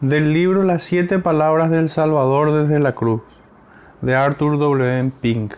Del 0.00 0.32
libro 0.32 0.62
Las 0.62 0.82
siete 0.82 1.18
palabras 1.18 1.70
del 1.70 1.90
Salvador 1.90 2.52
desde 2.52 2.80
la 2.80 2.94
cruz, 2.94 3.20
de 4.00 4.16
Arthur 4.16 4.58
W. 4.58 5.12
Pink. 5.20 5.52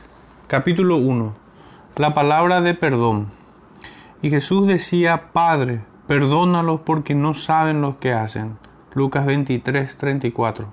Capítulo 0.48 0.96
1. 0.96 1.32
La 1.94 2.12
palabra 2.12 2.60
de 2.60 2.74
perdón. 2.74 3.28
Y 4.20 4.30
Jesús 4.30 4.66
decía, 4.66 5.30
Padre, 5.32 5.82
perdónalos 6.08 6.80
porque 6.80 7.14
no 7.14 7.34
saben 7.34 7.82
lo 7.82 8.00
que 8.00 8.14
hacen. 8.14 8.58
Lucas 8.94 9.26
23, 9.26 9.96
34. 9.96 10.66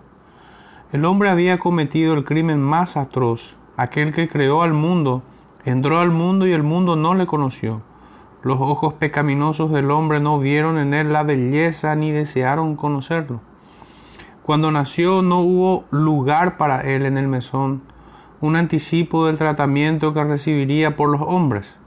El 0.91 1.05
hombre 1.05 1.29
había 1.29 1.59
cometido 1.59 2.15
el 2.15 2.23
crimen 2.23 2.59
más 2.59 2.97
atroz, 2.97 3.55
aquel 3.77 4.13
que 4.13 4.29
creó 4.29 4.63
al 4.63 4.73
mundo, 4.73 5.21
entró 5.63 5.99
al 5.99 6.09
mundo 6.09 6.47
y 6.47 6.53
el 6.53 6.63
mundo 6.63 6.95
no 6.95 7.13
le 7.13 7.27
conoció. 7.27 7.83
Los 8.41 8.59
ojos 8.59 8.95
pecaminosos 8.95 9.71
del 9.71 9.91
hombre 9.91 10.19
no 10.19 10.39
vieron 10.39 10.79
en 10.79 10.95
él 10.95 11.13
la 11.13 11.21
belleza 11.21 11.93
ni 11.93 12.11
desearon 12.11 12.75
conocerlo. 12.75 13.41
Cuando 14.49 14.71
nació 14.71 15.21
no 15.21 15.41
hubo 15.41 15.85
lugar 15.91 16.57
para 16.57 16.81
él 16.81 17.05
en 17.05 17.19
el 17.19 17.27
mesón, 17.27 17.83
un 18.41 18.55
anticipo 18.55 19.27
del 19.27 19.37
tratamiento 19.37 20.11
que 20.11 20.23
recibiría 20.23 20.95
por 20.95 21.09
los 21.09 21.21
hombres. 21.21 21.77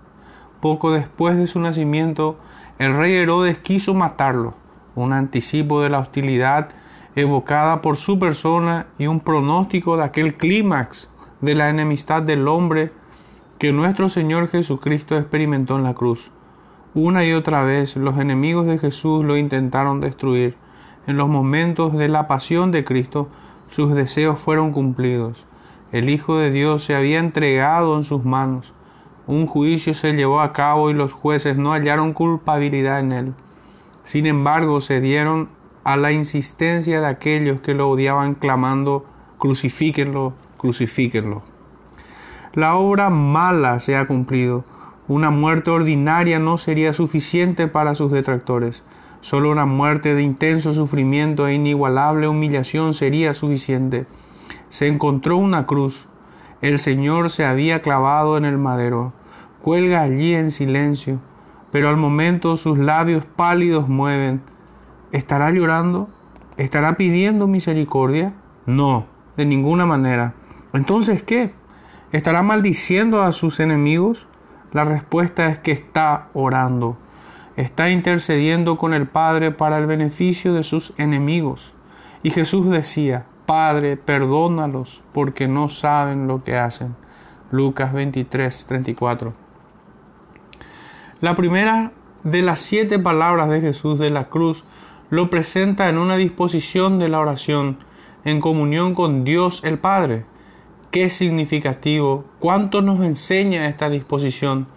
Poco 0.60 0.92
después 0.92 1.36
de 1.36 1.48
su 1.48 1.58
nacimiento, 1.58 2.38
el 2.78 2.96
rey 2.96 3.14
Herodes 3.14 3.58
quiso 3.58 3.94
matarlo, 3.94 4.54
un 4.94 5.12
anticipo 5.12 5.82
de 5.82 5.88
la 5.88 5.98
hostilidad 5.98 6.68
evocada 7.16 7.82
por 7.82 7.96
su 7.96 8.20
persona 8.20 8.86
y 8.96 9.08
un 9.08 9.18
pronóstico 9.18 9.96
de 9.96 10.04
aquel 10.04 10.36
clímax 10.36 11.10
de 11.40 11.56
la 11.56 11.68
enemistad 11.68 12.22
del 12.22 12.46
hombre 12.46 12.92
que 13.58 13.72
nuestro 13.72 14.08
Señor 14.08 14.50
Jesucristo 14.50 15.16
experimentó 15.16 15.74
en 15.74 15.82
la 15.82 15.94
cruz. 15.94 16.30
Una 16.94 17.24
y 17.24 17.32
otra 17.32 17.64
vez 17.64 17.96
los 17.96 18.20
enemigos 18.20 18.66
de 18.66 18.78
Jesús 18.78 19.24
lo 19.24 19.36
intentaron 19.36 19.98
destruir, 19.98 20.61
en 21.06 21.16
los 21.16 21.28
momentos 21.28 21.92
de 21.92 22.08
la 22.08 22.28
pasión 22.28 22.70
de 22.70 22.84
Cristo, 22.84 23.28
sus 23.68 23.94
deseos 23.94 24.38
fueron 24.38 24.72
cumplidos. 24.72 25.44
El 25.92 26.08
Hijo 26.10 26.36
de 26.36 26.50
Dios 26.50 26.84
se 26.84 26.94
había 26.94 27.18
entregado 27.18 27.96
en 27.96 28.04
sus 28.04 28.24
manos. 28.24 28.72
Un 29.26 29.46
juicio 29.46 29.94
se 29.94 30.12
llevó 30.12 30.40
a 30.40 30.52
cabo 30.52 30.90
y 30.90 30.94
los 30.94 31.12
jueces 31.12 31.56
no 31.56 31.72
hallaron 31.72 32.12
culpabilidad 32.12 33.00
en 33.00 33.12
él. 33.12 33.34
Sin 34.04 34.26
embargo, 34.26 34.80
se 34.80 35.00
dieron 35.00 35.48
a 35.84 35.96
la 35.96 36.12
insistencia 36.12 37.00
de 37.00 37.06
aquellos 37.06 37.60
que 37.60 37.74
lo 37.74 37.88
odiaban 37.90 38.34
clamando, 38.34 39.04
crucifíquenlo, 39.38 40.34
crucifíquenlo. 40.56 41.42
La 42.54 42.74
obra 42.76 43.10
mala 43.10 43.80
se 43.80 43.96
ha 43.96 44.06
cumplido. 44.06 44.64
Una 45.08 45.30
muerte 45.30 45.70
ordinaria 45.70 46.38
no 46.38 46.58
sería 46.58 46.92
suficiente 46.92 47.66
para 47.68 47.94
sus 47.94 48.12
detractores. 48.12 48.84
Solo 49.22 49.52
una 49.52 49.66
muerte 49.66 50.16
de 50.16 50.22
intenso 50.22 50.72
sufrimiento 50.72 51.46
e 51.46 51.54
inigualable 51.54 52.26
humillación 52.26 52.92
sería 52.92 53.34
suficiente. 53.34 54.06
Se 54.68 54.88
encontró 54.88 55.36
una 55.36 55.64
cruz. 55.64 56.08
El 56.60 56.80
Señor 56.80 57.30
se 57.30 57.44
había 57.44 57.82
clavado 57.82 58.36
en 58.36 58.44
el 58.44 58.58
madero. 58.58 59.12
Cuelga 59.62 60.02
allí 60.02 60.34
en 60.34 60.50
silencio, 60.50 61.20
pero 61.70 61.88
al 61.88 61.96
momento 61.96 62.56
sus 62.56 62.78
labios 62.78 63.24
pálidos 63.24 63.88
mueven. 63.88 64.42
¿Estará 65.12 65.52
llorando? 65.52 66.08
¿Estará 66.56 66.96
pidiendo 66.96 67.46
misericordia? 67.46 68.34
No, 68.66 69.06
de 69.36 69.46
ninguna 69.46 69.86
manera. 69.86 70.34
Entonces, 70.72 71.22
¿qué? 71.22 71.54
¿Estará 72.10 72.42
maldiciendo 72.42 73.22
a 73.22 73.30
sus 73.30 73.60
enemigos? 73.60 74.26
La 74.72 74.84
respuesta 74.84 75.46
es 75.46 75.60
que 75.60 75.70
está 75.70 76.28
orando 76.34 76.98
está 77.56 77.90
intercediendo 77.90 78.78
con 78.78 78.94
el 78.94 79.06
Padre 79.06 79.50
para 79.50 79.78
el 79.78 79.86
beneficio 79.86 80.54
de 80.54 80.64
sus 80.64 80.92
enemigos. 80.96 81.72
Y 82.22 82.30
Jesús 82.30 82.70
decía, 82.70 83.26
Padre, 83.46 83.96
perdónalos 83.96 85.02
porque 85.12 85.48
no 85.48 85.68
saben 85.68 86.28
lo 86.28 86.44
que 86.44 86.56
hacen. 86.56 86.94
Lucas 87.50 87.92
23, 87.92 88.66
34. 88.66 89.32
La 91.20 91.34
primera 91.34 91.92
de 92.24 92.42
las 92.42 92.60
siete 92.60 92.98
palabras 92.98 93.48
de 93.48 93.60
Jesús 93.60 93.98
de 93.98 94.10
la 94.10 94.28
cruz 94.28 94.64
lo 95.10 95.28
presenta 95.28 95.88
en 95.88 95.98
una 95.98 96.16
disposición 96.16 96.98
de 96.98 97.08
la 97.08 97.20
oración 97.20 97.78
en 98.24 98.40
comunión 98.40 98.94
con 98.94 99.24
Dios 99.24 99.62
el 99.64 99.78
Padre. 99.78 100.24
Qué 100.90 101.10
significativo, 101.10 102.24
cuánto 102.38 102.82
nos 102.82 103.00
enseña 103.00 103.68
esta 103.68 103.90
disposición 103.90 104.68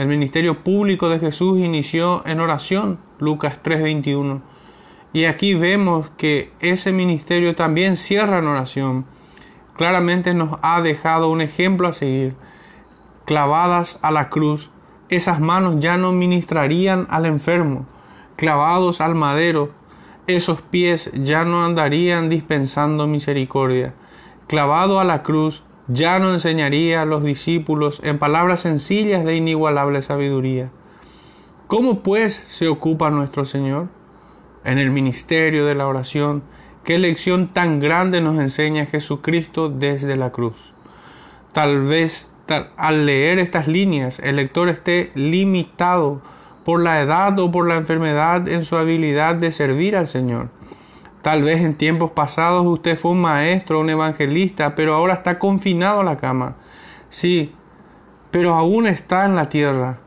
el 0.00 0.08
ministerio 0.08 0.64
público 0.64 1.10
de 1.10 1.18
Jesús 1.18 1.58
inició 1.58 2.22
en 2.24 2.40
oración, 2.40 2.98
Lucas 3.18 3.60
3:21. 3.62 4.40
Y 5.12 5.26
aquí 5.26 5.54
vemos 5.54 6.08
que 6.16 6.52
ese 6.60 6.90
ministerio 6.90 7.54
también 7.54 7.96
cierra 7.96 8.38
en 8.38 8.46
oración. 8.46 9.04
Claramente 9.76 10.32
nos 10.32 10.58
ha 10.62 10.80
dejado 10.80 11.30
un 11.30 11.42
ejemplo 11.42 11.86
a 11.86 11.92
seguir. 11.92 12.34
Clavadas 13.26 13.98
a 14.00 14.10
la 14.10 14.30
cruz, 14.30 14.70
esas 15.10 15.38
manos 15.38 15.80
ya 15.80 15.98
no 15.98 16.12
ministrarían 16.12 17.06
al 17.10 17.26
enfermo. 17.26 17.84
Clavados 18.36 19.02
al 19.02 19.14
madero, 19.14 19.70
esos 20.26 20.62
pies 20.62 21.10
ya 21.12 21.44
no 21.44 21.62
andarían 21.62 22.30
dispensando 22.30 23.06
misericordia. 23.06 23.92
Clavado 24.46 24.98
a 24.98 25.04
la 25.04 25.22
cruz, 25.22 25.62
ya 25.92 26.18
no 26.20 26.32
enseñaría 26.32 27.02
a 27.02 27.04
los 27.04 27.24
discípulos 27.24 28.00
en 28.04 28.18
palabras 28.18 28.60
sencillas 28.60 29.24
de 29.24 29.34
inigualable 29.34 30.02
sabiduría. 30.02 30.70
¿Cómo 31.66 32.00
pues 32.00 32.42
se 32.46 32.68
ocupa 32.68 33.10
nuestro 33.10 33.44
Señor? 33.44 33.88
En 34.64 34.78
el 34.78 34.90
ministerio 34.90 35.66
de 35.66 35.74
la 35.74 35.88
oración, 35.88 36.42
qué 36.84 36.98
lección 36.98 37.48
tan 37.48 37.80
grande 37.80 38.20
nos 38.20 38.38
enseña 38.38 38.86
Jesucristo 38.86 39.68
desde 39.68 40.16
la 40.16 40.30
cruz. 40.30 40.56
Tal 41.52 41.82
vez 41.82 42.32
al 42.76 43.06
leer 43.06 43.38
estas 43.38 43.68
líneas 43.68 44.18
el 44.18 44.36
lector 44.36 44.68
esté 44.68 45.12
limitado 45.14 46.20
por 46.64 46.82
la 46.82 47.00
edad 47.00 47.38
o 47.38 47.50
por 47.50 47.66
la 47.66 47.76
enfermedad 47.76 48.48
en 48.48 48.64
su 48.64 48.76
habilidad 48.76 49.36
de 49.36 49.52
servir 49.52 49.96
al 49.96 50.06
Señor 50.06 50.50
Tal 51.22 51.42
vez 51.42 51.60
en 51.60 51.74
tiempos 51.74 52.12
pasados 52.12 52.66
usted 52.66 52.98
fue 52.98 53.10
un 53.10 53.20
maestro, 53.20 53.80
un 53.80 53.90
evangelista, 53.90 54.74
pero 54.74 54.94
ahora 54.94 55.14
está 55.14 55.38
confinado 55.38 56.00
a 56.00 56.04
la 56.04 56.16
cama. 56.16 56.56
Sí, 57.10 57.52
pero 58.30 58.54
aún 58.54 58.86
está 58.86 59.26
en 59.26 59.36
la 59.36 59.48
tierra. 59.48 59.98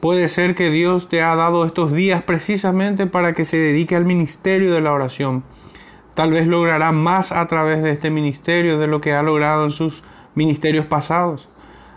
Puede 0.00 0.28
ser 0.28 0.54
que 0.54 0.70
Dios 0.70 1.08
te 1.08 1.22
ha 1.22 1.34
dado 1.36 1.64
estos 1.64 1.92
días 1.92 2.22
precisamente 2.22 3.06
para 3.06 3.32
que 3.34 3.44
se 3.44 3.56
dedique 3.56 3.96
al 3.96 4.04
ministerio 4.04 4.72
de 4.72 4.80
la 4.80 4.92
oración. 4.92 5.44
Tal 6.14 6.30
vez 6.30 6.46
logrará 6.46 6.92
más 6.92 7.32
a 7.32 7.46
través 7.46 7.82
de 7.82 7.92
este 7.92 8.10
ministerio 8.10 8.78
de 8.78 8.86
lo 8.86 9.00
que 9.00 9.14
ha 9.14 9.22
logrado 9.22 9.64
en 9.64 9.70
sus 9.70 10.04
ministerios 10.34 10.86
pasados. 10.86 11.48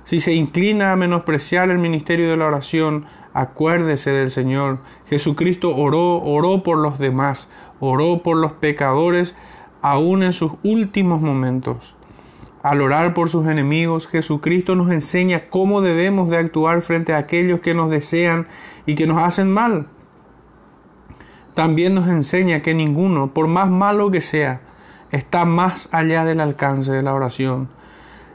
Si 0.05 0.19
se 0.19 0.33
inclina 0.33 0.91
a 0.91 0.95
menospreciar 0.95 1.69
el 1.69 1.79
ministerio 1.79 2.29
de 2.29 2.37
la 2.37 2.45
oración, 2.45 3.05
acuérdese 3.33 4.11
del 4.11 4.29
Señor. 4.29 4.77
Jesucristo 5.07 5.75
oró, 5.75 6.21
oró 6.21 6.63
por 6.63 6.77
los 6.77 6.99
demás, 6.99 7.49
oró 7.79 8.21
por 8.23 8.37
los 8.37 8.53
pecadores 8.53 9.35
aún 9.81 10.23
en 10.23 10.33
sus 10.33 10.53
últimos 10.63 11.21
momentos. 11.21 11.95
Al 12.63 12.81
orar 12.81 13.13
por 13.13 13.29
sus 13.29 13.47
enemigos, 13.47 14.07
Jesucristo 14.07 14.75
nos 14.75 14.91
enseña 14.91 15.49
cómo 15.49 15.81
debemos 15.81 16.29
de 16.29 16.37
actuar 16.37 16.81
frente 16.81 17.13
a 17.13 17.17
aquellos 17.17 17.59
que 17.59 17.75
nos 17.75 17.91
desean 17.91 18.47
y 18.87 18.95
que 18.95 19.05
nos 19.05 19.21
hacen 19.21 19.51
mal. 19.51 19.87
También 21.53 21.93
nos 21.93 22.07
enseña 22.07 22.63
que 22.63 22.73
ninguno, 22.73 23.33
por 23.33 23.47
más 23.47 23.69
malo 23.69 24.09
que 24.09 24.21
sea, 24.21 24.61
está 25.11 25.45
más 25.45 25.87
allá 25.91 26.25
del 26.25 26.39
alcance 26.39 26.91
de 26.91 27.03
la 27.03 27.13
oración. 27.13 27.69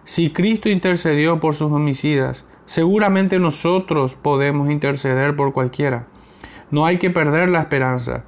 Si 0.04 0.30
Cristo 0.30 0.68
intercedió 0.68 1.40
por 1.40 1.56
sus 1.56 1.72
homicidas, 1.72 2.44
seguramente 2.66 3.40
nosotros 3.40 4.14
podemos 4.14 4.70
interceder 4.70 5.34
por 5.34 5.52
cualquiera. 5.52 6.06
No 6.70 6.86
hay 6.86 6.98
que 6.98 7.10
perder 7.10 7.48
la 7.48 7.60
esperanza 7.60 8.22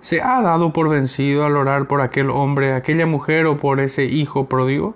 se 0.00 0.22
ha 0.22 0.40
dado 0.42 0.72
por 0.72 0.88
vencido 0.88 1.44
al 1.44 1.56
orar 1.56 1.86
por 1.86 2.00
aquel 2.00 2.30
hombre, 2.30 2.74
aquella 2.74 3.06
mujer 3.06 3.46
o 3.46 3.58
por 3.58 3.80
ese 3.80 4.04
hijo 4.04 4.46
pródigo? 4.46 4.94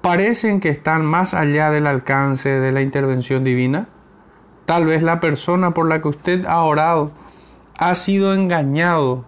¿Parecen 0.00 0.60
que 0.60 0.70
están 0.70 1.04
más 1.04 1.34
allá 1.34 1.70
del 1.70 1.86
alcance 1.86 2.48
de 2.48 2.72
la 2.72 2.80
intervención 2.80 3.44
divina? 3.44 3.88
Tal 4.66 4.86
vez 4.86 5.02
la 5.02 5.20
persona 5.20 5.72
por 5.74 5.88
la 5.88 6.00
que 6.00 6.08
usted 6.08 6.46
ha 6.46 6.62
orado 6.62 7.10
ha 7.76 7.94
sido 7.94 8.34
engañado 8.34 9.24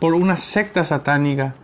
por 0.00 0.14
una 0.14 0.38
secta 0.38 0.84
satánica. 0.84 1.54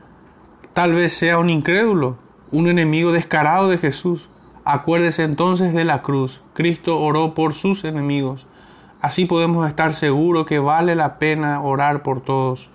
Tal 0.75 0.93
vez 0.93 1.13
sea 1.13 1.39
un 1.39 1.51
incrédulo, 1.51 2.17
un 2.51 2.69
enemigo 2.69 3.11
descarado 3.13 3.69
de 3.69 3.79
Jesús. 3.79 4.29
Acuérdese 4.65 5.25
entonces 5.25 5.75
de 5.75 5.85
la 5.85 6.03
cruz. 6.03 6.41
Cristo 6.55 7.01
oró 7.01 7.35
por 7.35 7.53
sus 7.53 7.85
enemigos. 7.85 8.47
Así 9.00 9.27
podemos 9.27 9.69
estar 9.69 9.95
seguros 9.95 10.47
que 10.47 10.59
vale 10.59 10.97
la 10.97 11.19
pena 11.19 11.61
orar 11.62 12.03
por 12.03 12.21
todos. 12.21 12.69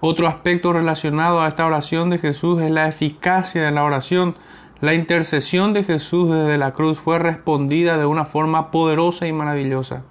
Otro 0.00 0.28
aspecto 0.28 0.72
relacionado 0.72 1.40
a 1.40 1.48
esta 1.48 1.66
oración 1.66 2.10
de 2.10 2.18
Jesús 2.18 2.60
es 2.62 2.70
la 2.70 2.88
eficacia 2.88 3.62
de 3.62 3.70
la 3.70 3.84
oración. 3.84 4.36
La 4.80 4.94
intercesión 4.94 5.72
de 5.72 5.84
Jesús 5.84 6.30
desde 6.30 6.58
la 6.58 6.72
cruz 6.72 6.98
fue 6.98 7.18
respondida 7.18 7.98
de 7.98 8.06
una 8.06 8.24
forma 8.24 8.70
poderosa 8.70 9.26
y 9.26 9.32
maravillosa. 9.32 10.02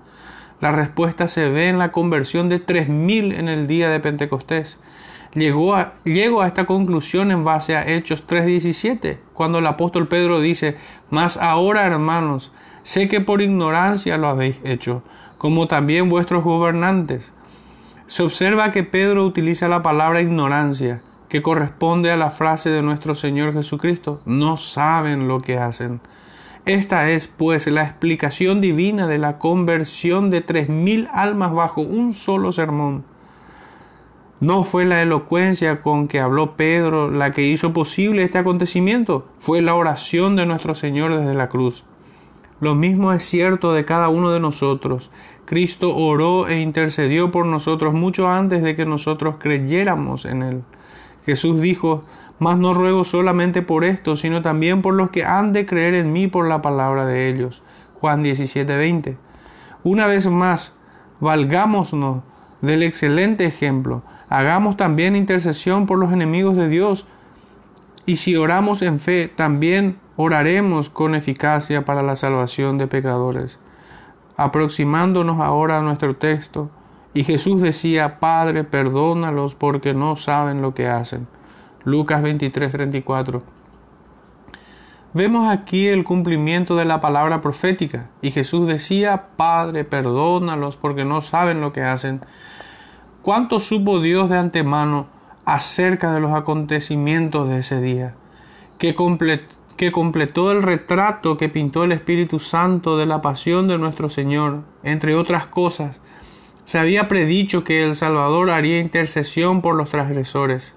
La 0.62 0.72
respuesta 0.72 1.28
se 1.28 1.50
ve 1.50 1.70
en 1.70 1.78
la 1.78 1.92
conversión 1.92 2.50
de 2.50 2.60
tres 2.60 2.90
mil 2.90 3.32
en 3.32 3.48
el 3.48 3.68
día 3.68 3.90
de 3.90 4.00
Pentecostés. 4.00 4.80
Llegó 5.34 5.76
a, 5.76 5.94
llego 6.04 6.42
a 6.42 6.48
esta 6.48 6.66
conclusión 6.66 7.30
en 7.30 7.44
base 7.44 7.76
a 7.76 7.86
Hechos 7.86 8.26
3:17, 8.26 9.20
cuando 9.34 9.60
el 9.60 9.68
apóstol 9.68 10.08
Pedro 10.08 10.40
dice, 10.40 10.78
Mas 11.10 11.38
ahora, 11.38 11.86
hermanos, 11.86 12.52
sé 12.86 13.08
que 13.08 13.20
por 13.20 13.42
ignorancia 13.42 14.16
lo 14.16 14.28
habéis 14.28 14.58
hecho, 14.64 15.02
como 15.40 15.68
también 15.68 16.08
vuestros 16.08 16.44
gobernantes. 16.44 17.32
Se 18.06 18.22
observa 18.22 18.72
que 18.72 18.84
Pedro 18.84 19.26
utiliza 19.26 19.68
la 19.68 19.82
palabra 19.82 20.22
ignorancia, 20.22 21.02
que 21.28 21.42
corresponde 21.42 22.12
a 22.12 22.16
la 22.16 22.30
frase 22.30 22.70
de 22.70 22.84
nuestro 22.84 23.16
Señor 23.16 23.54
Jesucristo, 23.54 24.22
no 24.26 24.58
saben 24.58 25.28
lo 25.28 25.40
que 25.42 25.58
hacen. 25.58 26.00
Esta 26.68 27.10
es, 27.10 27.28
pues, 27.28 27.66
la 27.66 27.84
explicación 27.84 28.62
divina 28.62 29.08
de 29.08 29.18
la 29.18 29.40
conversión 29.40 30.30
de 30.30 30.42
tres 30.42 30.70
mil 30.70 31.10
almas 31.12 31.54
bajo 31.54 31.82
un 31.82 32.14
solo 32.14 32.52
sermón. 32.52 33.04
No 34.40 34.64
fue 34.64 34.86
la 34.86 35.02
elocuencia 35.02 35.82
con 35.82 36.08
que 36.08 36.20
habló 36.20 36.56
Pedro 36.56 37.10
la 37.10 37.32
que 37.32 37.42
hizo 37.42 37.74
posible 37.74 38.22
este 38.24 38.38
acontecimiento, 38.38 39.28
fue 39.40 39.64
la 39.64 39.74
oración 39.74 40.36
de 40.36 40.46
nuestro 40.46 40.76
Señor 40.76 41.18
desde 41.18 41.34
la 41.34 41.50
cruz. 41.50 41.84
Lo 42.60 42.76
mismo 42.76 43.14
es 43.14 43.24
cierto 43.24 43.74
de 43.74 43.86
cada 43.86 44.10
uno 44.10 44.32
de 44.32 44.40
nosotros. 44.40 45.12
Cristo 45.46 45.96
oró 45.96 46.48
e 46.48 46.60
intercedió 46.60 47.32
por 47.32 47.46
nosotros 47.46 47.94
mucho 47.94 48.28
antes 48.30 48.64
de 48.64 48.76
que 48.76 48.86
nosotros 48.86 49.36
creyéramos 49.40 50.26
en 50.26 50.44
Él. 50.44 50.64
Jesús 51.26 51.62
dijo, 51.62 52.04
Mas 52.40 52.58
no 52.58 52.74
ruego 52.74 53.04
solamente 53.04 53.62
por 53.62 53.84
esto, 53.84 54.18
sino 54.18 54.42
también 54.42 54.82
por 54.82 54.94
los 54.94 55.10
que 55.10 55.24
han 55.24 55.54
de 55.54 55.66
creer 55.66 55.94
en 55.96 56.12
mí 56.14 56.28
por 56.28 56.48
la 56.48 56.62
palabra 56.62 57.06
de 57.06 57.30
ellos. 57.30 57.62
Juan 58.00 58.24
17:20. 58.24 59.18
Una 59.84 60.08
vez 60.08 60.28
más, 60.28 60.78
valgámonos 61.20 62.24
del 62.62 62.84
excelente 62.84 63.46
ejemplo 63.46 64.04
hagamos 64.30 64.78
también 64.78 65.16
intercesión 65.16 65.86
por 65.86 65.98
los 65.98 66.12
enemigos 66.12 66.58
de 66.58 66.68
Dios. 66.68 67.06
Y 68.06 68.18
si 68.18 68.36
oramos 68.36 68.82
en 68.82 69.00
fe, 69.00 69.32
también 69.34 69.98
oraremos 70.18 70.90
con 70.90 71.16
eficacia 71.16 71.86
para 71.86 72.04
la 72.04 72.16
salvación 72.16 72.78
de 72.78 72.88
pecadores. 72.88 73.60
Aproximándonos 74.38 75.40
ahora 75.42 75.80
a 75.80 75.82
nuestro 75.82 76.16
texto, 76.16 76.70
y 77.14 77.24
Jesús 77.24 77.62
decía, 77.62 78.20
Padre, 78.20 78.64
perdónalos 78.66 79.56
porque 79.56 79.94
no 79.94 80.16
saben 80.18 80.62
lo 80.62 80.74
que 80.74 80.88
hacen. 80.88 81.28
Lucas 81.86 82.22
23, 82.22 82.72
34. 82.72 83.44
Vemos 85.14 85.50
aquí 85.50 85.88
el 85.88 86.04
cumplimiento 86.04 86.76
de 86.76 86.84
la 86.84 87.00
palabra 87.00 87.40
profética, 87.40 88.08
y 88.22 88.32
Jesús 88.32 88.68
decía, 88.68 89.28
Padre, 89.38 89.86
perdónalos 89.86 90.76
porque 90.76 91.06
no 91.06 91.22
saben 91.22 91.62
lo 91.62 91.72
que 91.72 91.84
hacen. 91.84 92.22
¿Cuánto 93.22 93.60
supo 93.60 94.02
Dios 94.02 94.30
de 94.30 94.38
antemano 94.38 95.08
acerca 95.46 96.12
de 96.12 96.20
los 96.20 96.34
acontecimientos 96.34 97.48
de 97.48 97.60
ese 97.60 97.80
día? 97.80 98.14
Que, 98.78 98.94
completó 98.94 99.56
el 99.78 100.62
retrato 100.62 101.38
que 101.38 101.50
pintó 101.50 101.84
el 101.84 101.92
Espíritu 101.92 102.40
Santo 102.40 102.98
de 102.98 103.06
la 103.06 103.22
pasión 103.22 103.68
de 103.68 103.78
nuestro 103.78 104.10
Señor, 104.10 104.64
entre 104.84 105.16
otras 105.16 105.48
cosas. 105.48 106.00
Se 106.66 106.80
había 106.80 107.08
predicho 107.08 107.64
que 107.64 107.84
el 107.84 107.96
Salvador 107.96 108.50
haría 108.50 108.80
intercesión 108.80 109.62
por 109.62 109.76
los 109.76 109.90
transgresores. 109.90 110.76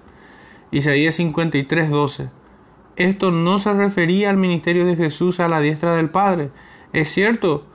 Isaías 0.71 1.15
53, 1.15 1.89
12. 1.89 2.29
Esto 2.95 3.31
no 3.31 3.57
se 3.59 3.73
refería 3.73 4.29
al 4.29 4.37
ministerio 4.37 4.85
de 4.85 4.95
Jesús 4.95 5.39
a 5.39 5.47
la 5.47 5.61
diestra 5.61 5.95
del 5.95 6.09
Padre. 6.09 6.49
Es 6.93 7.09
cierto 7.09 7.65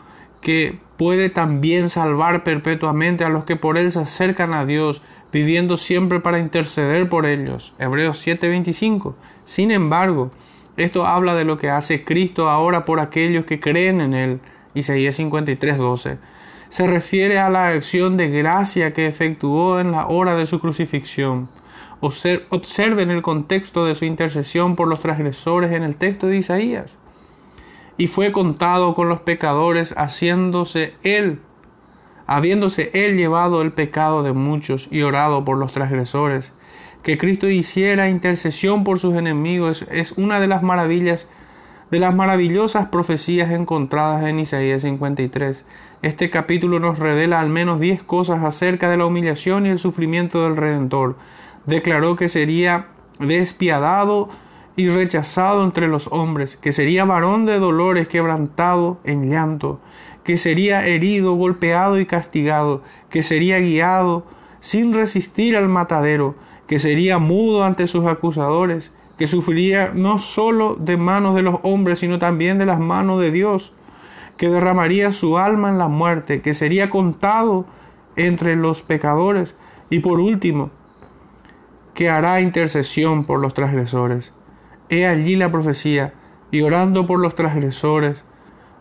que 0.41 0.79
puede 0.97 1.31
también 1.31 1.89
salvar 1.89 2.45
perpetuamente 2.45 3.25
a 3.25 3.31
los 3.31 3.45
que 3.45 3.57
por 3.57 3.79
él 3.79 3.91
se 3.91 4.01
acercan 4.01 4.53
a 4.53 4.65
Dios, 4.65 5.03
viviendo 5.33 5.77
siempre 5.77 6.21
para 6.21 6.39
interceder 6.39 7.09
por 7.09 7.27
ellos. 7.27 7.75
Hebreos 7.79 8.25
7:25. 8.25 9.17
Sin 9.45 9.71
embargo, 9.71 10.31
esto 10.77 11.07
habla 11.07 11.35
de 11.35 11.45
lo 11.45 11.57
que 11.57 11.71
hace 11.71 12.05
Cristo 12.05 12.49
ahora 12.49 12.85
por 12.85 13.01
aquellos 13.01 13.45
que 13.45 13.61
creen 13.61 14.01
en 14.01 14.15
él. 14.15 14.41
Isaías 14.75 15.19
53:12. 15.19 16.19
Se 16.69 16.87
refiere 16.87 17.39
a 17.39 17.51
la 17.51 17.69
acción 17.69 18.17
de 18.17 18.29
gracia 18.29 18.93
que 18.93 19.07
efectuó 19.07 19.79
en 19.79 19.93
la 19.93 20.07
hora 20.07 20.35
de 20.35 20.47
su 20.47 20.61
crucifixión. 20.61 21.49
Observen 22.01 23.11
el 23.11 23.23
contexto 23.23 23.87
de 23.87 23.95
su 23.95 24.05
intercesión 24.05 24.77
por 24.77 24.89
los 24.89 25.01
transgresores 25.01 25.73
en 25.73 25.83
el 25.83 25.97
texto 25.97 26.27
de 26.27 26.39
Isaías 26.39 26.99
y 27.97 28.09
fue 28.09 28.33
contado 28.33 28.95
con 28.95 29.09
los 29.09 29.21
pecadores, 29.21 29.95
haciéndose 29.97 30.95
él, 31.03 31.41
habiéndose 32.27 32.91
él 32.93 33.17
llevado 33.17 33.63
el 33.63 33.73
pecado 33.73 34.23
de 34.23 34.33
muchos 34.33 34.89
y 34.91 35.03
orado 35.03 35.45
por 35.45 35.59
los 35.59 35.73
transgresores. 35.73 36.53
Que 37.05 37.19
Cristo 37.19 37.51
hiciera 37.51 38.09
intercesión 38.09 38.83
por 38.83 38.99
sus 38.99 39.15
enemigos 39.15 39.85
es 39.91 40.13
una 40.13 40.41
de 40.41 40.47
las 40.47 40.63
maravillas, 40.63 41.29
de 41.91 41.99
las 41.99 42.15
maravillosas 42.15 42.87
profecías 42.87 43.51
encontradas 43.51 44.25
en 44.25 44.41
Isaías 44.41 44.81
53. 44.81 45.67
Este 46.01 46.31
capítulo 46.31 46.81
nos 46.81 46.99
revela 46.99 47.41
al 47.41 47.51
menos 47.51 47.79
diez 47.79 48.03
cosas 48.03 48.43
acerca 48.43 48.89
de 48.89 48.97
la 48.97 49.05
humillación 49.05 49.67
y 49.67 49.69
el 49.69 49.79
sufrimiento 49.79 50.45
del 50.45 50.57
Redentor. 50.57 51.19
Declaró 51.67 52.17
que 52.17 52.31
sería 52.31 52.87
despiadado 53.19 54.31
y 54.75 54.89
rechazado 54.89 55.63
entre 55.63 55.89
los 55.89 56.09
hombres, 56.11 56.57
que 56.57 56.73
sería 56.73 57.05
varón 57.05 57.45
de 57.45 57.59
dolores, 57.59 58.09
quebrantado 58.09 58.99
en 59.05 59.29
llanto, 59.29 59.79
que 60.25 60.39
sería 60.39 60.87
herido, 60.87 61.35
golpeado 61.35 62.01
y 62.01 62.07
castigado, 62.07 62.83
que 63.11 63.23
sería 63.23 63.61
guiado 63.61 64.25
sin 64.61 64.95
resistir 64.95 65.55
al 65.55 65.69
matadero, 65.69 66.35
que 66.67 66.79
sería 66.79 67.19
mudo 67.19 67.65
ante 67.65 67.87
sus 67.87 68.07
acusadores, 68.07 68.93
que 69.19 69.27
sufriría 69.27 69.93
no 69.95 70.19
sólo 70.19 70.75
de 70.75 70.97
manos 70.97 71.35
de 71.35 71.43
los 71.43 71.61
hombres, 71.63 72.01
sino 72.01 72.19
también 72.19 72.59
de 72.59 72.67
las 72.67 72.81
manos 72.81 73.21
de 73.21 73.31
Dios, 73.31 73.73
que 74.37 74.49
derramaría 74.49 75.13
su 75.13 75.39
alma 75.39 75.69
en 75.69 75.79
la 75.79 75.89
muerte, 75.89 76.43
que 76.43 76.55
sería 76.55 76.91
contado 76.91 77.67
entre 78.17 78.57
los 78.57 78.83
pecadores, 78.83 79.57
y 79.91 80.01
por 80.01 80.19
último, 80.19 80.71
que 81.95 82.09
hará 82.09 82.41
intercesión 82.41 83.25
por 83.25 83.39
los 83.39 83.55
transgresores. 83.55 84.33
He 84.89 85.07
allí 85.07 85.37
la 85.37 85.53
profecía, 85.53 86.15
y 86.51 86.63
orando 86.63 87.07
por 87.07 87.21
los 87.21 87.35
transgresores, 87.35 88.25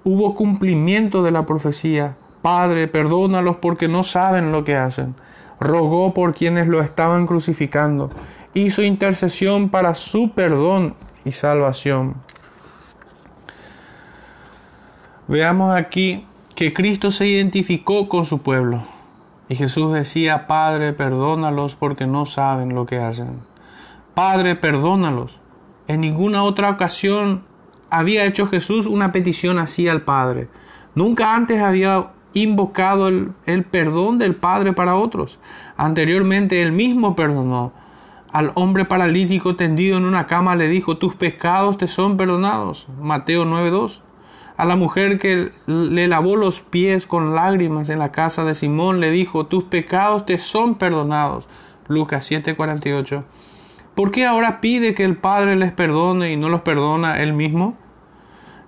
hubo 0.03 0.35
cumplimiento 0.35 1.24
de 1.24 1.31
la 1.31 1.45
profecía. 1.45 2.18
Padre, 2.41 2.88
perdónalos 2.88 3.57
porque 3.57 3.88
no 3.88 4.03
saben 4.03 4.51
lo 4.51 4.63
que 4.63 4.75
hacen. 4.75 5.15
Rogó 5.63 6.13
por 6.13 6.33
quienes 6.36 6.68
lo 6.68 6.81
estaban 6.81 7.25
crucificando. 7.25 8.09
Hizo 8.54 8.83
intercesión 8.83 9.69
para 9.69 9.95
su 9.95 10.31
perdón 10.31 10.95
y 11.23 11.31
salvación. 11.31 12.16
Veamos 15.28 15.73
aquí 15.73 16.28
que 16.54 16.73
Cristo 16.73 17.11
se 17.11 17.28
identificó 17.28 18.09
con 18.09 18.26
su 18.26 18.42
pueblo. 18.42 18.83
Y 19.47 19.56
Jesús 19.56 19.94
decía, 19.94 20.47
Padre, 20.47 20.92
perdónalos 20.92 21.76
porque 21.76 22.07
no 22.07 22.26
saben 22.26 22.76
lo 22.76 22.85
que 22.85 22.99
hacen. 22.99 23.40
Padre, 24.14 24.56
perdónalos. 24.56 25.40
En 25.88 26.02
ninguna 26.02 26.44
otra 26.44 26.69
ocasión 26.69 27.44
había 27.90 28.26
hecho 28.26 28.47
Jesús 28.47 28.85
una 28.85 29.11
petición 29.11 29.59
así 29.59 29.88
al 29.88 30.02
Padre. 30.02 30.49
Nunca 30.94 31.35
antes 31.35 31.61
había 31.61 32.07
invocado 32.33 33.07
el, 33.07 33.63
perdón 33.63 34.18
del 34.18 34.35
Padre 34.35 34.73
para 34.73 34.95
otros. 34.95 35.40
Anteriormente 35.78 36.61
él 36.61 36.71
mismo 36.71 37.16
perdonó. 37.16 37.71
Al 38.31 38.52
hombre 38.56 38.85
paralítico 38.85 39.56
tendido 39.56 39.97
en 39.97 40.06
una 40.06 40.25
cama 40.25 40.56
le 40.56 40.68
dijo, 40.68 40.97
tus 40.97 41.16
pecados 41.16 41.78
te 41.78 41.87
son 41.87 42.18
perdonados. 42.18 42.87
Mateo 42.99 43.45
9.2. 43.45 43.99
A 44.57 44.66
la 44.66 44.75
mujer 44.75 45.19
que 45.19 45.52
le 45.66 46.07
lavó 46.07 46.35
los 46.35 46.61
pies 46.61 47.07
con 47.07 47.35
lágrimas 47.35 47.90
en 47.90 47.99
la 47.99 48.11
casa 48.11 48.44
de 48.44 48.56
Simón 48.56 48.99
le 48.99 49.11
dijo, 49.11 49.45
tus 49.45 49.63
pecados 49.66 50.25
te 50.25 50.37
son 50.37 50.75
perdonados. 50.75 51.47
Lucas 51.87 52.31
7.48. 52.31 53.23
¿Por 53.95 54.11
qué 54.11 54.25
ahora 54.25 54.59
pide 54.61 54.95
que 54.95 55.04
el 55.04 55.18
Padre 55.18 55.56
les 55.56 55.71
perdone 55.71 56.31
y 56.31 56.37
no 56.37 56.49
los 56.49 56.61
perdona 56.61 57.21
él 57.21 57.33
mismo? 57.33 57.78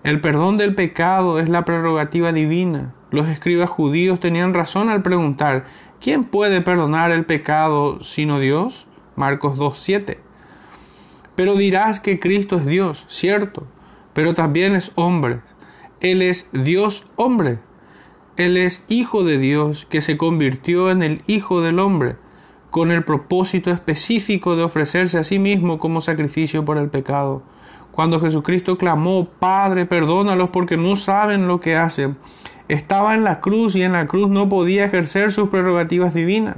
El 0.03 0.21
perdón 0.21 0.57
del 0.57 0.75
pecado 0.75 1.39
es 1.39 1.49
la 1.49 1.65
prerrogativa 1.65 2.31
divina. 2.31 2.93
Los 3.15 3.29
escribas 3.29 3.69
judíos 3.69 4.19
tenían 4.19 4.53
razón 4.53 4.89
al 4.89 5.01
preguntar, 5.01 5.67
¿quién 6.01 6.25
puede 6.25 6.59
perdonar 6.59 7.11
el 7.11 7.23
pecado 7.23 8.03
sino 8.03 8.41
Dios? 8.41 8.87
Marcos 9.15 9.57
2.7. 9.57 10.17
Pero 11.37 11.55
dirás 11.55 12.01
que 12.01 12.19
Cristo 12.19 12.57
es 12.57 12.65
Dios, 12.65 13.05
cierto, 13.07 13.67
pero 14.13 14.33
también 14.33 14.75
es 14.75 14.91
hombre. 14.95 15.39
Él 16.01 16.21
es 16.21 16.49
Dios 16.51 17.07
hombre. 17.15 17.59
Él 18.35 18.57
es 18.57 18.83
Hijo 18.89 19.23
de 19.23 19.37
Dios 19.37 19.85
que 19.85 20.01
se 20.01 20.17
convirtió 20.17 20.91
en 20.91 21.01
el 21.01 21.21
Hijo 21.25 21.61
del 21.61 21.79
hombre 21.79 22.17
con 22.69 22.91
el 22.91 23.05
propósito 23.05 23.71
específico 23.71 24.57
de 24.57 24.63
ofrecerse 24.63 25.17
a 25.19 25.23
sí 25.23 25.39
mismo 25.39 25.79
como 25.79 26.01
sacrificio 26.01 26.65
por 26.65 26.77
el 26.77 26.89
pecado. 26.89 27.43
Cuando 27.93 28.19
Jesucristo 28.19 28.77
clamó, 28.77 29.29
Padre, 29.39 29.85
perdónalos 29.85 30.49
porque 30.49 30.75
no 30.75 30.97
saben 30.97 31.47
lo 31.47 31.61
que 31.61 31.77
hacen, 31.77 32.17
Estaba 32.67 33.13
en 33.13 33.23
la 33.23 33.41
cruz 33.41 33.75
y 33.75 33.83
en 33.83 33.93
la 33.93 34.07
cruz 34.07 34.29
no 34.29 34.49
podía 34.49 34.85
ejercer 34.85 35.31
sus 35.31 35.49
prerrogativas 35.49 36.13
divinas. 36.13 36.57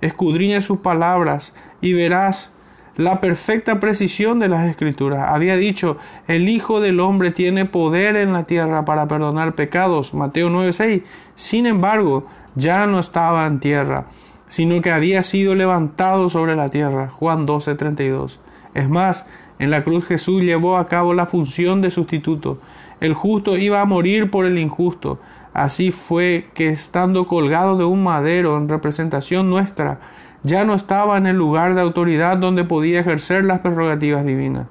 Escudriña 0.00 0.60
sus 0.60 0.78
palabras 0.78 1.54
y 1.80 1.92
verás 1.92 2.50
la 2.96 3.20
perfecta 3.20 3.78
precisión 3.78 4.38
de 4.38 4.48
las 4.48 4.68
escrituras. 4.68 5.30
Había 5.30 5.56
dicho, 5.56 5.98
el 6.28 6.48
Hijo 6.48 6.80
del 6.80 6.98
Hombre 7.00 7.30
tiene 7.30 7.66
poder 7.66 8.16
en 8.16 8.32
la 8.32 8.44
tierra 8.44 8.84
para 8.84 9.06
perdonar 9.06 9.54
pecados. 9.54 10.14
Mateo 10.14 10.48
9:6. 10.48 11.02
Sin 11.34 11.66
embargo, 11.66 12.26
ya 12.54 12.86
no 12.86 12.98
estaba 12.98 13.46
en 13.46 13.60
tierra, 13.60 14.06
sino 14.48 14.80
que 14.80 14.92
había 14.92 15.22
sido 15.22 15.54
levantado 15.54 16.28
sobre 16.30 16.56
la 16.56 16.70
tierra. 16.70 17.08
Juan 17.08 17.46
12:32. 17.46 18.40
Es 18.74 18.88
más, 18.88 19.26
en 19.58 19.70
la 19.70 19.84
cruz 19.84 20.06
Jesús 20.06 20.42
llevó 20.42 20.76
a 20.76 20.88
cabo 20.88 21.14
la 21.14 21.26
función 21.26 21.80
de 21.82 21.90
sustituto. 21.90 22.58
El 23.00 23.14
justo 23.14 23.56
iba 23.58 23.80
a 23.80 23.84
morir 23.84 24.30
por 24.30 24.46
el 24.46 24.58
injusto. 24.58 25.18
Así 25.56 25.90
fue 25.90 26.50
que 26.52 26.68
estando 26.68 27.26
colgado 27.26 27.78
de 27.78 27.84
un 27.84 28.04
madero 28.04 28.58
en 28.58 28.68
representación 28.68 29.48
nuestra, 29.48 30.00
ya 30.42 30.66
no 30.66 30.74
estaba 30.74 31.16
en 31.16 31.26
el 31.26 31.36
lugar 31.36 31.74
de 31.74 31.80
autoridad 31.80 32.36
donde 32.36 32.64
podía 32.64 33.00
ejercer 33.00 33.42
las 33.46 33.60
prerrogativas 33.60 34.26
divinas. 34.26 34.66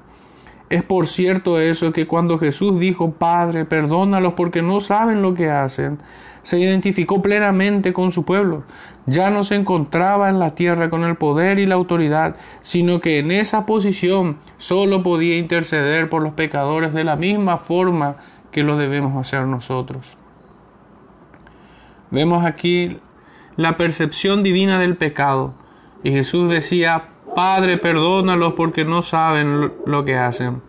Es 0.69 0.83
por 0.83 1.07
cierto 1.07 1.59
eso 1.59 1.91
que 1.91 2.05
cuando 2.05 2.37
Jesús 2.37 2.79
dijo, 2.79 3.13
Padre, 3.13 3.65
perdónalos 3.65 4.33
porque 4.33 4.61
no 4.61 4.79
saben 4.79 5.23
lo 5.23 5.33
que 5.33 5.49
hacen, 5.49 5.97
se 6.43 6.59
identificó 6.59 7.19
plenamente 7.19 7.91
con 7.91 8.11
su 8.11 8.23
pueblo. 8.23 8.61
Ya 9.07 9.31
no 9.31 9.43
se 9.43 9.55
encontraba 9.55 10.29
en 10.29 10.37
la 10.37 10.51
tierra 10.51 10.91
con 10.91 11.03
el 11.03 11.15
poder 11.15 11.57
y 11.57 11.65
la 11.65 11.73
autoridad, 11.73 12.35
sino 12.61 12.99
que 12.99 13.17
en 13.17 13.31
esa 13.31 13.65
posición 13.65 14.37
solo 14.59 15.01
podía 15.01 15.35
interceder 15.35 16.11
por 16.11 16.21
los 16.21 16.33
pecadores 16.33 16.93
de 16.93 17.05
la 17.05 17.15
misma 17.15 17.57
forma 17.57 18.17
que 18.51 18.61
lo 18.61 18.77
debemos 18.77 19.17
hacer 19.17 19.47
nosotros. 19.47 20.15
Vemos 22.11 22.45
aquí 22.45 22.99
la 23.55 23.77
percepción 23.77 24.43
divina 24.43 24.79
del 24.79 24.95
pecado. 24.95 25.53
Y 26.03 26.11
Jesús 26.11 26.49
decía, 26.49 27.05
Padre, 27.35 27.77
perdónalos 27.77 28.53
porque 28.53 28.85
no 28.85 29.01
saben 29.01 29.71
lo 29.85 30.05
que 30.05 30.17
hacen. 30.17 30.61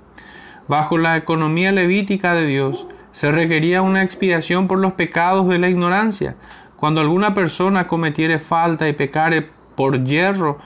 Bajo 0.68 0.98
la 0.98 1.16
economía 1.16 1.72
levítica 1.72 2.34
de 2.34 2.46
Dios, 2.46 2.86
se 3.12 3.30
requería 3.30 3.82
una 3.82 4.02
expiación 4.02 4.66
por 4.66 4.78
los 4.78 4.94
pecados 4.94 5.48
de 5.48 5.58
la 5.58 5.68
ignorancia. 5.68 6.36
Cuando 6.76 7.00
alguna 7.00 7.34
persona 7.34 7.86
cometiere 7.86 8.38
falta 8.38 8.88
y 8.88 8.92
pecare 8.92 9.48
por 9.76 10.04
hierro 10.04 10.58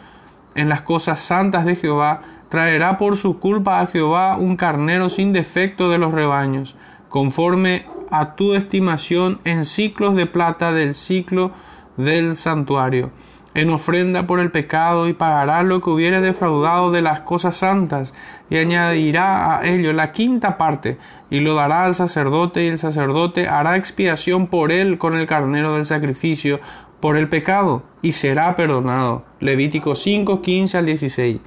en 0.54 0.68
las 0.68 0.82
cosas 0.82 1.20
santas 1.20 1.64
de 1.64 1.76
Jehová, 1.76 2.22
traerá 2.48 2.98
por 2.98 3.16
su 3.16 3.38
culpa 3.38 3.80
a 3.80 3.86
Jehová 3.86 4.36
un 4.36 4.56
carnero 4.56 5.10
sin 5.10 5.32
defecto 5.32 5.90
de 5.90 5.98
los 5.98 6.12
rebaños, 6.12 6.74
conforme 7.10 7.84
a 8.10 8.34
tu 8.34 8.54
estimación 8.54 9.40
en 9.44 9.66
ciclos 9.66 10.16
de 10.16 10.24
plata 10.24 10.72
del 10.72 10.94
ciclo 10.94 11.52
del 11.98 12.38
santuario 12.38 13.10
en 13.54 13.70
ofrenda 13.70 14.26
por 14.26 14.38
el 14.38 14.50
pecado 14.50 15.08
y 15.08 15.12
pagará 15.12 15.62
lo 15.62 15.80
que 15.80 15.90
hubiere 15.90 16.20
defraudado 16.20 16.92
de 16.92 17.02
las 17.02 17.20
cosas 17.20 17.56
santas 17.56 18.14
y 18.48 18.56
añadirá 18.56 19.58
a 19.58 19.66
ello 19.66 19.92
la 19.92 20.12
quinta 20.12 20.56
parte 20.56 20.98
y 21.30 21.40
lo 21.40 21.54
dará 21.54 21.84
al 21.84 21.94
sacerdote 21.94 22.64
y 22.64 22.68
el 22.68 22.78
sacerdote 22.78 23.48
hará 23.48 23.76
expiación 23.76 24.46
por 24.46 24.70
él 24.70 24.98
con 24.98 25.16
el 25.16 25.26
carnero 25.26 25.74
del 25.74 25.86
sacrificio 25.86 26.60
por 27.00 27.16
el 27.16 27.28
pecado 27.28 27.82
y 28.02 28.12
será 28.12 28.54
perdonado. 28.56 29.24
Levítico 29.40 29.94
5, 29.94 30.42
15 30.42 30.78
al 30.78 30.86
16. 30.86 31.40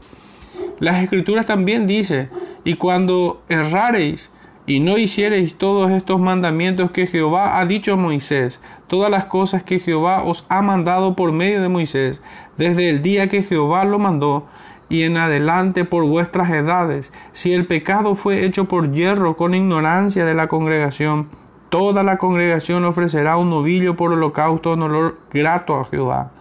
Las 0.80 1.04
escrituras 1.04 1.46
también 1.46 1.88
dice, 1.88 2.30
y 2.66 2.76
cuando 2.76 3.44
errareis 3.48 4.32
y 4.66 4.80
no 4.80 4.98
hiciereis 4.98 5.58
todos 5.58 5.92
estos 5.92 6.20
mandamientos 6.20 6.92
que 6.92 7.08
Jehová 7.08 7.60
ha 7.60 7.66
dicho 7.66 7.94
a 7.94 7.98
Moisés, 7.98 8.62
todas 8.88 9.12
las 9.12 9.26
cosas 9.26 9.64
que 9.64 9.80
Jehová 9.80 10.24
os 10.24 10.46
ha 10.50 10.62
mandado 10.62 11.16
por 11.16 11.34
medio 11.34 11.62
de 11.62 11.70
Moisés, 11.70 12.22
desde 12.58 12.90
el 12.90 13.02
día 13.02 13.28
que 13.28 13.44
Jehová 13.44 13.84
lo 13.84 14.00
mandó, 14.00 14.48
y 14.90 15.04
en 15.04 15.18
adelante 15.18 15.86
por 15.86 16.06
vuestras 16.06 16.50
edades, 16.52 17.12
si 17.32 17.52
el 17.54 17.66
pecado 17.66 18.16
fue 18.16 18.46
hecho 18.46 18.66
por 18.66 18.92
hierro 18.92 19.36
con 19.36 19.54
ignorancia 19.54 20.26
de 20.26 20.34
la 20.34 20.48
congregación, 20.48 21.30
toda 21.70 22.04
la 22.04 22.18
congregación 22.18 22.86
ofrecerá 22.86 23.36
un 23.36 23.50
novillo 23.50 23.96
por 23.96 24.14
holocausto 24.14 24.74
en 24.74 24.84
olor 24.84 25.18
grato 25.34 25.76
a 25.76 25.86
Jehová, 25.86 26.32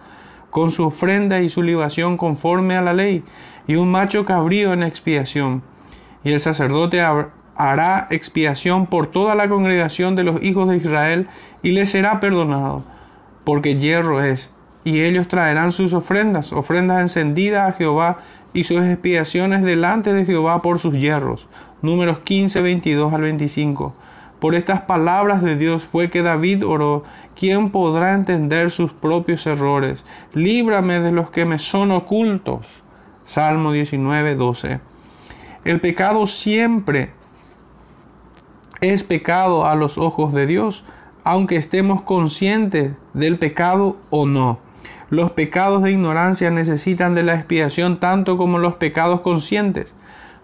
con 0.49 0.71
su 0.71 0.85
ofrenda 0.85 1.41
y 1.41 1.49
su 1.49 1.63
libación 1.63 2.15
conforme 2.15 2.77
a 2.77 2.81
la 2.81 2.93
ley, 2.93 3.23
y 3.67 3.75
un 3.75 3.91
macho 3.91 4.23
cabrío 4.23 4.71
en 4.71 4.83
expiación. 4.83 5.63
Y 6.23 6.31
el 6.31 6.39
sacerdote 6.39 7.01
hará 7.55 8.07
expiación 8.09 8.87
por 8.87 9.07
toda 9.07 9.35
la 9.35 9.47
congregación 9.47 10.15
de 10.15 10.23
los 10.23 10.41
hijos 10.41 10.69
de 10.69 10.77
Israel 10.77 11.27
y 11.61 11.71
les 11.71 11.89
será 11.89 12.19
perdonado, 12.19 12.83
porque 13.43 13.75
hierro 13.75 14.23
es. 14.23 14.51
Y 14.83 15.01
ellos 15.01 15.27
traerán 15.27 15.71
sus 15.71 15.93
ofrendas, 15.93 16.51
ofrendas 16.51 17.01
encendidas 17.01 17.69
a 17.69 17.73
Jehová 17.73 18.19
y 18.53 18.65
sus 18.65 18.83
expiaciones 18.83 19.63
delante 19.63 20.13
de 20.13 20.25
Jehová 20.25 20.61
por 20.61 20.79
sus 20.79 20.95
hierros. 20.95 21.47
Números 21.81 22.19
15, 22.19 22.61
22 22.61 23.13
al 23.13 23.21
25. 23.21 23.95
Por 24.39 24.55
estas 24.55 24.81
palabras 24.81 25.41
de 25.41 25.55
Dios 25.55 25.83
fue 25.83 26.09
que 26.09 26.21
David 26.21 26.65
oró, 26.65 27.03
¿quién 27.33 27.71
podrá 27.71 28.13
entender 28.13 28.71
sus 28.71 28.91
propios 28.91 29.47
errores? 29.47 30.03
Líbrame 30.33 30.99
de 30.99 31.13
los 31.13 31.31
que 31.31 31.45
me 31.45 31.59
son 31.59 31.91
ocultos. 31.91 32.67
Salmo 33.23 33.71
19, 33.71 34.35
12. 34.35 34.79
El 35.63 35.79
pecado 35.79 36.25
siempre 36.25 37.11
es 38.83 39.03
pecado 39.03 39.65
a 39.65 39.75
los 39.75 39.97
ojos 39.97 40.33
de 40.33 40.45
Dios, 40.45 40.83
aunque 41.23 41.55
estemos 41.55 42.01
conscientes 42.01 42.91
del 43.13 43.39
pecado 43.39 43.97
o 44.09 44.25
no. 44.25 44.59
Los 45.09 45.31
pecados 45.31 45.83
de 45.83 45.91
ignorancia 45.91 46.51
necesitan 46.51 47.15
de 47.15 47.23
la 47.23 47.35
expiación 47.35 47.99
tanto 47.99 48.35
como 48.35 48.57
los 48.57 48.75
pecados 48.75 49.21
conscientes. 49.21 49.93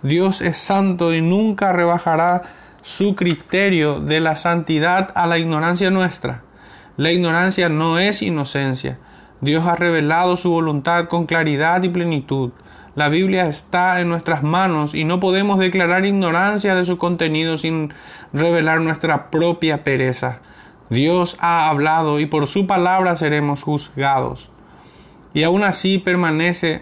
Dios 0.04 0.42
es 0.42 0.58
santo 0.58 1.14
y 1.14 1.22
nunca 1.22 1.74
rebajará 1.74 2.44
su 2.82 3.16
criterio 3.16 4.00
de 4.00 4.22
la 4.22 4.38
santidad 4.38 5.12
a 5.16 5.28
la 5.28 5.38
ignorancia 5.38 5.90
nuestra. 5.90 6.44
La 6.96 7.12
ignorancia 7.12 7.68
no 7.68 8.00
es 8.00 8.22
inocencia. 8.22 9.00
Dios 9.42 9.66
ha 9.66 9.76
revelado 9.76 10.38
su 10.38 10.50
voluntad 10.52 11.10
con 11.10 11.26
claridad 11.26 11.84
y 11.84 11.90
plenitud. 11.90 12.52
La 12.96 13.10
Biblia 13.10 13.48
está 13.48 14.00
en 14.00 14.10
nuestras 14.10 14.44
manos 14.44 14.96
y 14.96 15.04
no 15.04 15.20
podemos 15.20 15.60
declarar 15.60 16.06
ignorancia 16.06 16.76
de 16.76 16.86
su 16.86 16.98
contenido 16.98 17.58
sin 17.58 17.94
revelar 18.34 18.82
nuestra 18.82 19.30
propia 19.30 19.84
pereza. 19.84 20.40
Dios 20.90 21.38
ha 21.40 21.70
hablado 21.70 22.20
y 22.20 22.26
por 22.26 22.48
su 22.48 22.66
palabra 22.66 23.16
seremos 23.16 23.64
juzgados. 23.64 24.50
Y 25.34 25.44
aún 25.44 25.64
así 25.64 26.00
permanece 26.00 26.82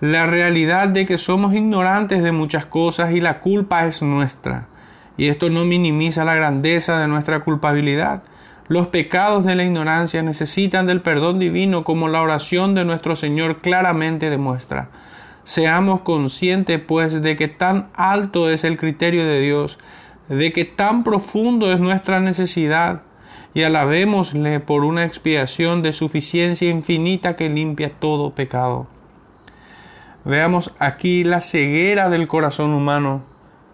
la 0.00 0.26
realidad 0.26 0.88
de 0.88 1.04
que 1.04 1.18
somos 1.18 1.54
ignorantes 1.54 2.22
de 2.22 2.32
muchas 2.32 2.64
cosas 2.64 3.10
y 3.12 3.20
la 3.20 3.40
culpa 3.40 3.86
es 3.86 4.02
nuestra. 4.02 4.68
Y 5.16 5.28
esto 5.28 5.50
no 5.50 5.64
minimiza 5.64 6.24
la 6.24 6.34
grandeza 6.34 6.98
de 6.98 7.08
nuestra 7.08 7.40
culpabilidad. 7.40 8.22
Los 8.68 8.86
pecados 8.86 9.44
de 9.44 9.56
la 9.56 9.64
ignorancia 9.64 10.22
necesitan 10.22 10.86
del 10.86 11.02
perdón 11.02 11.40
divino 11.40 11.82
como 11.82 12.08
la 12.08 12.22
oración 12.22 12.74
de 12.74 12.84
nuestro 12.84 13.16
Señor 13.16 13.58
claramente 13.58 14.30
demuestra. 14.30 14.88
Seamos 15.44 16.02
conscientes, 16.02 16.80
pues, 16.80 17.22
de 17.22 17.36
que 17.36 17.48
tan 17.48 17.88
alto 17.94 18.50
es 18.50 18.64
el 18.64 18.76
criterio 18.76 19.24
de 19.24 19.40
Dios, 19.40 19.78
de 20.28 20.52
que 20.52 20.64
tan 20.64 21.02
profundo 21.02 21.72
es 21.72 21.80
nuestra 21.80 22.20
necesidad, 22.20 23.02
y 23.52 23.62
alabémosle 23.62 24.60
por 24.60 24.84
una 24.84 25.04
expiación 25.04 25.82
de 25.82 25.92
suficiencia 25.92 26.70
infinita 26.70 27.36
que 27.36 27.48
limpia 27.48 27.92
todo 27.98 28.34
pecado. 28.34 28.86
Veamos 30.24 30.74
aquí 30.78 31.24
la 31.24 31.40
ceguera 31.40 32.10
del 32.10 32.28
corazón 32.28 32.72
humano. 32.74 33.22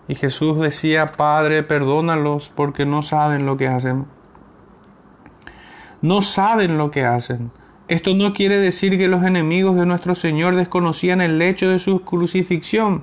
Y 0.09 0.15
Jesús 0.15 0.61
decía, 0.61 1.07
Padre, 1.07 1.63
perdónalos 1.65 2.51
porque 2.55 2.87
no 2.87 3.03
saben 3.03 3.45
lo 3.45 3.57
que 3.57 3.67
hacen. 3.67 4.07
No 6.01 6.23
saben 6.23 6.79
lo 6.79 6.91
que 6.93 7.05
hacen. 7.05 7.51
Esto 7.89 8.17
no 8.17 8.33
quiere 8.33 8.59
decir 8.59 8.99
que 8.99 9.07
los 9.07 9.23
enemigos 9.23 9.77
de 9.77 9.87
nuestro 9.87 10.17
Señor 10.17 10.57
desconocían 10.57 11.21
el 11.21 11.41
hecho 11.41 11.71
de 11.71 11.79
su 11.79 12.01
crucifixión. 12.01 13.03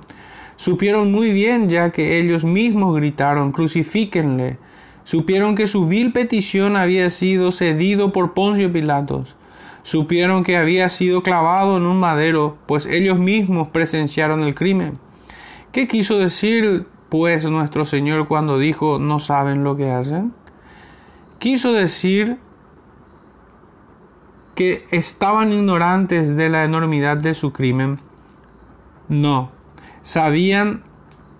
Supieron 0.56 1.10
muy 1.10 1.32
bien 1.32 1.70
ya 1.70 1.90
que 1.90 2.18
ellos 2.18 2.44
mismos 2.44 2.94
gritaron, 2.94 3.50
crucifíquenle. 3.52 4.58
Supieron 5.04 5.54
que 5.54 5.68
su 5.68 5.86
vil 5.86 6.12
petición 6.12 6.76
había 6.76 7.08
sido 7.08 7.50
cedido 7.50 8.12
por 8.12 8.34
Poncio 8.34 8.70
Pilatos. 8.70 9.36
Supieron 9.84 10.44
que 10.44 10.58
había 10.58 10.90
sido 10.90 11.22
clavado 11.22 11.78
en 11.78 11.84
un 11.84 11.98
madero, 11.98 12.58
pues 12.66 12.84
ellos 12.84 13.18
mismos 13.18 13.68
presenciaron 13.68 14.42
el 14.42 14.54
crimen. 14.54 14.98
¿Qué 15.72 15.88
quiso 15.88 16.18
decir, 16.18 16.86
pues, 17.08 17.46
nuestro 17.46 17.86
Señor 17.86 18.28
cuando 18.28 18.58
dijo 18.58 18.98
no 18.98 19.18
saben 19.18 19.64
lo 19.64 19.76
que 19.76 19.90
hacen? 19.90 20.34
Quiso 21.38 21.72
decir 21.72 22.36
que 24.54 24.86
estaban 24.90 25.52
ignorantes 25.52 26.36
de 26.36 26.48
la 26.48 26.64
enormidad 26.64 27.16
de 27.16 27.34
su 27.34 27.52
crimen. 27.52 27.98
No, 29.08 29.50
sabían 30.02 30.82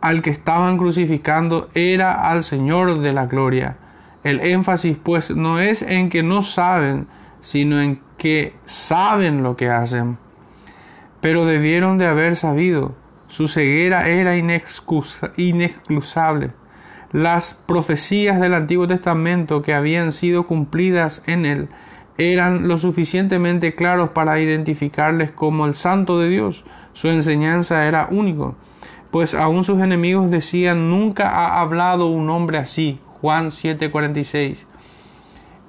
al 0.00 0.20
que 0.20 0.30
estaban 0.30 0.76
crucificando 0.76 1.68
era 1.74 2.30
al 2.30 2.42
Señor 2.42 3.00
de 3.00 3.12
la 3.12 3.26
gloria. 3.26 3.76
El 4.22 4.40
énfasis 4.40 4.96
pues 5.02 5.30
no 5.30 5.60
es 5.60 5.82
en 5.82 6.10
que 6.10 6.22
no 6.22 6.42
saben, 6.42 7.06
sino 7.40 7.80
en 7.80 8.00
que 8.18 8.54
saben 8.64 9.42
lo 9.42 9.56
que 9.56 9.70
hacen. 9.70 10.18
Pero 11.20 11.46
debieron 11.46 11.98
de 11.98 12.06
haber 12.06 12.36
sabido. 12.36 12.94
Su 13.28 13.48
ceguera 13.48 14.08
era 14.08 14.36
inexcusable. 14.36 16.50
Las 17.12 17.54
profecías 17.54 18.40
del 18.40 18.54
Antiguo 18.54 18.86
Testamento 18.86 19.62
que 19.62 19.72
habían 19.72 20.12
sido 20.12 20.46
cumplidas 20.46 21.22
en 21.26 21.46
él 21.46 21.68
eran 22.16 22.68
lo 22.68 22.78
suficientemente 22.78 23.74
claros 23.74 24.10
para 24.10 24.40
identificarles 24.40 25.30
como 25.30 25.66
el 25.66 25.74
santo 25.74 26.18
de 26.18 26.28
Dios. 26.28 26.64
Su 26.92 27.08
enseñanza 27.08 27.86
era 27.86 28.08
único, 28.10 28.54
pues 29.10 29.34
aún 29.34 29.64
sus 29.64 29.80
enemigos 29.80 30.30
decían 30.30 30.90
nunca 30.90 31.30
ha 31.30 31.60
hablado 31.60 32.06
un 32.06 32.30
hombre 32.30 32.58
así. 32.58 33.00
Juan 33.20 33.50
7:46. 33.50 34.66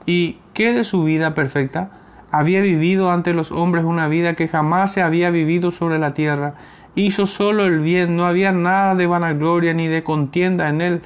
¿Y 0.05 0.37
qué 0.53 0.73
de 0.73 0.83
su 0.83 1.03
vida 1.03 1.33
perfecta? 1.33 1.91
Había 2.31 2.61
vivido 2.61 3.11
ante 3.11 3.33
los 3.33 3.51
hombres 3.51 3.85
una 3.85 4.07
vida 4.07 4.35
que 4.35 4.47
jamás 4.47 4.91
se 4.91 5.01
había 5.01 5.29
vivido 5.29 5.71
sobre 5.71 5.99
la 5.99 6.13
tierra. 6.13 6.55
Hizo 6.95 7.25
solo 7.25 7.65
el 7.65 7.79
bien, 7.79 8.15
no 8.15 8.25
había 8.25 8.51
nada 8.51 8.93
de 8.95 9.07
vanagloria 9.07 9.73
ni 9.73 9.87
de 9.87 10.03
contienda 10.03 10.69
en 10.69 10.81
él 10.81 11.01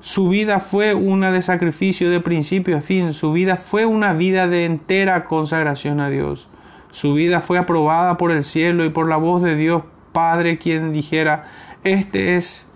su 0.00 0.28
vida 0.28 0.60
fue 0.60 0.94
una 0.94 1.32
de 1.32 1.42
sacrificio 1.42 2.08
de 2.10 2.20
principio 2.20 2.78
a 2.78 2.80
fin. 2.80 3.12
Su 3.12 3.32
vida 3.32 3.56
fue 3.56 3.84
una 3.84 4.12
vida 4.12 4.46
de 4.46 4.64
entera 4.64 5.24
consagración 5.24 6.00
a 6.00 6.08
Dios. 6.08 6.48
Su 6.92 7.14
vida 7.14 7.40
fue 7.40 7.58
aprobada 7.58 8.16
por 8.16 8.30
el 8.30 8.44
cielo 8.44 8.84
y 8.84 8.90
por 8.90 9.08
la 9.08 9.16
voz 9.16 9.42
de 9.42 9.56
Dios 9.56 9.82
Padre, 10.12 10.58
quien 10.58 10.92
dijera, 10.92 11.46
Este 11.84 12.36
es 12.36 12.70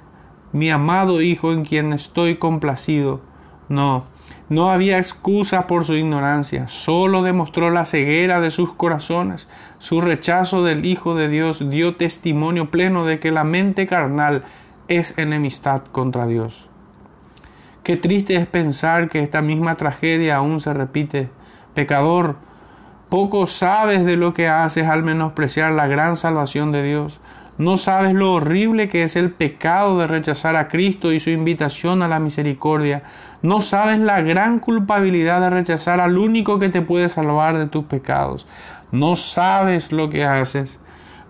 mi 0.53 0.71
amado 0.71 1.23
Hijo 1.23 1.53
en 1.53 1.65
quien 1.65 1.93
estoy 1.93 2.37
complacido. 2.37 3.21
No, 3.69 4.05
no 4.49 4.71
había 4.71 4.99
excusa 4.99 5.67
por 5.67 5.85
su 5.85 5.95
ignorancia, 5.95 6.69
solo 6.69 7.23
demostró 7.23 7.71
la 7.71 7.85
ceguera 7.85 8.41
de 8.41 8.51
sus 8.51 8.73
corazones. 8.73 9.49
Su 9.79 10.01
rechazo 10.01 10.63
del 10.65 10.85
Hijo 10.85 11.15
de 11.15 11.29
Dios 11.29 11.71
dio 11.71 11.95
testimonio 11.95 12.71
pleno 12.71 13.07
de 13.07 13.19
que 13.19 13.31
la 13.31 13.45
mente 13.45 13.87
carnal 13.87 14.45
es 14.89 15.17
enemistad 15.19 15.85
contra 15.91 16.27
Dios. 16.27 16.69
Qué 17.83 17.97
triste 17.97 18.37
es 18.37 18.47
pensar 18.47 19.09
que 19.09 19.21
esta 19.25 19.43
misma 19.43 19.75
tragedia 19.75 20.37
aún 20.37 20.61
se 20.61 20.73
repite. 20.73 21.29
Pecador, 21.75 22.37
poco 23.09 23.49
sabes 23.49 24.05
de 24.05 24.17
lo 24.17 24.35
que 24.35 24.49
haces 24.49 24.87
al 24.87 25.03
menospreciar 25.03 25.73
la 25.73 25.89
gran 25.89 26.15
salvación 26.15 26.71
de 26.71 26.85
Dios. 26.85 27.19
No 27.59 27.77
sabes 27.77 28.15
lo 28.15 28.35
horrible 28.35 28.89
que 28.89 29.03
es 29.03 29.17
el 29.17 29.33
pecado 29.33 29.99
de 29.99 30.07
rechazar 30.07 30.55
a 30.55 30.69
Cristo 30.69 31.13
y 31.13 31.19
su 31.19 31.31
invitación 31.31 32.03
a 32.03 32.09
la 32.09 32.21
misericordia. 32.21 33.03
No 33.43 33.61
sabes 33.61 33.99
la 33.99 34.23
gran 34.23 34.61
culpabilidad 34.61 35.41
de 35.41 35.51
rechazar 35.51 36.01
al 36.01 36.19
único 36.19 36.61
que 36.61 36.69
te 36.69 36.83
puede 36.83 37.09
salvar 37.09 37.59
de 37.59 37.67
tus 37.67 37.85
pecados. 37.85 38.47
No 38.93 39.17
sabes 39.17 39.91
lo 39.91 40.09
que 40.09 40.25
haces. 40.25 40.79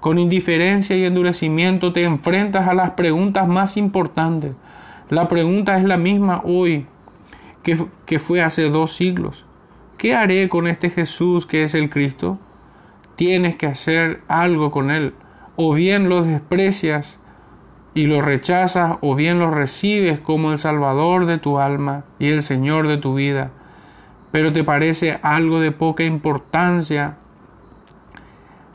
Con 0.01 0.19
indiferencia 0.19 0.97
y 0.97 1.05
endurecimiento 1.05 1.95
te 1.95 2.05
enfrentas 2.05 2.69
a 2.69 2.75
las 2.75 2.91
preguntas 2.91 3.49
más 3.49 3.79
importantes. 3.79 4.53
La 5.13 5.29
pregunta 5.29 5.77
es 5.77 5.85
la 5.85 5.99
misma 5.99 6.41
hoy 6.43 6.87
que, 7.63 7.77
que 8.07 8.19
fue 8.19 8.41
hace 8.41 8.71
dos 8.71 8.95
siglos. 8.95 9.45
¿Qué 9.99 10.15
haré 10.15 10.49
con 10.49 10.67
este 10.67 10.89
Jesús 10.89 11.45
que 11.45 11.65
es 11.65 11.75
el 11.75 11.91
Cristo? 11.91 12.39
Tienes 13.17 13.57
que 13.57 13.67
hacer 13.67 14.23
algo 14.27 14.71
con 14.71 14.91
él. 14.91 15.13
O 15.55 15.75
bien 15.75 16.09
lo 16.09 16.23
desprecias 16.23 17.19
y 17.93 18.07
lo 18.07 18.23
rechazas, 18.23 18.97
o 19.03 19.15
bien 19.15 19.39
lo 19.39 19.51
recibes 19.51 20.19
como 20.19 20.51
el 20.51 20.59
Salvador 20.59 21.27
de 21.27 21.37
tu 21.37 21.59
alma 21.59 22.05
y 22.19 22.29
el 22.29 22.41
Señor 22.41 22.89
de 22.89 22.97
tu 22.97 23.15
vida. 23.15 23.51
Pero 24.31 24.51
te 24.55 24.65
parece 24.65 25.21
algo 25.23 25.61
de 25.61 25.73
poca 25.73 26.05
importancia 26.05 27.19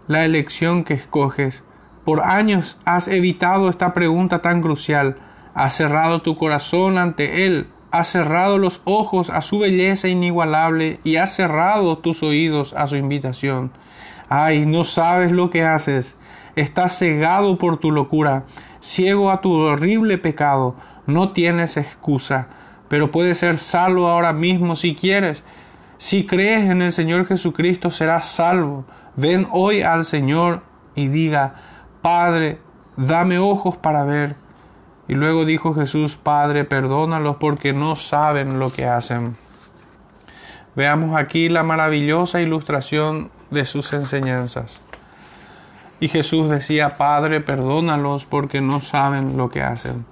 la 0.07 0.23
elección 0.23 0.83
que 0.83 0.93
escoges. 0.93 1.63
Por 2.05 2.21
años 2.21 2.79
has 2.85 3.07
evitado 3.07 3.71
esta 3.71 3.95
pregunta 3.95 4.43
tan 4.43 4.61
crucial. 4.61 5.17
Has 5.57 5.73
cerrado 5.73 6.21
tu 6.21 6.37
corazón 6.37 6.99
ante 6.99 7.47
Él, 7.47 7.65
has 7.89 8.09
cerrado 8.09 8.59
los 8.59 8.79
ojos 8.85 9.31
a 9.31 9.41
su 9.41 9.57
belleza 9.57 10.07
inigualable 10.07 10.99
y 11.03 11.15
has 11.15 11.33
cerrado 11.33 11.97
tus 11.97 12.21
oídos 12.21 12.73
a 12.73 12.85
su 12.85 12.95
invitación. 12.95 13.71
Ay, 14.29 14.67
no 14.67 14.83
sabes 14.83 15.31
lo 15.31 15.49
que 15.49 15.63
haces. 15.63 16.15
Estás 16.55 16.99
cegado 16.99 17.57
por 17.57 17.79
tu 17.79 17.89
locura, 17.89 18.43
ciego 18.81 19.31
a 19.31 19.41
tu 19.41 19.51
horrible 19.51 20.19
pecado. 20.19 20.75
No 21.07 21.31
tienes 21.31 21.75
excusa, 21.77 22.49
pero 22.87 23.09
puedes 23.09 23.39
ser 23.39 23.57
salvo 23.57 24.09
ahora 24.09 24.33
mismo 24.33 24.75
si 24.75 24.93
quieres. 24.93 25.43
Si 25.97 26.27
crees 26.27 26.69
en 26.69 26.83
el 26.83 26.91
Señor 26.91 27.25
Jesucristo 27.25 27.89
serás 27.89 28.27
salvo. 28.27 28.85
Ven 29.15 29.47
hoy 29.51 29.81
al 29.81 30.05
Señor 30.05 30.61
y 30.93 31.07
diga, 31.07 31.55
Padre, 32.03 32.59
dame 32.95 33.39
ojos 33.39 33.75
para 33.75 34.03
ver 34.03 34.46
y 35.07 35.13
luego 35.13 35.45
dijo 35.45 35.73
Jesús, 35.73 36.15
Padre, 36.15 36.65
perdónalos 36.65 37.37
porque 37.37 37.73
no 37.73 37.95
saben 37.95 38.59
lo 38.59 38.71
que 38.71 38.85
hacen. 38.85 39.37
Veamos 40.75 41.17
aquí 41.17 41.49
la 41.49 41.63
maravillosa 41.63 42.41
ilustración 42.41 43.31
de 43.49 43.65
sus 43.65 43.93
enseñanzas. 43.93 44.81
Y 45.99 46.09
Jesús 46.09 46.49
decía, 46.49 46.97
Padre, 46.97 47.41
perdónalos 47.41 48.25
porque 48.25 48.61
no 48.61 48.81
saben 48.81 49.37
lo 49.37 49.49
que 49.49 49.63
hacen. 49.63 50.05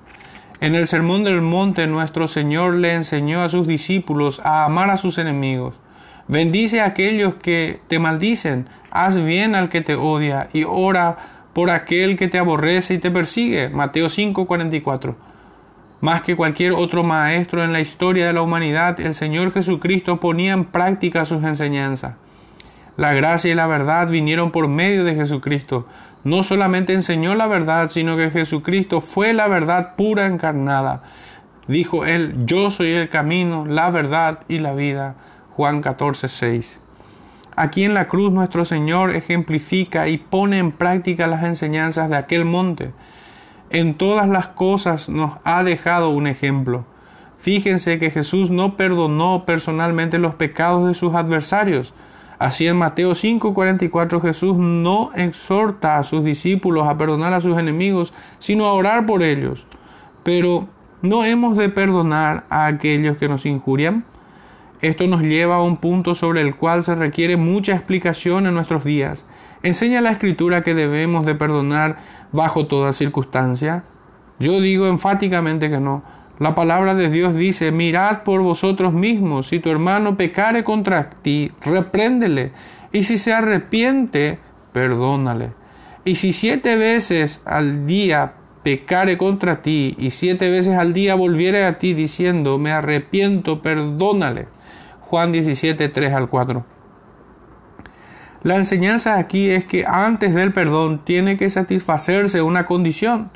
En 0.62 0.74
el 0.74 0.88
Sermón 0.88 1.24
del 1.24 1.42
Monte 1.42 1.86
nuestro 1.86 2.28
Señor 2.28 2.76
le 2.76 2.94
enseñó 2.94 3.44
a 3.44 3.50
sus 3.50 3.68
discípulos 3.68 4.40
a 4.44 4.66
amar 4.66 4.90
a 4.90 4.98
sus 4.98 5.18
enemigos. 5.18 5.76
Bendice 6.28 6.82
a 6.82 6.86
aquellos 6.86 7.36
que 7.36 7.82
te 7.88 8.00
maldicen, 8.00 8.68
haz 8.90 9.24
bien 9.24 9.54
al 9.54 9.70
que 9.70 9.82
te 9.82 9.96
odia 9.96 10.50
y 10.54 10.64
ora 10.64 11.35
por 11.56 11.72
aquel 11.72 12.18
que 12.18 12.28
te 12.28 12.38
aborrece 12.38 12.96
y 12.96 12.98
te 12.98 13.10
persigue. 13.10 13.70
Mateo 13.70 14.10
5:44. 14.10 15.16
Más 16.02 16.22
que 16.22 16.36
cualquier 16.36 16.74
otro 16.74 17.02
maestro 17.02 17.64
en 17.64 17.72
la 17.72 17.80
historia 17.80 18.28
de 18.28 18.34
la 18.34 18.42
humanidad, 18.42 19.00
el 19.00 19.16
Señor 19.16 19.54
Jesucristo 19.54 20.20
ponía 20.20 20.52
en 20.52 20.66
práctica 20.66 21.24
sus 21.24 21.46
enseñanzas. 21.46 22.16
La 22.98 23.14
gracia 23.14 23.54
y 23.54 23.56
la 23.56 23.68
verdad 23.68 24.10
vinieron 24.10 24.52
por 24.52 24.68
medio 24.68 25.06
de 25.06 25.16
Jesucristo. 25.16 25.88
No 26.26 26.44
solamente 26.44 26.92
enseñó 26.92 27.36
la 27.36 27.48
verdad, 27.48 27.90
sino 27.90 28.18
que 28.18 28.32
Jesucristo 28.32 29.00
fue 29.00 29.34
la 29.34 29.48
verdad 29.48 29.96
pura 29.96 30.26
encarnada. 30.26 31.04
Dijo 31.70 32.06
él, 32.06 32.36
yo 32.46 32.70
soy 32.70 32.92
el 32.92 33.08
camino, 33.08 33.66
la 33.66 33.90
verdad 33.92 34.40
y 34.50 34.60
la 34.60 34.74
vida. 34.74 35.16
Juan 35.56 35.82
14:6. 35.82 36.85
Aquí 37.56 37.84
en 37.86 37.94
la 37.94 38.08
cruz 38.08 38.34
nuestro 38.34 38.66
Señor 38.66 39.16
ejemplifica 39.16 40.10
y 40.10 40.18
pone 40.18 40.60
en 40.60 40.74
práctica 40.74 41.28
las 41.28 41.44
enseñanzas 41.44 42.10
de 42.10 42.18
aquel 42.18 42.44
monte. 42.44 42.92
En 43.70 43.96
todas 43.96 44.28
las 44.28 44.50
cosas 44.50 45.08
nos 45.08 45.34
ha 45.46 45.64
dejado 45.64 46.10
un 46.10 46.28
ejemplo. 46.28 46.86
Fíjense 47.40 47.98
que 47.98 48.12
Jesús 48.12 48.50
no 48.50 48.76
perdonó 48.76 49.46
personalmente 49.46 50.18
los 50.18 50.36
pecados 50.36 50.88
de 50.88 50.96
sus 50.96 51.16
adversarios. 51.16 51.94
Así 52.40 52.68
en 52.68 52.76
Mateo 52.76 53.16
5:44 53.16 54.22
Jesús 54.22 54.58
no 54.58 55.12
exhorta 55.16 55.98
a 55.98 56.04
sus 56.04 56.24
discípulos 56.26 56.88
a 56.88 56.98
perdonar 56.98 57.34
a 57.34 57.40
sus 57.40 57.58
enemigos, 57.58 58.14
sino 58.40 58.66
a 58.66 58.74
orar 58.74 59.06
por 59.06 59.24
ellos. 59.24 59.66
Pero 60.24 60.68
¿no 61.02 61.24
hemos 61.24 61.56
de 61.56 61.70
perdonar 61.70 62.44
a 62.50 62.66
aquellos 62.66 63.16
que 63.18 63.30
nos 63.30 63.46
injurian? 63.46 64.04
Esto 64.82 65.08
nos 65.08 65.22
lleva 65.22 65.56
a 65.56 65.64
un 65.64 65.78
punto 65.78 66.16
sobre 66.16 66.42
el 66.42 66.56
cual 66.56 66.84
se 66.84 66.96
requiere 66.96 67.38
mucha 67.38 67.74
explicación 67.74 68.46
en 68.46 68.54
nuestros 68.54 68.84
días. 68.84 69.26
¿Enseña 69.64 70.02
la 70.02 70.12
Escritura 70.12 70.64
que 70.64 70.76
debemos 70.76 71.26
de 71.26 71.36
perdonar 71.36 71.98
bajo 72.32 72.68
toda 72.68 72.94
circunstancia? 72.94 73.84
Yo 74.40 74.60
digo 74.60 74.88
enfáticamente 74.88 75.70
que 75.70 75.80
no. 75.80 76.04
La 76.38 76.54
palabra 76.54 76.96
de 76.96 77.10
Dios 77.10 77.34
dice, 77.34 77.72
mirad 77.72 78.24
por 78.24 78.42
vosotros 78.42 78.92
mismos, 78.92 79.48
si 79.48 79.60
tu 79.60 79.70
hermano 79.70 80.18
pecare 80.18 80.66
contra 80.66 81.10
ti, 81.22 81.52
repréndele, 81.62 82.52
y 82.92 83.04
si 83.04 83.18
se 83.18 83.32
arrepiente, 83.32 84.40
perdónale. 84.74 85.52
Y 86.04 86.16
si 86.16 86.34
siete 86.34 86.76
veces 86.76 87.42
al 87.46 87.88
día 87.88 88.34
pecare 88.64 89.18
contra 89.18 89.62
ti, 89.62 89.96
y 89.98 90.10
siete 90.10 90.50
veces 90.50 90.78
al 90.78 90.94
día 90.94 91.16
volviere 91.16 91.64
a 91.64 91.80
ti 91.80 91.94
diciendo, 91.94 92.58
me 92.58 92.74
arrepiento, 92.74 93.62
perdónale. 93.62 94.48
Juan 95.10 95.32
17, 95.32 95.90
3 95.90 96.14
al 96.14 96.30
4. 96.30 96.66
La 98.44 98.56
enseñanza 98.56 99.18
aquí 99.18 99.50
es 99.50 99.66
que 99.66 99.86
antes 99.88 100.34
del 100.34 100.52
perdón 100.52 101.02
tiene 101.04 101.38
que 101.38 101.50
satisfacerse 101.50 102.42
una 102.42 102.66
condición, 102.66 103.32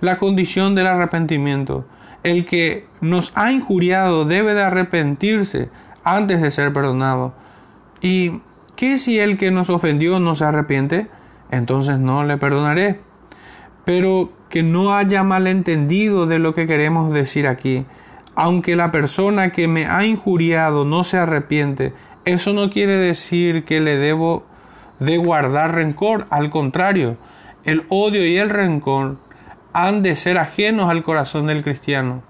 la 0.00 0.18
condición 0.18 0.74
del 0.74 0.86
arrepentimiento. 0.86 1.84
El 2.22 2.44
que 2.44 2.86
nos 3.00 3.32
ha 3.36 3.52
injuriado 3.52 4.24
debe 4.24 4.54
de 4.54 4.62
arrepentirse 4.62 5.68
antes 6.02 6.42
de 6.42 6.50
ser 6.50 6.72
perdonado. 6.72 7.34
¿Y 8.00 8.40
qué 8.74 8.98
si 8.98 9.20
el 9.20 9.36
que 9.36 9.50
nos 9.50 9.70
ofendió 9.70 10.18
no 10.18 10.34
se 10.34 10.44
arrepiente? 10.44 11.06
Entonces 11.50 11.98
no 11.98 12.24
le 12.24 12.36
perdonaré. 12.36 13.00
Pero 13.84 14.32
que 14.48 14.62
no 14.62 14.94
haya 14.94 15.22
malentendido 15.22 16.26
de 16.26 16.38
lo 16.38 16.54
que 16.54 16.66
queremos 16.66 17.12
decir 17.12 17.46
aquí 17.46 17.86
aunque 18.38 18.76
la 18.76 18.92
persona 18.92 19.50
que 19.50 19.66
me 19.66 19.86
ha 19.86 20.06
injuriado 20.06 20.84
no 20.84 21.02
se 21.02 21.18
arrepiente, 21.18 21.92
eso 22.24 22.52
no 22.52 22.70
quiere 22.70 22.96
decir 22.96 23.64
que 23.64 23.80
le 23.80 23.96
debo 23.96 24.44
de 25.00 25.18
guardar 25.18 25.74
rencor, 25.74 26.28
al 26.30 26.48
contrario, 26.48 27.16
el 27.64 27.84
odio 27.88 28.24
y 28.24 28.36
el 28.36 28.48
rencor 28.48 29.16
han 29.72 30.04
de 30.04 30.14
ser 30.14 30.38
ajenos 30.38 30.88
al 30.88 31.02
corazón 31.02 31.48
del 31.48 31.64
cristiano. 31.64 32.22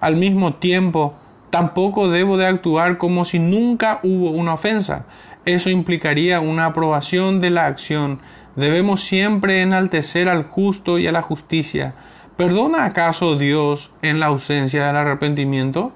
Al 0.00 0.16
mismo 0.16 0.52
tiempo, 0.56 1.14
tampoco 1.48 2.10
debo 2.10 2.36
de 2.36 2.46
actuar 2.46 2.98
como 2.98 3.24
si 3.24 3.38
nunca 3.38 4.00
hubo 4.02 4.32
una 4.32 4.52
ofensa. 4.52 5.06
Eso 5.46 5.70
implicaría 5.70 6.40
una 6.40 6.66
aprobación 6.66 7.40
de 7.40 7.48
la 7.48 7.64
acción. 7.64 8.18
Debemos 8.54 9.00
siempre 9.00 9.62
enaltecer 9.62 10.28
al 10.28 10.44
justo 10.44 10.98
y 10.98 11.06
a 11.06 11.12
la 11.12 11.22
justicia. 11.22 11.94
¿Perdona 12.36 12.84
acaso 12.84 13.36
Dios 13.36 13.92
en 14.02 14.18
la 14.18 14.26
ausencia 14.26 14.88
del 14.88 14.96
arrepentimiento? 14.96 15.92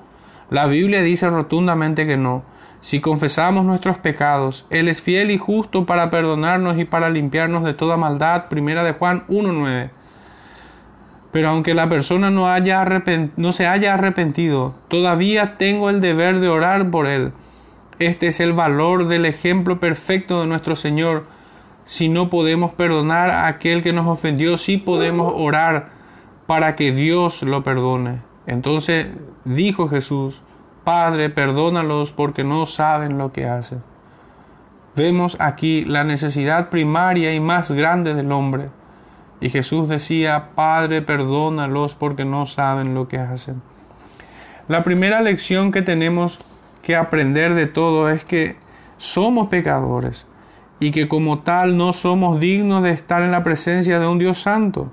La 0.51 0.67
Biblia 0.67 1.03
dice 1.03 1.29
rotundamente 1.29 2.07
que 2.07 2.17
no. 2.17 2.45
Si 2.81 3.01
confesamos 3.01 3.65
nuestros 3.65 3.99
pecados, 3.99 4.65
Él 4.71 4.87
es 4.87 5.03
fiel 5.03 5.33
y 5.33 5.39
justo 5.39 5.85
para 5.85 6.11
perdonarnos 6.11 6.79
y 6.79 6.85
para 6.85 7.11
limpiarnos 7.11 7.65
de 7.65 7.75
toda 7.75 7.97
maldad. 7.97 8.47
Primera 8.49 8.85
de 8.85 8.93
Juan 8.93 9.25
1.9. 9.27 9.91
Pero 11.33 11.49
aunque 11.49 11.75
la 11.75 11.89
persona 11.89 12.31
no, 12.31 12.49
haya 12.49 12.87
no 13.37 13.51
se 13.51 13.67
haya 13.67 13.95
arrepentido, 13.95 14.77
todavía 14.87 15.59
tengo 15.59 15.91
el 15.91 16.01
deber 16.01 16.39
de 16.39 16.49
orar 16.49 16.89
por 16.89 17.09
él. 17.09 17.33
Este 17.99 18.29
es 18.29 18.39
el 18.39 18.53
valor 18.53 19.09
del 19.09 19.27
ejemplo 19.27 19.81
perfecto 19.81 20.41
de 20.41 20.47
nuestro 20.47 20.77
Señor. 20.77 21.27
Si 21.85 22.09
no 22.09 22.31
podemos 22.31 22.75
perdonar 22.75 23.33
a 23.33 23.49
aquel 23.49 23.83
que 23.83 23.93
nos 23.93 24.07
ofendió, 24.07 24.57
sí 24.57 24.77
podemos 24.77 25.33
orar 25.37 25.98
para 26.49 26.77
que 26.77 26.93
Dios 26.93 27.43
lo 27.43 27.63
perdone. 27.63 28.23
Entonces 28.47 29.09
dijo 29.45 29.87
Jesús, 29.87 30.41
Padre, 30.83 31.29
perdónalos 31.29 32.13
porque 32.13 32.43
no 32.43 32.65
saben 32.65 33.19
lo 33.19 33.33
que 33.33 33.45
hacen. 33.47 33.83
Vemos 34.97 35.37
aquí 35.41 35.85
la 35.85 36.05
necesidad 36.05 36.71
primaria 36.71 37.35
y 37.35 37.41
más 37.41 37.71
grande 37.71 38.15
del 38.15 38.33
hombre. 38.33 38.71
Y 39.43 39.51
Jesús 39.51 39.91
decía, 39.91 40.53
Padre, 40.55 41.03
perdónalos 41.03 41.95
porque 41.95 42.25
no 42.25 42.47
saben 42.47 42.95
lo 42.95 43.09
que 43.09 43.19
hacen. 43.19 43.61
La 44.69 44.85
primera 44.85 45.21
lección 45.21 45.71
que 45.71 45.83
tenemos 45.83 46.43
que 46.81 46.97
aprender 46.97 47.53
de 47.53 47.67
todo 47.67 48.09
es 48.09 48.25
que 48.25 48.57
somos 48.97 49.49
pecadores 49.49 50.27
y 50.81 50.93
que 50.93 51.09
como 51.09 51.41
tal 51.41 51.77
no 51.77 51.93
somos 51.93 52.41
dignos 52.41 52.83
de 52.83 52.93
estar 52.93 53.21
en 53.21 53.33
la 53.33 53.45
presencia 53.45 54.01
de 54.01 54.07
un 54.07 54.19
Dios 54.19 54.39
santo. 54.39 54.91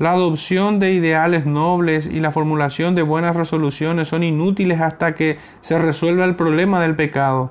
La 0.00 0.12
adopción 0.12 0.78
de 0.78 0.94
ideales 0.94 1.44
nobles 1.44 2.06
y 2.06 2.20
la 2.20 2.32
formulación 2.32 2.94
de 2.94 3.02
buenas 3.02 3.36
resoluciones 3.36 4.08
son 4.08 4.22
inútiles 4.22 4.80
hasta 4.80 5.14
que 5.14 5.36
se 5.60 5.78
resuelva 5.78 6.24
el 6.24 6.36
problema 6.36 6.80
del 6.80 6.96
pecado. 6.96 7.50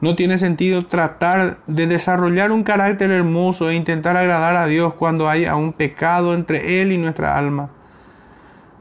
No 0.00 0.16
tiene 0.16 0.38
sentido 0.38 0.86
tratar 0.86 1.58
de 1.66 1.86
desarrollar 1.86 2.50
un 2.50 2.64
carácter 2.64 3.10
hermoso 3.10 3.68
e 3.68 3.74
intentar 3.74 4.16
agradar 4.16 4.56
a 4.56 4.64
Dios 4.64 4.94
cuando 4.94 5.28
hay 5.28 5.44
un 5.48 5.74
pecado 5.74 6.32
entre 6.32 6.80
Él 6.80 6.92
y 6.92 6.96
nuestra 6.96 7.36
alma. 7.36 7.68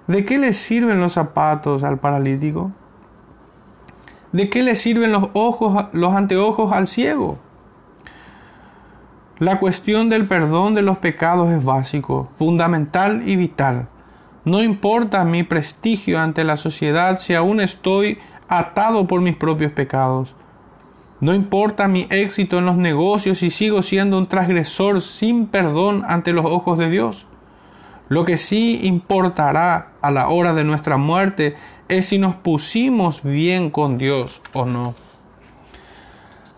¿De 0.07 0.23
qué 0.23 0.37
le 0.37 0.53
sirven 0.53 1.01
los 1.01 1.11
zapatos 1.11 1.83
al 1.83 1.97
paralítico? 1.97 2.71
¿De 4.31 4.49
qué 4.49 4.63
le 4.63 4.75
sirven 4.75 5.11
los 5.11 5.27
ojos, 5.33 5.87
los 5.91 6.15
anteojos 6.15 6.71
al 6.71 6.87
ciego? 6.87 7.39
La 9.39 9.59
cuestión 9.59 10.07
del 10.07 10.27
perdón 10.27 10.75
de 10.75 10.81
los 10.81 10.99
pecados 10.99 11.51
es 11.51 11.61
básico, 11.61 12.29
fundamental 12.37 13.27
y 13.27 13.35
vital. 13.35 13.89
No 14.45 14.63
importa 14.63 15.25
mi 15.25 15.43
prestigio 15.43 16.21
ante 16.21 16.45
la 16.45 16.55
sociedad 16.55 17.19
si 17.19 17.33
aún 17.33 17.59
estoy 17.59 18.19
atado 18.47 19.07
por 19.07 19.19
mis 19.19 19.35
propios 19.35 19.73
pecados. 19.73 20.33
No 21.19 21.33
importa 21.33 21.89
mi 21.89 22.07
éxito 22.11 22.59
en 22.59 22.65
los 22.65 22.77
negocios 22.77 23.39
si 23.39 23.49
sigo 23.49 23.81
siendo 23.81 24.17
un 24.17 24.27
transgresor 24.27 25.01
sin 25.01 25.47
perdón 25.47 26.05
ante 26.07 26.31
los 26.31 26.45
ojos 26.45 26.77
de 26.77 26.89
Dios. 26.89 27.27
Lo 28.07 28.23
que 28.23 28.37
sí 28.37 28.79
importará 28.83 29.89
a 30.01 30.11
la 30.11 30.29
hora 30.29 30.53
de 30.53 30.63
nuestra 30.63 30.95
muerte 30.95 31.57
es 31.89 32.05
si 32.05 32.19
nos 32.19 32.35
pusimos 32.35 33.21
bien 33.21 33.69
con 33.69 33.97
Dios 33.97 34.41
o 34.53 34.65
no. 34.65 34.95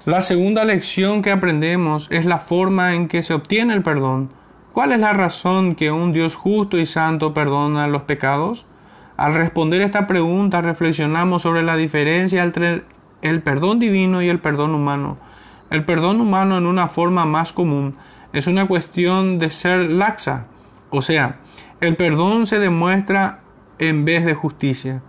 La 0.08 0.22
segunda 0.22 0.64
lección 0.64 1.22
que 1.22 1.32
aprendemos 1.32 2.08
es 2.12 2.24
la 2.24 2.38
forma 2.38 2.96
en 2.96 3.10
que 3.10 3.24
se 3.24 3.34
obtiene 3.34 3.74
el 3.74 3.84
perdón. 3.84 4.30
¿Cuál 4.72 4.94
es 4.94 5.02
la 5.02 5.12
razón 5.12 5.76
que 5.76 5.92
un 5.92 6.14
Dios 6.14 6.38
justo 6.38 6.78
y 6.78 6.86
santo 6.86 7.34
perdona 7.34 7.88
los 7.88 8.04
pecados? 8.04 8.66
Al 9.18 9.34
responder 9.34 9.82
esta 9.82 10.08
pregunta 10.08 10.62
reflexionamos 10.62 11.42
sobre 11.42 11.62
la 11.62 11.76
diferencia 11.76 12.42
entre 12.44 12.84
el 13.22 13.42
perdón 13.42 13.80
divino 13.80 14.22
y 14.22 14.30
el 14.30 14.40
perdón 14.40 14.76
humano. 14.76 15.18
El 15.72 15.84
perdón 15.84 16.22
humano 16.22 16.58
en 16.58 16.68
una 16.68 16.88
forma 16.88 17.26
más 17.26 17.52
común 17.52 17.98
es 18.32 18.48
una 18.48 18.66
cuestión 18.66 19.40
de 19.40 19.50
ser 19.50 19.92
laxa, 19.92 20.46
o 20.90 21.02
sea, 21.02 21.40
el 21.82 21.98
perdón 21.98 22.48
se 22.48 22.60
demuestra 22.60 23.42
en 23.78 24.06
vez 24.06 24.24
de 24.24 24.36
justicia. 24.36 25.02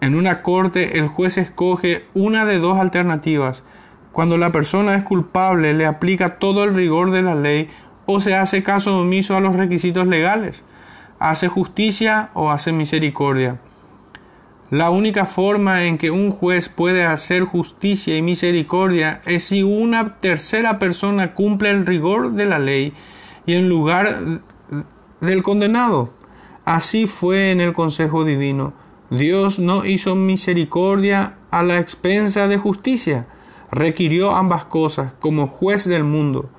En 0.00 0.14
una 0.14 0.40
corte 0.40 0.98
el 0.98 1.08
juez 1.08 1.36
escoge 1.36 2.06
una 2.14 2.46
de 2.46 2.58
dos 2.58 2.78
alternativas 2.78 3.64
cuando 4.12 4.38
la 4.38 4.50
persona 4.50 4.96
es 4.96 5.04
culpable, 5.04 5.72
le 5.74 5.86
aplica 5.86 6.38
todo 6.38 6.64
el 6.64 6.74
rigor 6.74 7.10
de 7.10 7.22
la 7.22 7.34
ley 7.34 7.70
o 8.06 8.20
se 8.20 8.34
hace 8.34 8.62
caso 8.62 8.98
omiso 8.98 9.36
a 9.36 9.40
los 9.40 9.54
requisitos 9.54 10.06
legales. 10.06 10.64
Hace 11.18 11.48
justicia 11.48 12.30
o 12.34 12.50
hace 12.50 12.72
misericordia. 12.72 13.60
La 14.70 14.90
única 14.90 15.26
forma 15.26 15.84
en 15.84 15.98
que 15.98 16.10
un 16.10 16.30
juez 16.30 16.68
puede 16.68 17.04
hacer 17.04 17.44
justicia 17.44 18.16
y 18.16 18.22
misericordia 18.22 19.20
es 19.26 19.44
si 19.44 19.62
una 19.62 20.16
tercera 20.18 20.78
persona 20.78 21.34
cumple 21.34 21.70
el 21.70 21.86
rigor 21.86 22.32
de 22.32 22.46
la 22.46 22.58
ley 22.58 22.92
y 23.46 23.54
en 23.54 23.68
lugar 23.68 24.40
del 25.20 25.42
condenado. 25.42 26.10
Así 26.64 27.06
fue 27.06 27.50
en 27.50 27.60
el 27.60 27.72
Consejo 27.72 28.24
Divino. 28.24 28.72
Dios 29.10 29.58
no 29.58 29.84
hizo 29.84 30.14
misericordia 30.14 31.34
a 31.50 31.64
la 31.64 31.78
expensa 31.78 32.46
de 32.46 32.56
justicia 32.56 33.26
requirió 33.72 34.34
ambas 34.34 34.64
cosas 34.64 35.12
como 35.20 35.46
juez 35.46 35.88
del 35.88 36.04
mundo. 36.04 36.50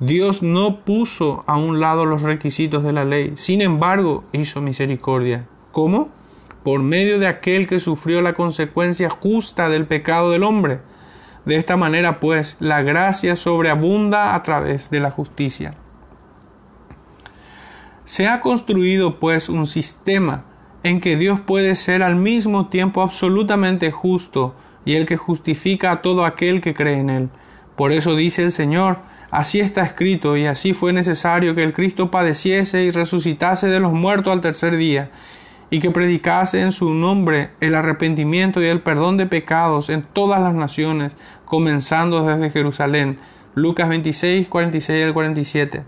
Dios 0.00 0.42
no 0.42 0.80
puso 0.80 1.42
a 1.46 1.56
un 1.56 1.80
lado 1.80 2.04
los 2.04 2.22
requisitos 2.22 2.84
de 2.84 2.92
la 2.92 3.04
ley, 3.04 3.32
sin 3.36 3.62
embargo 3.62 4.24
hizo 4.32 4.60
misericordia. 4.60 5.46
¿Cómo? 5.72 6.10
Por 6.62 6.82
medio 6.82 7.18
de 7.18 7.28
aquel 7.28 7.66
que 7.66 7.80
sufrió 7.80 8.20
la 8.20 8.34
consecuencia 8.34 9.08
justa 9.08 9.68
del 9.68 9.86
pecado 9.86 10.30
del 10.30 10.42
hombre. 10.42 10.80
De 11.44 11.56
esta 11.56 11.76
manera, 11.76 12.18
pues, 12.18 12.56
la 12.58 12.82
gracia 12.82 13.36
sobreabunda 13.36 14.34
a 14.34 14.42
través 14.42 14.90
de 14.90 15.00
la 15.00 15.12
justicia. 15.12 15.74
Se 18.04 18.26
ha 18.26 18.40
construido, 18.40 19.20
pues, 19.20 19.48
un 19.48 19.66
sistema 19.66 20.44
en 20.82 21.00
que 21.00 21.16
Dios 21.16 21.40
puede 21.40 21.74
ser 21.74 22.02
al 22.02 22.16
mismo 22.16 22.66
tiempo 22.66 23.00
absolutamente 23.00 23.92
justo 23.92 24.54
y 24.86 24.94
el 24.94 25.04
que 25.04 25.18
justifica 25.18 25.90
a 25.90 26.00
todo 26.00 26.24
aquel 26.24 26.62
que 26.62 26.72
cree 26.72 26.98
en 26.98 27.10
él. 27.10 27.28
Por 27.76 27.92
eso 27.92 28.16
dice 28.16 28.42
el 28.44 28.52
Señor, 28.52 29.00
así 29.30 29.60
está 29.60 29.82
escrito, 29.82 30.38
y 30.38 30.46
así 30.46 30.72
fue 30.72 30.94
necesario 30.94 31.54
que 31.54 31.64
el 31.64 31.74
Cristo 31.74 32.10
padeciese 32.10 32.84
y 32.84 32.90
resucitase 32.90 33.66
de 33.66 33.80
los 33.80 33.92
muertos 33.92 34.32
al 34.32 34.40
tercer 34.40 34.78
día, 34.78 35.10
y 35.68 35.80
que 35.80 35.90
predicase 35.90 36.62
en 36.62 36.72
su 36.72 36.94
nombre 36.94 37.50
el 37.60 37.74
arrepentimiento 37.74 38.62
y 38.62 38.66
el 38.66 38.80
perdón 38.80 39.18
de 39.18 39.26
pecados 39.26 39.90
en 39.90 40.02
todas 40.02 40.40
las 40.40 40.54
naciones, 40.54 41.16
comenzando 41.44 42.24
desde 42.24 42.50
Jerusalén. 42.50 43.18
Lucas 43.54 43.88
26, 43.88 44.48
46 44.48 45.04
al 45.04 45.14
47. 45.14 45.82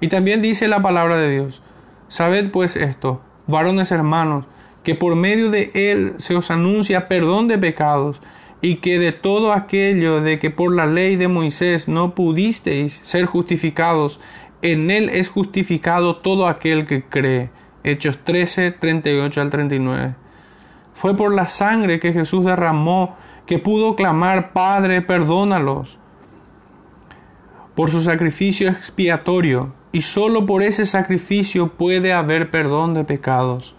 Y 0.00 0.08
también 0.08 0.42
dice 0.42 0.68
la 0.68 0.80
palabra 0.82 1.16
de 1.16 1.30
Dios, 1.30 1.62
Sabed 2.08 2.50
pues 2.50 2.76
esto, 2.76 3.22
varones 3.46 3.90
hermanos, 3.90 4.44
que 4.86 4.94
por 4.94 5.16
medio 5.16 5.50
de 5.50 5.72
él 5.74 6.14
se 6.18 6.36
os 6.36 6.52
anuncia 6.52 7.08
perdón 7.08 7.48
de 7.48 7.58
pecados, 7.58 8.22
y 8.60 8.76
que 8.76 9.00
de 9.00 9.10
todo 9.10 9.52
aquello 9.52 10.20
de 10.20 10.38
que 10.38 10.50
por 10.50 10.72
la 10.72 10.86
ley 10.86 11.16
de 11.16 11.26
Moisés 11.26 11.88
no 11.88 12.14
pudisteis 12.14 13.00
ser 13.02 13.26
justificados, 13.26 14.20
en 14.62 14.92
él 14.92 15.08
es 15.08 15.28
justificado 15.28 16.18
todo 16.18 16.46
aquel 16.46 16.86
que 16.86 17.02
cree. 17.02 17.50
Hechos 17.82 18.20
13, 18.22 18.70
38 18.70 19.40
al 19.40 19.50
39. 19.50 20.14
Fue 20.94 21.16
por 21.16 21.34
la 21.34 21.48
sangre 21.48 21.98
que 21.98 22.12
Jesús 22.12 22.44
derramó 22.44 23.16
que 23.44 23.58
pudo 23.58 23.96
clamar, 23.96 24.52
Padre, 24.52 25.02
perdónalos. 25.02 25.98
Por 27.74 27.90
su 27.90 28.02
sacrificio 28.02 28.68
expiatorio, 28.68 29.74
y 29.90 30.02
sólo 30.02 30.46
por 30.46 30.62
ese 30.62 30.86
sacrificio 30.86 31.72
puede 31.72 32.12
haber 32.12 32.52
perdón 32.52 32.94
de 32.94 33.02
pecados. 33.02 33.75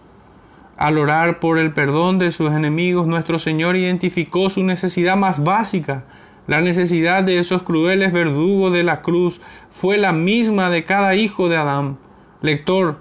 Al 0.78 0.98
orar 0.98 1.40
por 1.40 1.58
el 1.58 1.74
perdón 1.74 2.20
de 2.20 2.32
sus 2.32 2.52
enemigos, 2.52 3.08
nuestro 3.08 3.40
Señor 3.40 3.76
identificó 3.76 4.50
su 4.50 4.64
necesidad 4.64 5.18
más 5.18 5.44
básica. 5.44 6.06
La 6.46 6.62
necesidad 6.62 7.24
de 7.24 7.40
esos 7.40 7.64
crueles 7.64 8.14
verdugos 8.14 8.72
de 8.72 8.84
la 8.84 9.02
cruz 9.02 9.42
fue 9.72 9.98
la 9.98 10.14
misma 10.14 10.70
de 10.70 10.86
cada 10.86 11.16
hijo 11.16 11.50
de 11.50 11.58
Adán. 11.58 11.98
Lector, 12.42 13.00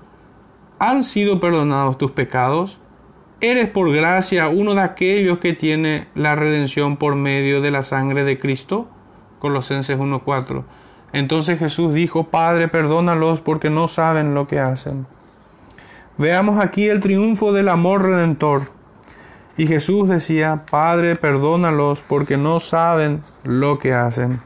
¿han 0.78 1.02
sido 1.02 1.38
perdonados 1.38 1.98
tus 1.98 2.12
pecados? 2.12 2.78
eres 3.40 3.68
por 3.68 3.92
gracia 3.92 4.48
uno 4.48 4.74
de 4.74 4.80
aquellos 4.80 5.38
que 5.38 5.52
tiene 5.52 6.08
la 6.14 6.34
redención 6.34 6.96
por 6.96 7.14
medio 7.16 7.60
de 7.60 7.70
la 7.70 7.82
sangre 7.82 8.24
de 8.24 8.38
Cristo. 8.38 8.88
Colosenses 9.38 9.98
1.4. 9.98 10.64
Entonces 11.12 11.58
Jesús 11.58 11.94
dijo, 11.94 12.24
Padre, 12.24 12.68
perdónalos 12.68 13.40
porque 13.40 13.70
no 13.70 13.88
saben 13.88 14.34
lo 14.34 14.48
que 14.48 14.58
hacen. 14.58 15.06
Veamos 16.18 16.58
aquí 16.64 16.88
el 16.88 17.00
triunfo 17.00 17.52
del 17.52 17.68
amor 17.68 18.02
redentor. 18.02 18.62
Y 19.58 19.66
Jesús 19.66 20.08
decía, 20.08 20.64
Padre, 20.70 21.16
perdónalos 21.16 22.02
porque 22.02 22.36
no 22.36 22.58
saben 22.60 23.22
lo 23.44 23.78
que 23.78 23.92
hacen. 23.92 24.40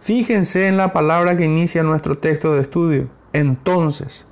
Fíjense 0.00 0.68
en 0.68 0.76
la 0.76 0.92
palabra 0.92 1.36
que 1.36 1.44
inicia 1.44 1.82
nuestro 1.82 2.16
texto 2.16 2.54
de 2.54 2.62
estudio. 2.62 3.08
Entonces, 3.32 4.24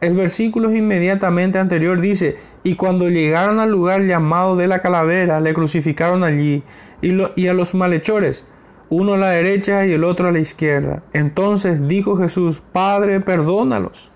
el 0.00 0.14
versículo 0.14 0.74
inmediatamente 0.74 1.58
anterior 1.58 2.00
dice, 2.00 2.38
y 2.64 2.76
cuando 2.76 3.10
llegaron 3.10 3.60
al 3.60 3.70
lugar 3.70 4.02
llamado 4.02 4.56
de 4.56 4.66
la 4.66 4.80
calavera, 4.80 5.40
le 5.40 5.52
crucificaron 5.52 6.24
allí, 6.24 6.62
y, 7.02 7.16
y 7.36 7.48
a 7.48 7.54
los 7.54 7.74
malhechores, 7.74 8.46
uno 8.88 9.14
a 9.14 9.18
la 9.18 9.30
derecha 9.30 9.86
y 9.86 9.92
el 9.92 10.04
otro 10.04 10.28
a 10.28 10.32
la 10.32 10.40
izquierda. 10.40 11.02
Entonces 11.12 11.86
dijo 11.86 12.16
Jesús, 12.16 12.62
Padre, 12.72 13.20
perdónalos. 13.20 14.09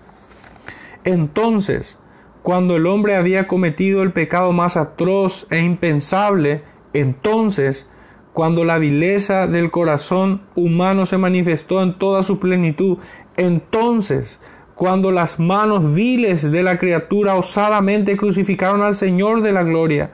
Entonces, 1.05 1.99
cuando 2.41 2.75
el 2.75 2.87
hombre 2.87 3.15
había 3.15 3.47
cometido 3.47 4.03
el 4.03 4.11
pecado 4.11 4.51
más 4.51 4.75
atroz 4.75 5.47
e 5.51 5.59
impensable, 5.59 6.63
entonces, 6.93 7.89
cuando 8.33 8.65
la 8.65 8.79
vileza 8.79 9.47
del 9.47 9.71
corazón 9.71 10.41
humano 10.55 11.05
se 11.05 11.17
manifestó 11.17 11.81
en 11.81 11.97
toda 11.97 12.23
su 12.23 12.39
plenitud, 12.39 12.97
entonces, 13.37 14.39
cuando 14.73 15.11
las 15.11 15.39
manos 15.39 15.93
viles 15.93 16.51
de 16.51 16.63
la 16.63 16.77
criatura 16.77 17.35
osadamente 17.35 18.17
crucificaron 18.17 18.81
al 18.81 18.93
Señor 18.93 19.41
de 19.41 19.51
la 19.51 19.63
gloria, 19.63 20.11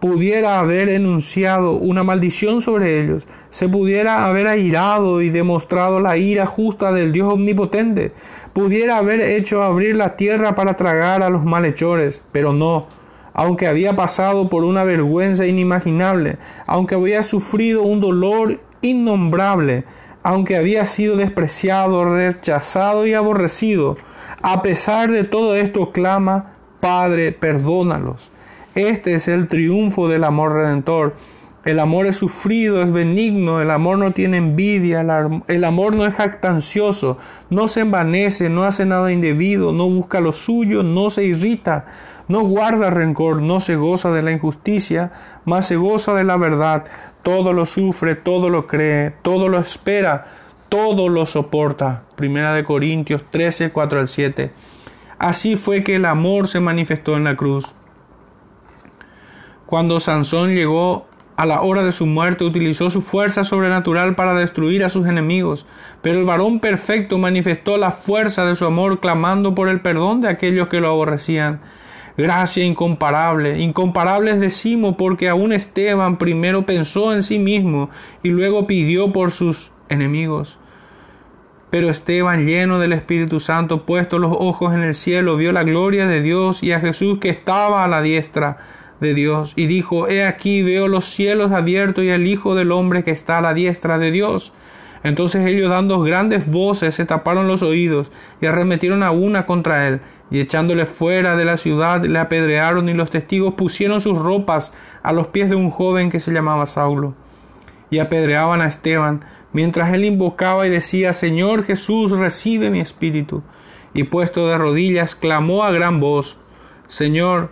pudiera 0.00 0.58
haber 0.58 0.88
enunciado 0.88 1.72
una 1.72 2.04
maldición 2.04 2.60
sobre 2.60 3.00
ellos, 3.00 3.26
se 3.50 3.68
pudiera 3.68 4.26
haber 4.26 4.46
airado 4.46 5.22
y 5.22 5.30
demostrado 5.30 6.00
la 6.00 6.16
ira 6.16 6.46
justa 6.46 6.92
del 6.92 7.12
Dios 7.12 7.32
omnipotente, 7.32 8.12
pudiera 8.52 8.98
haber 8.98 9.20
hecho 9.20 9.62
abrir 9.62 9.96
la 9.96 10.16
tierra 10.16 10.54
para 10.54 10.76
tragar 10.76 11.22
a 11.22 11.30
los 11.30 11.44
malhechores, 11.44 12.22
pero 12.32 12.52
no, 12.52 12.86
aunque 13.32 13.66
había 13.66 13.96
pasado 13.96 14.48
por 14.48 14.64
una 14.64 14.84
vergüenza 14.84 15.46
inimaginable, 15.46 16.38
aunque 16.66 16.94
había 16.94 17.22
sufrido 17.22 17.82
un 17.82 18.00
dolor 18.00 18.60
innombrable, 18.82 19.84
aunque 20.22 20.56
había 20.56 20.84
sido 20.86 21.16
despreciado, 21.16 22.04
rechazado 22.04 23.06
y 23.06 23.14
aborrecido, 23.14 23.96
a 24.42 24.60
pesar 24.60 25.10
de 25.10 25.24
todo 25.24 25.56
esto 25.56 25.92
clama, 25.92 26.52
Padre, 26.80 27.32
perdónalos 27.32 28.30
este 28.76 29.14
es 29.14 29.26
el 29.26 29.48
triunfo 29.48 30.06
del 30.06 30.22
amor 30.22 30.52
redentor. 30.52 31.14
El 31.64 31.80
amor 31.80 32.06
es 32.06 32.16
sufrido, 32.16 32.80
es 32.80 32.92
benigno, 32.92 33.60
el 33.60 33.72
amor 33.72 33.98
no 33.98 34.12
tiene 34.12 34.36
envidia, 34.36 35.00
el 35.48 35.64
amor 35.64 35.96
no 35.96 36.06
es 36.06 36.14
jactancioso, 36.14 37.18
no 37.50 37.66
se 37.66 37.80
envanece, 37.80 38.48
no 38.48 38.62
hace 38.62 38.86
nada 38.86 39.10
indebido, 39.10 39.72
no 39.72 39.88
busca 39.88 40.20
lo 40.20 40.32
suyo, 40.32 40.84
no 40.84 41.10
se 41.10 41.24
irrita, 41.24 41.86
no 42.28 42.42
guarda 42.42 42.90
rencor, 42.90 43.42
no 43.42 43.58
se 43.58 43.74
goza 43.74 44.12
de 44.12 44.22
la 44.22 44.30
injusticia, 44.30 45.10
mas 45.44 45.66
se 45.66 45.74
goza 45.74 46.14
de 46.14 46.22
la 46.22 46.36
verdad, 46.36 46.84
todo 47.22 47.52
lo 47.52 47.66
sufre, 47.66 48.14
todo 48.14 48.48
lo 48.48 48.68
cree, 48.68 49.14
todo 49.22 49.48
lo 49.48 49.58
espera, 49.58 50.26
todo 50.68 51.08
lo 51.08 51.26
soporta. 51.26 52.04
Primera 52.14 52.54
de 52.54 52.62
Corintios 52.62 53.24
13, 53.30 53.72
4 53.72 53.98
al 53.98 54.06
7. 54.06 54.52
Así 55.18 55.56
fue 55.56 55.82
que 55.82 55.96
el 55.96 56.04
amor 56.04 56.46
se 56.46 56.60
manifestó 56.60 57.16
en 57.16 57.24
la 57.24 57.36
cruz. 57.36 57.74
Cuando 59.66 59.98
Sansón 59.98 60.54
llegó 60.54 61.06
a 61.36 61.44
la 61.44 61.60
hora 61.60 61.84
de 61.84 61.92
su 61.92 62.06
muerte, 62.06 62.44
utilizó 62.44 62.88
su 62.88 63.02
fuerza 63.02 63.42
sobrenatural 63.42 64.14
para 64.14 64.34
destruir 64.34 64.84
a 64.84 64.88
sus 64.88 65.06
enemigos, 65.06 65.66
pero 66.02 66.18
el 66.18 66.24
varón 66.24 66.60
perfecto 66.60 67.18
manifestó 67.18 67.76
la 67.76 67.90
fuerza 67.90 68.46
de 68.46 68.54
su 68.54 68.64
amor 68.64 69.00
clamando 69.00 69.54
por 69.54 69.68
el 69.68 69.80
perdón 69.80 70.20
de 70.20 70.28
aquellos 70.28 70.68
que 70.68 70.80
lo 70.80 70.88
aborrecían. 70.88 71.60
Gracia 72.16 72.64
incomparable, 72.64 73.60
incomparables 73.60 74.40
decimos 74.40 74.94
porque 74.96 75.28
aún 75.28 75.52
Esteban 75.52 76.16
primero 76.16 76.64
pensó 76.64 77.12
en 77.12 77.22
sí 77.22 77.38
mismo 77.38 77.90
y 78.22 78.30
luego 78.30 78.66
pidió 78.66 79.12
por 79.12 79.32
sus 79.32 79.70
enemigos. 79.90 80.58
Pero 81.68 81.90
Esteban, 81.90 82.46
lleno 82.46 82.78
del 82.78 82.92
Espíritu 82.92 83.40
Santo, 83.40 83.84
puesto 83.84 84.18
los 84.18 84.34
ojos 84.38 84.72
en 84.72 84.82
el 84.82 84.94
cielo, 84.94 85.36
vio 85.36 85.52
la 85.52 85.64
gloria 85.64 86.06
de 86.06 86.22
Dios 86.22 86.62
y 86.62 86.72
a 86.72 86.80
Jesús 86.80 87.18
que 87.18 87.28
estaba 87.28 87.84
a 87.84 87.88
la 87.88 88.00
diestra 88.00 88.58
de 89.00 89.14
Dios. 89.14 89.52
Y 89.56 89.66
dijo, 89.66 90.08
He 90.08 90.24
aquí 90.24 90.62
veo 90.62 90.88
los 90.88 91.06
cielos 91.06 91.52
abiertos 91.52 92.04
y 92.04 92.08
el 92.08 92.26
Hijo 92.26 92.54
del 92.54 92.72
Hombre 92.72 93.04
que 93.04 93.10
está 93.10 93.38
a 93.38 93.42
la 93.42 93.54
diestra 93.54 93.98
de 93.98 94.10
Dios. 94.10 94.52
Entonces 95.02 95.46
ellos 95.46 95.70
dando 95.70 96.00
grandes 96.00 96.50
voces 96.50 96.94
se 96.94 97.04
taparon 97.04 97.46
los 97.46 97.62
oídos 97.62 98.10
y 98.40 98.46
arremetieron 98.46 99.02
a 99.02 99.10
una 99.10 99.46
contra 99.46 99.86
él. 99.86 100.00
Y 100.30 100.40
echándole 100.40 100.86
fuera 100.86 101.36
de 101.36 101.44
la 101.44 101.56
ciudad 101.56 102.02
le 102.04 102.18
apedrearon 102.18 102.88
y 102.88 102.94
los 102.94 103.10
testigos 103.10 103.54
pusieron 103.54 104.00
sus 104.00 104.18
ropas 104.18 104.74
a 105.02 105.12
los 105.12 105.28
pies 105.28 105.48
de 105.48 105.56
un 105.56 105.70
joven 105.70 106.10
que 106.10 106.18
se 106.18 106.32
llamaba 106.32 106.66
Saulo. 106.66 107.14
Y 107.90 108.00
apedreaban 108.00 108.60
a 108.60 108.66
Esteban 108.66 109.24
mientras 109.52 109.94
él 109.94 110.04
invocaba 110.04 110.66
y 110.66 110.70
decía 110.70 111.12
Señor 111.12 111.62
Jesús 111.62 112.10
recibe 112.10 112.70
mi 112.70 112.80
espíritu 112.80 113.42
y 113.94 114.02
puesto 114.02 114.48
de 114.48 114.58
rodillas 114.58 115.14
clamó 115.14 115.62
a 115.62 115.70
gran 115.70 116.00
voz 116.00 116.36
Señor 116.88 117.50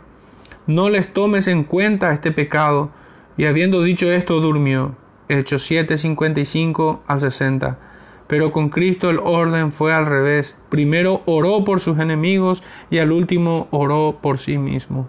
no 0.67 0.89
les 0.89 1.13
tomes 1.13 1.47
en 1.49 1.65
cuenta 1.65 2.13
este 2.13 2.33
pecado. 2.33 2.91
Y 3.37 3.45
habiendo 3.47 3.83
dicho 3.83 4.11
esto, 4.11 4.41
durmió. 4.41 4.97
Hechos 5.29 5.63
7, 5.67 5.99
55 5.99 7.03
al 7.07 7.21
60. 7.21 7.79
Pero 8.27 8.53
con 8.53 8.71
Cristo 8.71 9.11
el 9.11 9.19
orden 9.19 9.73
fue 9.73 9.93
al 9.93 10.07
revés. 10.07 10.57
Primero 10.71 11.23
oró 11.27 11.65
por 11.65 11.81
sus 11.81 11.99
enemigos 11.99 12.63
y 12.91 12.99
al 12.99 13.13
último 13.13 13.69
oró 13.71 14.19
por 14.23 14.39
sí 14.39 14.57
mismo. 14.57 15.09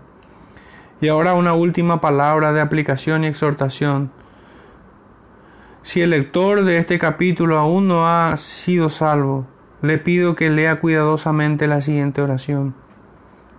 Y 0.99 1.07
ahora 1.07 1.33
una 1.33 1.53
última 1.53 2.01
palabra 2.01 2.51
de 2.51 2.61
aplicación 2.61 3.23
y 3.23 3.27
exhortación. 3.27 4.11
Si 5.83 6.01
el 6.01 6.09
lector 6.09 6.65
de 6.65 6.77
este 6.77 6.97
capítulo 6.97 7.59
aún 7.59 7.87
no 7.87 8.07
ha 8.07 8.35
sido 8.37 8.89
salvo, 8.89 9.45
le 9.81 9.97
pido 9.99 10.35
que 10.35 10.49
lea 10.49 10.79
cuidadosamente 10.79 11.67
la 11.67 11.79
siguiente 11.79 12.21
oración. 12.21 12.73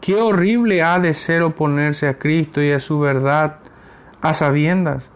Qué 0.06 0.14
horrible 0.14 0.84
ha 0.84 1.00
de 1.00 1.14
ser 1.14 1.42
oponerse 1.42 2.06
a 2.06 2.16
Cristo 2.16 2.62
y 2.62 2.70
a 2.70 2.78
su 2.78 3.00
verdad 3.00 3.56
a 4.20 4.34
sabiendas. 4.34 5.10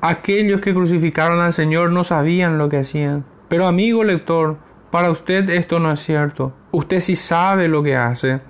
Aquellos 0.00 0.60
que 0.60 0.72
crucificaron 0.72 1.40
al 1.40 1.52
Señor 1.52 1.90
no 1.90 2.04
sabían 2.04 2.56
lo 2.56 2.68
que 2.68 2.78
hacían. 2.78 3.24
Pero 3.48 3.66
amigo 3.66 4.04
lector, 4.04 4.58
para 4.92 5.10
usted 5.10 5.50
esto 5.50 5.80
no 5.80 5.90
es 5.90 5.98
cierto. 5.98 6.52
Usted 6.70 7.00
sí 7.00 7.16
sabe 7.16 7.66
lo 7.66 7.82
que 7.82 7.96
hace. 7.96 8.42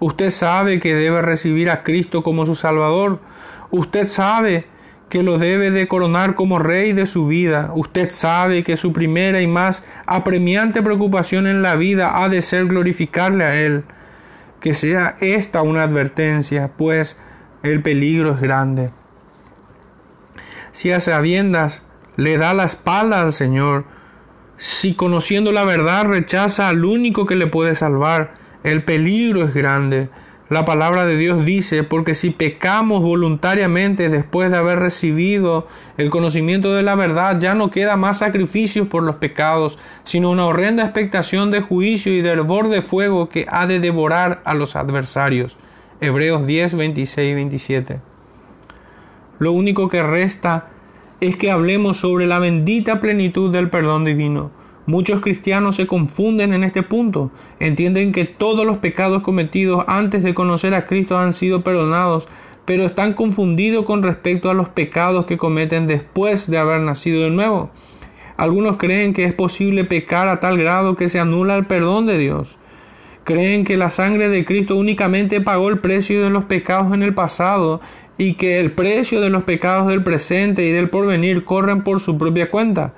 Usted 0.00 0.32
sabe 0.32 0.78
que 0.78 0.94
debe 0.94 1.22
recibir 1.22 1.70
a 1.70 1.82
Cristo 1.82 2.22
como 2.22 2.44
su 2.44 2.54
Salvador. 2.54 3.20
Usted 3.70 4.06
sabe 4.08 4.66
que 5.12 5.22
lo 5.22 5.36
debe 5.36 5.70
de 5.70 5.88
coronar 5.88 6.34
como 6.34 6.58
rey 6.58 6.94
de 6.94 7.04
su 7.04 7.26
vida. 7.26 7.70
Usted 7.74 8.12
sabe 8.12 8.64
que 8.64 8.78
su 8.78 8.94
primera 8.94 9.42
y 9.42 9.46
más 9.46 9.84
apremiante 10.06 10.80
preocupación 10.80 11.46
en 11.46 11.60
la 11.60 11.76
vida 11.76 12.24
ha 12.24 12.30
de 12.30 12.40
ser 12.40 12.64
glorificarle 12.64 13.44
a 13.44 13.60
Él. 13.60 13.84
Que 14.58 14.72
sea 14.72 15.16
esta 15.20 15.60
una 15.60 15.82
advertencia, 15.82 16.70
pues 16.78 17.20
el 17.62 17.82
peligro 17.82 18.32
es 18.32 18.40
grande. 18.40 18.88
Si 20.70 20.90
a 20.90 20.98
sabiendas 20.98 21.82
le 22.16 22.38
da 22.38 22.54
la 22.54 22.64
espalda 22.64 23.20
al 23.20 23.34
Señor, 23.34 23.84
si 24.56 24.94
conociendo 24.94 25.52
la 25.52 25.66
verdad 25.66 26.06
rechaza 26.06 26.68
al 26.68 26.86
único 26.86 27.26
que 27.26 27.36
le 27.36 27.48
puede 27.48 27.74
salvar, 27.74 28.32
el 28.64 28.82
peligro 28.82 29.44
es 29.44 29.52
grande. 29.52 30.08
La 30.52 30.66
palabra 30.66 31.06
de 31.06 31.16
Dios 31.16 31.46
dice, 31.46 31.82
porque 31.82 32.12
si 32.12 32.28
pecamos 32.28 33.00
voluntariamente 33.00 34.10
después 34.10 34.50
de 34.50 34.58
haber 34.58 34.80
recibido 34.80 35.66
el 35.96 36.10
conocimiento 36.10 36.74
de 36.74 36.82
la 36.82 36.94
verdad, 36.94 37.40
ya 37.40 37.54
no 37.54 37.70
queda 37.70 37.96
más 37.96 38.18
sacrificios 38.18 38.86
por 38.86 39.02
los 39.02 39.16
pecados, 39.16 39.78
sino 40.04 40.30
una 40.30 40.44
horrenda 40.44 40.84
expectación 40.84 41.50
de 41.50 41.62
juicio 41.62 42.12
y 42.12 42.20
de 42.20 42.28
hervor 42.28 42.68
de 42.68 42.82
fuego 42.82 43.30
que 43.30 43.46
ha 43.48 43.66
de 43.66 43.80
devorar 43.80 44.42
a 44.44 44.52
los 44.52 44.76
adversarios. 44.76 45.56
Hebreos 46.02 46.46
10, 46.46 46.74
26 46.74 47.30
y 47.30 47.34
27. 47.34 48.00
Lo 49.38 49.52
único 49.52 49.88
que 49.88 50.02
resta 50.02 50.68
es 51.22 51.34
que 51.36 51.50
hablemos 51.50 51.96
sobre 51.96 52.26
la 52.26 52.38
bendita 52.38 53.00
plenitud 53.00 53.50
del 53.50 53.70
perdón 53.70 54.04
divino 54.04 54.50
Muchos 54.86 55.20
cristianos 55.20 55.76
se 55.76 55.86
confunden 55.86 56.52
en 56.52 56.64
este 56.64 56.82
punto, 56.82 57.30
entienden 57.60 58.12
que 58.12 58.24
todos 58.24 58.66
los 58.66 58.78
pecados 58.78 59.22
cometidos 59.22 59.84
antes 59.86 60.22
de 60.22 60.34
conocer 60.34 60.74
a 60.74 60.86
Cristo 60.86 61.18
han 61.18 61.32
sido 61.32 61.62
perdonados, 61.62 62.28
pero 62.64 62.84
están 62.84 63.14
confundidos 63.14 63.84
con 63.84 64.02
respecto 64.02 64.50
a 64.50 64.54
los 64.54 64.68
pecados 64.68 65.26
que 65.26 65.38
cometen 65.38 65.86
después 65.86 66.50
de 66.50 66.58
haber 66.58 66.80
nacido 66.80 67.22
de 67.22 67.30
nuevo. 67.30 67.70
Algunos 68.36 68.76
creen 68.76 69.12
que 69.12 69.24
es 69.24 69.34
posible 69.34 69.84
pecar 69.84 70.28
a 70.28 70.40
tal 70.40 70.58
grado 70.58 70.96
que 70.96 71.08
se 71.08 71.20
anula 71.20 71.56
el 71.56 71.66
perdón 71.66 72.06
de 72.06 72.18
Dios, 72.18 72.56
Creen 73.24 73.64
que 73.64 73.76
la 73.76 73.90
sangre 73.90 74.28
de 74.28 74.44
Cristo 74.44 74.74
únicamente 74.74 75.40
pagó 75.40 75.68
el 75.68 75.78
precio 75.78 76.24
de 76.24 76.30
los 76.30 76.44
pecados 76.44 76.92
en 76.92 77.02
el 77.04 77.14
pasado 77.14 77.80
y 78.18 78.34
que 78.34 78.58
el 78.58 78.72
precio 78.72 79.20
de 79.20 79.30
los 79.30 79.44
pecados 79.44 79.86
del 79.86 80.02
presente 80.02 80.66
y 80.66 80.72
del 80.72 80.90
porvenir 80.90 81.44
corren 81.44 81.84
por 81.84 82.00
su 82.00 82.18
propia 82.18 82.50
cuenta. 82.50 82.94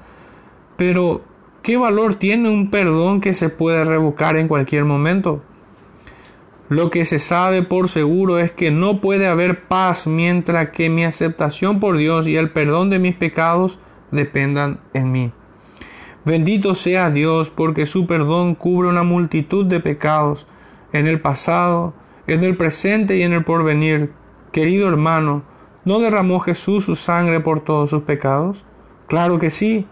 Pero, 0.77 1.23
¿qué 1.64 1.79
valor 1.79 2.16
tiene 2.16 2.50
un 2.50 2.70
perdón 2.70 3.22
que 3.22 3.33
se 3.33 3.48
puede 3.48 3.85
revocar 3.85 4.37
en 4.37 4.48
cualquier 4.48 4.85
momento? 4.85 5.42
Lo 6.68 6.90
que 6.90 7.07
se 7.07 7.18
sabe 7.18 7.62
por 7.62 7.88
seguro 7.88 8.38
es 8.38 8.53
que 8.53 8.70
no 8.70 9.00
puede 9.00 9.27
haber 9.27 9.64
paz 9.64 10.07
mientras 10.07 10.70
que 10.70 10.90
mi 10.90 11.05
aceptación 11.05 11.81
por 11.81 11.96
Dios 11.96 12.29
y 12.29 12.37
el 12.37 12.50
perdón 12.50 12.90
de 12.90 12.98
mis 12.98 13.16
pecados 13.16 13.81
dependan 14.11 14.79
en 14.92 15.11
mí. 15.11 15.33
Bendito 16.27 16.74
sea 16.74 17.11
Dios 17.11 17.50
porque 17.50 17.87
su 17.87 18.07
perdón 18.07 18.55
cubre 18.55 18.88
una 18.88 19.03
multitud 19.03 19.64
de 19.64 19.81
pecados 19.81 20.46
en 20.92 21.07
el 21.07 21.20
pasado, 21.20 21.94
en 22.27 22.44
el 22.44 22.59
presente 22.59 23.16
y 23.16 23.22
en 23.22 23.33
el 23.33 23.42
porvenir. 23.42 24.12
Querido 24.53 24.87
hermano, 24.87 25.42
¿no 25.87 25.98
derramó 25.98 26.40
Jesús 26.40 26.85
su 26.85 26.94
sangre 26.94 27.40
por 27.40 27.61
todos 27.61 27.88
sus 27.88 28.03
pecados? 28.03 28.66
Claro 29.07 29.38
que 29.38 29.48
sí. 29.48 29.87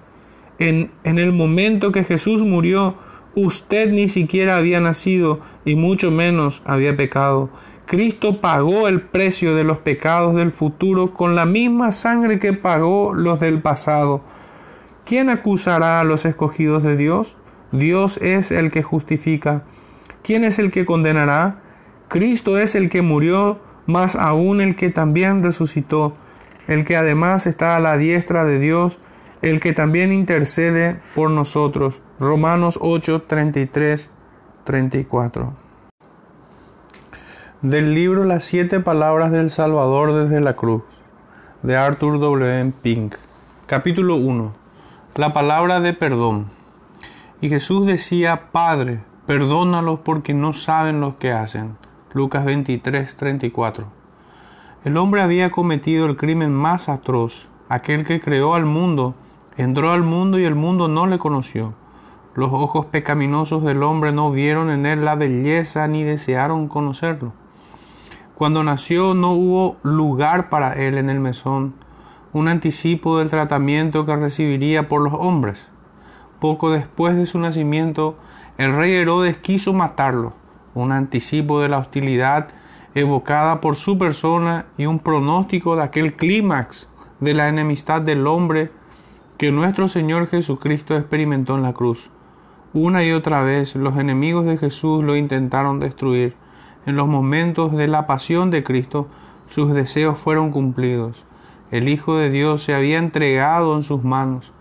En, 0.59 0.91
el 1.05 1.33
momento 1.33 1.93
que 1.93 2.05
Jesús 2.05 2.43
murió, 2.43 2.97
usted 3.35 3.91
ni 3.91 4.09
siquiera 4.09 4.57
había 4.57 4.81
nacido 4.81 5.41
y 5.65 5.77
mucho 5.77 6.11
menos 6.11 6.63
había 6.65 6.97
pecado. 6.97 7.51
Cristo 7.87 8.41
pagó 8.41 8.89
el 8.89 9.01
precio 9.03 9.55
de 9.55 9.65
los 9.65 9.79
pecados 9.79 10.35
del 10.35 10.51
futuro 10.51 11.13
con 11.15 11.35
la 11.35 11.45
misma 11.45 11.93
sangre 11.93 12.39
que 12.39 12.53
pagó 12.53 13.13
los 13.13 13.41
del 13.41 13.61
pasado. 13.61 14.23
¿Quién 15.05 15.31
acusará 15.31 16.01
a 16.01 16.05
los 16.05 16.25
escogidos 16.25 16.83
de 16.83 16.97
Dios? 16.97 17.37
Dios 17.73 18.19
es 18.23 18.51
el 18.51 18.71
que 18.71 18.83
justifica. 18.83 19.65
¿Quién 20.23 20.45
es 20.45 20.59
el 20.59 20.71
que 20.71 20.87
condenará? 20.87 21.61
Cristo 22.09 22.59
es 22.59 22.75
el 22.75 22.89
que 22.89 23.03
murió, 23.03 23.59
más 23.87 24.17
aún 24.17 24.61
el 24.61 24.77
que 24.77 24.91
también 24.91 25.43
resucitó, 25.43 26.15
el 26.69 26.85
que 26.85 26.97
además 26.97 27.47
está 27.47 27.75
a 27.75 27.81
la 27.81 27.97
diestra 27.97 28.45
de 28.45 28.59
Dios, 28.59 28.99
el 29.43 29.59
que 29.59 29.73
también 29.73 30.13
intercede 30.13 31.01
por 31.17 31.29
nosotros. 31.29 32.01
Romanos 32.21 32.79
8, 32.81 33.23
33, 33.23 34.09
34. 34.65 35.53
Del 37.61 37.95
libro 37.95 38.25
Las 38.25 38.45
siete 38.45 38.79
palabras 38.79 39.33
del 39.33 39.51
Salvador 39.51 40.15
desde 40.15 40.41
la 40.41 40.55
cruz, 40.55 40.85
de 41.63 41.77
Arthur 41.77 42.21
W. 42.21 42.73
Pink. 42.83 43.17
Capítulo 43.67 44.15
1. 44.15 44.53
La 45.17 45.33
palabra 45.33 45.81
de 45.81 45.93
perdón. 45.93 46.47
Y 47.41 47.49
Jesús 47.49 47.85
decía, 47.85 48.53
Padre, 48.53 49.01
perdónalos 49.27 50.01
porque 50.01 50.35
no 50.35 50.53
saben 50.53 51.01
lo 51.01 51.19
que 51.19 51.33
hacen. 51.33 51.77
Lucas 52.13 52.45
23, 52.45 53.17
34. 53.17 53.87
El 54.85 54.97
hombre 54.97 55.23
había 55.23 55.51
cometido 55.51 56.07
el 56.07 56.17
crimen 56.17 56.53
más 56.53 56.89
atroz, 56.89 57.49
aquel 57.69 58.05
que 58.05 58.21
creó 58.21 58.55
al 58.55 58.67
mundo, 58.67 59.17
entró 59.57 59.93
al 59.93 60.03
mundo 60.03 60.39
y 60.39 60.45
el 60.45 60.55
mundo 60.55 60.89
no 60.89 61.07
le 61.07 61.19
conoció. 61.19 61.75
Los 62.35 62.53
ojos 62.53 62.87
pecaminosos 62.87 63.63
del 63.63 63.83
hombre 63.83 64.13
no 64.13 64.31
vieron 64.31 64.71
en 64.71 64.87
él 64.87 65.05
la 65.05 65.15
belleza 65.15 65.87
ni 65.87 66.03
desearon 66.03 66.69
conocerlo. 66.69 67.33
Cuando 68.35 68.65
nació 68.65 69.15
no 69.15 69.33
hubo 69.33 69.77
lugar 69.83 70.49
para 70.49 70.73
él 70.73 70.97
en 70.97 71.11
el 71.11 71.21
mesón, 71.21 71.75
un 72.33 72.49
anticipo 72.49 73.19
del 73.19 73.29
tratamiento 73.29 74.07
que 74.07 74.17
recibiría 74.17 74.89
por 74.89 75.03
los 75.03 75.13
hombres. 75.13 75.69
Poco 76.41 76.71
después 76.71 77.15
de 77.15 77.27
su 77.27 77.39
nacimiento, 77.39 78.17
el 78.57 78.75
rey 78.75 78.95
Herodes 78.95 79.37
quiso 79.37 79.75
matarlo, 79.75 80.33
un 80.75 80.93
anticipo 80.93 81.61
de 81.61 81.69
la 81.69 81.79
hostilidad 81.79 82.49
evocada 82.95 83.61
por 83.61 83.77
su 83.77 83.99
persona 83.99 84.67
y 84.79 84.87
un 84.87 84.99
pronóstico 84.99 85.77
de 85.77 85.83
aquel 85.83 86.15
clímax 86.15 86.91
de 87.21 87.35
la 87.35 87.49
enemistad 87.49 88.03
del 88.03 88.27
hombre 88.27 88.71
que 89.39 89.53
nuestro 89.53 89.89
Señor 89.89 90.29
Jesucristo 90.29 90.97
experimentó 90.97 91.57
en 91.57 91.63
la 91.63 91.73
cruz. 91.73 92.11
Una 92.75 93.05
y 93.05 93.13
otra 93.13 93.43
vez 93.43 93.77
los 93.77 93.99
enemigos 93.99 94.47
de 94.47 94.57
Jesús 94.57 95.05
lo 95.05 95.17
intentaron 95.17 95.81
destruir. 95.81 96.35
En 96.87 96.97
los 96.97 97.07
momentos 97.07 97.73
de 97.73 97.87
la 97.87 98.07
pasión 98.07 98.51
de 98.51 98.65
Cristo, 98.65 99.09
sus 99.49 99.75
deseos 99.75 100.19
fueron 100.19 100.51
cumplidos. 100.51 101.25
El 101.71 101.89
Hijo 101.89 102.17
de 102.17 102.31
Dios 102.31 102.63
se 102.63 102.75
había 102.75 102.99
entregado 102.99 103.77
en 103.77 103.83
sus 103.83 104.05
manos. 104.05 104.53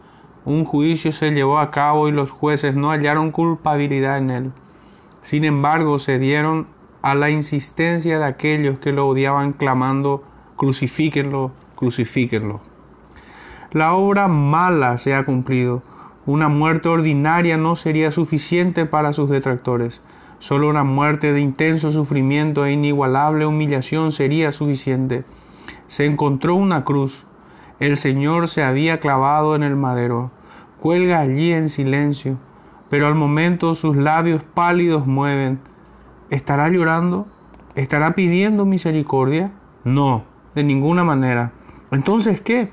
Un 0.43 0.65
juicio 0.65 1.11
se 1.11 1.31
llevó 1.31 1.59
a 1.59 1.71
cabo 1.71 2.07
y 2.07 2.11
los 2.11 2.31
jueces 2.31 2.75
no 2.75 2.89
hallaron 2.89 3.31
culpabilidad 3.31 4.17
en 4.17 4.29
él. 4.29 4.51
Sin 5.21 5.43
embargo, 5.43 5.99
se 5.99 6.19
dieron 6.19 6.67
a 7.01 7.15
la 7.15 7.29
insistencia 7.29 8.17
de 8.19 8.25
aquellos 8.25 8.79
que 8.79 8.91
lo 8.91 9.07
odiaban 9.07 9.53
clamando, 9.53 10.23
crucifíquenlo, 10.55 11.51
crucifíquenlo. 11.75 12.70
La 13.73 13.93
obra 13.93 14.27
mala 14.27 14.97
se 14.97 15.15
ha 15.15 15.23
cumplido. 15.23 15.81
Una 16.25 16.49
muerte 16.49 16.89
ordinaria 16.89 17.55
no 17.55 17.77
sería 17.77 18.11
suficiente 18.11 18.85
para 18.85 19.13
sus 19.13 19.29
detractores. 19.29 20.01
Solo 20.39 20.67
una 20.67 20.83
muerte 20.83 21.31
de 21.31 21.39
intenso 21.39 21.89
sufrimiento 21.89 22.65
e 22.65 22.73
inigualable 22.73 23.45
humillación 23.45 24.11
sería 24.11 24.51
suficiente. 24.51 25.23
Se 25.87 26.05
encontró 26.05 26.55
una 26.55 26.83
cruz. 26.83 27.25
El 27.79 27.95
Señor 27.95 28.49
se 28.49 28.61
había 28.61 28.99
clavado 28.99 29.55
en 29.55 29.63
el 29.63 29.77
madero. 29.77 30.31
Cuelga 30.81 31.21
allí 31.21 31.53
en 31.53 31.69
silencio, 31.69 32.37
pero 32.89 33.07
al 33.07 33.15
momento 33.15 33.75
sus 33.75 33.95
labios 33.95 34.43
pálidos 34.43 35.07
mueven. 35.07 35.59
¿Estará 36.29 36.67
llorando? 36.67 37.25
¿Estará 37.75 38.15
pidiendo 38.15 38.65
misericordia? 38.65 39.51
No, 39.85 40.25
de 40.55 40.65
ninguna 40.65 41.05
manera. 41.05 41.53
Entonces, 41.89 42.41
¿qué? 42.41 42.71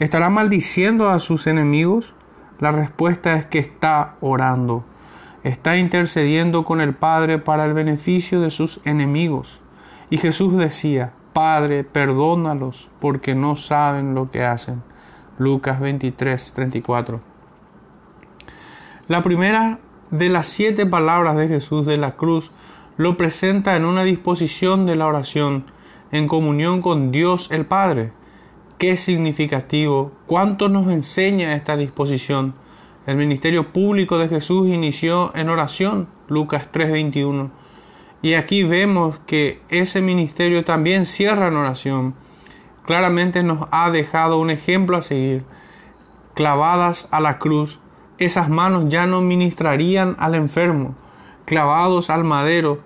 ¿Estará 0.00 0.30
maldiciendo 0.30 1.10
a 1.10 1.18
sus 1.18 1.46
enemigos? 1.46 2.14
La 2.58 2.72
respuesta 2.72 3.34
es 3.34 3.44
que 3.44 3.58
está 3.58 4.16
orando, 4.22 4.82
está 5.44 5.76
intercediendo 5.76 6.64
con 6.64 6.80
el 6.80 6.94
Padre 6.94 7.38
para 7.38 7.66
el 7.66 7.74
beneficio 7.74 8.40
de 8.40 8.50
sus 8.50 8.80
enemigos. 8.86 9.60
Y 10.08 10.16
Jesús 10.16 10.56
decía, 10.56 11.12
Padre, 11.34 11.84
perdónalos 11.84 12.88
porque 12.98 13.34
no 13.34 13.56
saben 13.56 14.14
lo 14.14 14.30
que 14.30 14.42
hacen. 14.42 14.82
Lucas 15.36 15.78
23, 15.80 16.54
34. 16.54 17.20
La 19.06 19.20
primera 19.20 19.80
de 20.10 20.30
las 20.30 20.48
siete 20.48 20.86
palabras 20.86 21.36
de 21.36 21.46
Jesús 21.46 21.84
de 21.84 21.98
la 21.98 22.16
cruz 22.16 22.52
lo 22.96 23.18
presenta 23.18 23.76
en 23.76 23.84
una 23.84 24.04
disposición 24.04 24.86
de 24.86 24.96
la 24.96 25.06
oración 25.06 25.66
en 26.10 26.26
comunión 26.26 26.80
con 26.80 27.12
Dios 27.12 27.50
el 27.50 27.66
Padre. 27.66 28.12
Qué 28.80 28.96
significativo, 28.96 30.10
cuánto 30.24 30.70
nos 30.70 30.90
enseña 30.90 31.54
esta 31.54 31.76
disposición. 31.76 32.54
El 33.06 33.16
ministerio 33.16 33.74
público 33.74 34.16
de 34.16 34.26
Jesús 34.26 34.70
inició 34.70 35.36
en 35.36 35.50
oración, 35.50 36.08
Lucas 36.28 36.72
3:21. 36.72 37.50
Y 38.22 38.32
aquí 38.32 38.62
vemos 38.64 39.18
que 39.26 39.60
ese 39.68 40.00
ministerio 40.00 40.64
también 40.64 41.04
cierra 41.04 41.48
en 41.48 41.56
oración. 41.56 42.14
Claramente 42.86 43.42
nos 43.42 43.68
ha 43.70 43.90
dejado 43.90 44.40
un 44.40 44.48
ejemplo 44.48 44.96
a 44.96 45.02
seguir. 45.02 45.44
Clavadas 46.32 47.06
a 47.10 47.20
la 47.20 47.38
cruz, 47.38 47.80
esas 48.16 48.48
manos 48.48 48.88
ya 48.88 49.04
no 49.04 49.20
ministrarían 49.20 50.16
al 50.18 50.34
enfermo. 50.34 50.94
Clavados 51.44 52.08
al 52.08 52.24
madero, 52.24 52.80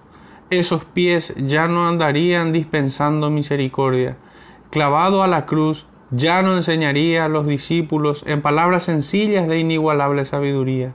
esos 0.50 0.84
pies 0.84 1.32
ya 1.36 1.68
no 1.68 1.86
andarían 1.86 2.52
dispensando 2.52 3.30
misericordia 3.30 4.16
clavado 4.74 5.22
a 5.22 5.28
la 5.28 5.46
cruz, 5.46 5.86
ya 6.10 6.42
no 6.42 6.56
enseñaría 6.56 7.24
a 7.24 7.28
los 7.28 7.46
discípulos 7.46 8.24
en 8.26 8.42
palabras 8.42 8.82
sencillas 8.82 9.46
de 9.46 9.60
inigualable 9.60 10.24
sabiduría. 10.24 10.94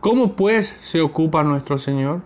¿Cómo 0.00 0.36
pues 0.36 0.76
se 0.80 1.00
ocupa 1.00 1.44
nuestro 1.44 1.78
Señor? 1.78 2.20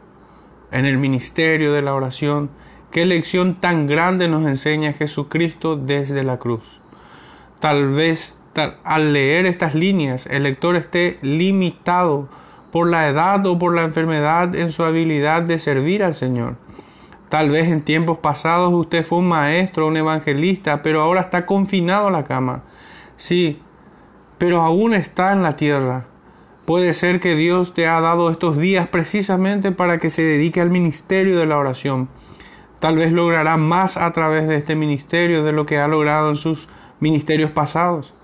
En 0.72 0.84
el 0.84 0.98
ministerio 0.98 1.72
de 1.72 1.82
la 1.82 1.94
oración, 1.94 2.50
qué 2.90 3.06
lección 3.06 3.60
tan 3.60 3.86
grande 3.86 4.26
nos 4.26 4.48
enseña 4.48 4.94
Jesucristo 4.94 5.76
desde 5.76 6.24
la 6.24 6.38
cruz. 6.38 6.80
Tal 7.60 7.90
vez 7.92 8.36
al 8.82 9.12
leer 9.12 9.46
estas 9.46 9.76
líneas 9.76 10.26
el 10.26 10.42
lector 10.42 10.74
esté 10.74 11.20
limitado 11.22 12.28
por 12.72 12.88
la 12.88 13.08
edad 13.08 13.46
o 13.46 13.60
por 13.60 13.76
la 13.76 13.84
enfermedad 13.84 14.56
en 14.56 14.72
su 14.72 14.82
habilidad 14.82 15.42
de 15.42 15.60
servir 15.60 16.02
al 16.02 16.14
Señor 16.14 16.56
Tal 17.28 17.50
vez 17.50 17.68
en 17.68 17.82
tiempos 17.82 18.18
pasados 18.18 18.72
usted 18.72 19.04
fue 19.04 19.18
un 19.18 19.28
maestro, 19.28 19.86
un 19.86 19.96
evangelista, 19.96 20.82
pero 20.82 21.02
ahora 21.02 21.20
está 21.20 21.44
confinado 21.44 22.08
a 22.08 22.10
la 22.10 22.24
cama. 22.24 22.62
Sí, 23.18 23.60
pero 24.38 24.62
aún 24.62 24.94
está 24.94 25.32
en 25.32 25.42
la 25.42 25.56
tierra. 25.56 26.06
Puede 26.64 26.92
ser 26.94 27.20
que 27.20 27.34
Dios 27.34 27.74
te 27.74 27.86
ha 27.86 28.00
dado 28.00 28.30
estos 28.30 28.56
días 28.56 28.88
precisamente 28.88 29.72
para 29.72 29.98
que 29.98 30.10
se 30.10 30.22
dedique 30.22 30.60
al 30.60 30.70
ministerio 30.70 31.38
de 31.38 31.46
la 31.46 31.58
oración. 31.58 32.08
Tal 32.78 32.96
vez 32.96 33.12
logrará 33.12 33.56
más 33.56 33.96
a 33.96 34.10
través 34.12 34.48
de 34.48 34.56
este 34.56 34.76
ministerio 34.76 35.42
de 35.42 35.52
lo 35.52 35.66
que 35.66 35.78
ha 35.78 35.88
logrado 35.88 36.30
en 36.30 36.36
sus 36.36 36.68
ministerios 37.00 37.50
pasados. 37.50 38.14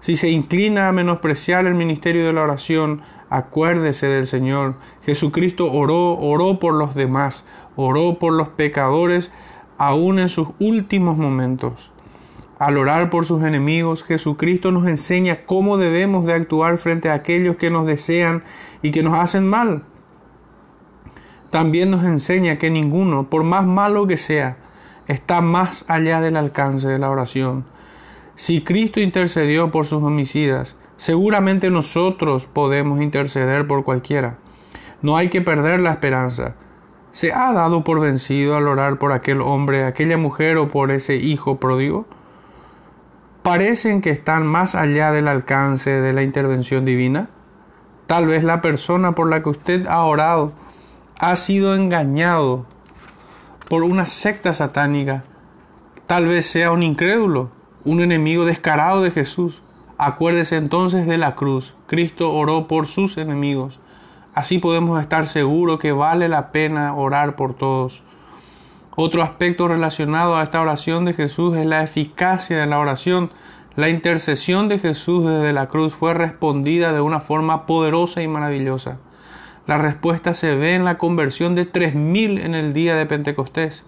Si 0.00 0.16
se 0.16 0.28
inclina 0.30 0.88
a 0.88 0.92
menospreciar 0.92 1.66
el 1.66 1.74
ministerio 1.74 2.26
de 2.26 2.32
la 2.32 2.42
oración, 2.42 3.02
Acuérdese 3.32 4.08
del 4.08 4.26
Señor. 4.26 4.74
Jesucristo 5.06 5.72
oró, 5.72 6.18
oró 6.18 6.58
por 6.58 6.74
los 6.74 6.94
demás, 6.94 7.46
oró 7.76 8.18
por 8.18 8.32
los 8.32 8.48
pecadores 8.48 9.32
aún 9.78 10.18
en 10.18 10.28
sus 10.28 10.48
últimos 10.58 11.16
momentos. 11.16 11.90
Al 12.58 12.76
orar 12.76 13.10
por 13.10 13.26
sus 13.26 13.42
enemigos, 13.42 14.04
Jesucristo 14.04 14.70
nos 14.70 14.86
enseña 14.86 15.44
cómo 15.46 15.78
debemos 15.78 16.26
de 16.26 16.34
actuar 16.34 16.78
frente 16.78 17.08
a 17.08 17.14
aquellos 17.14 17.56
que 17.56 17.70
nos 17.70 17.86
desean 17.86 18.44
y 18.82 18.92
que 18.92 19.02
nos 19.02 19.18
hacen 19.18 19.48
mal. 19.48 19.82
También 21.50 21.90
nos 21.90 22.04
enseña 22.04 22.58
que 22.58 22.70
ninguno, 22.70 23.28
por 23.28 23.42
más 23.42 23.66
malo 23.66 24.06
que 24.06 24.16
sea, 24.16 24.58
está 25.08 25.40
más 25.40 25.84
allá 25.88 26.20
del 26.20 26.36
alcance 26.36 26.88
de 26.88 26.98
la 26.98 27.10
oración. 27.10 27.64
Si 28.36 28.62
Cristo 28.62 29.00
intercedió 29.00 29.70
por 29.70 29.84
sus 29.84 30.02
homicidas, 30.02 30.76
seguramente 30.96 31.68
nosotros 31.68 32.46
podemos 32.46 33.02
interceder 33.02 33.66
por 33.66 33.84
cualquiera. 33.84 34.38
No 35.02 35.16
hay 35.16 35.28
que 35.28 35.40
perder 35.40 35.80
la 35.80 35.90
esperanza. 35.90 36.54
¿Se 37.12 37.32
ha 37.32 37.52
dado 37.52 37.84
por 37.84 38.00
vencido 38.00 38.56
al 38.56 38.66
orar 38.66 38.98
por 38.98 39.12
aquel 39.12 39.40
hombre, 39.40 39.84
aquella 39.84 40.16
mujer 40.16 40.56
o 40.56 40.68
por 40.68 40.90
ese 40.90 41.16
hijo 41.16 41.58
pródigo? 41.58 42.06
parecen 43.42 44.00
que 44.00 44.10
están 44.10 44.46
más 44.46 44.74
allá 44.74 45.12
del 45.12 45.28
alcance 45.28 45.90
de 45.90 46.12
la 46.12 46.22
intervención 46.22 46.84
divina? 46.84 47.28
Tal 48.06 48.26
vez 48.26 48.44
la 48.44 48.62
persona 48.62 49.14
por 49.14 49.28
la 49.28 49.42
que 49.42 49.50
usted 49.50 49.86
ha 49.86 50.02
orado 50.04 50.52
ha 51.18 51.36
sido 51.36 51.74
engañado 51.74 52.66
por 53.68 53.82
una 53.82 54.06
secta 54.06 54.54
satánica. 54.54 55.24
Tal 56.06 56.26
vez 56.26 56.46
sea 56.46 56.72
un 56.72 56.82
incrédulo, 56.82 57.50
un 57.84 58.00
enemigo 58.00 58.44
descarado 58.44 59.02
de 59.02 59.10
Jesús. 59.10 59.62
Acuérdese 59.98 60.56
entonces 60.56 61.06
de 61.06 61.16
la 61.16 61.34
cruz. 61.34 61.74
Cristo 61.86 62.32
oró 62.32 62.66
por 62.66 62.86
sus 62.86 63.16
enemigos. 63.18 63.80
Así 64.34 64.58
podemos 64.58 65.00
estar 65.00 65.28
seguros 65.28 65.78
que 65.78 65.92
vale 65.92 66.28
la 66.28 66.52
pena 66.52 66.94
orar 66.94 67.36
por 67.36 67.54
todos. 67.54 68.02
Otro 68.94 69.22
aspecto 69.22 69.68
relacionado 69.68 70.36
a 70.36 70.42
esta 70.42 70.60
oración 70.60 71.04
de 71.04 71.14
Jesús 71.14 71.56
es 71.56 71.66
la 71.66 71.82
eficacia 71.82 72.58
de 72.58 72.66
la 72.66 72.78
oración. 72.78 73.30
La 73.74 73.88
intercesión 73.88 74.68
de 74.68 74.78
Jesús 74.78 75.26
desde 75.26 75.52
la 75.52 75.68
cruz 75.68 75.94
fue 75.94 76.12
respondida 76.12 76.92
de 76.92 77.00
una 77.00 77.20
forma 77.20 77.64
poderosa 77.64 78.22
y 78.22 78.28
maravillosa. 78.28 78.98
La 79.66 79.78
respuesta 79.78 80.34
se 80.34 80.54
ve 80.54 80.74
en 80.74 80.84
la 80.84 80.98
conversión 80.98 81.54
de 81.54 81.64
tres 81.64 81.94
mil 81.94 82.38
en 82.38 82.54
el 82.54 82.72
día 82.72 82.96
de 82.96 83.06
Pentecostés. 83.06 83.86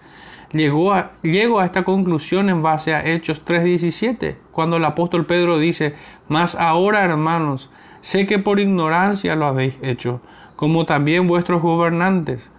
Llegó 0.52 0.94
a, 0.94 1.12
llego 1.22 1.58
a 1.58 1.64
esta 1.64 1.82
conclusión 1.82 2.48
en 2.48 2.62
base 2.62 2.94
a 2.94 3.04
Hechos 3.04 3.44
3:17, 3.44 4.36
cuando 4.52 4.76
el 4.76 4.84
apóstol 4.84 5.26
Pedro 5.26 5.58
dice, 5.58 5.96
Mas 6.28 6.54
ahora, 6.54 7.04
hermanos, 7.04 7.70
sé 8.02 8.26
que 8.26 8.38
por 8.38 8.60
ignorancia 8.60 9.34
lo 9.34 9.46
habéis 9.46 9.74
hecho, 9.82 10.20
como 10.56 10.86
también 10.86 11.26
vuestros 11.26 11.62
gobernantes 11.62 12.50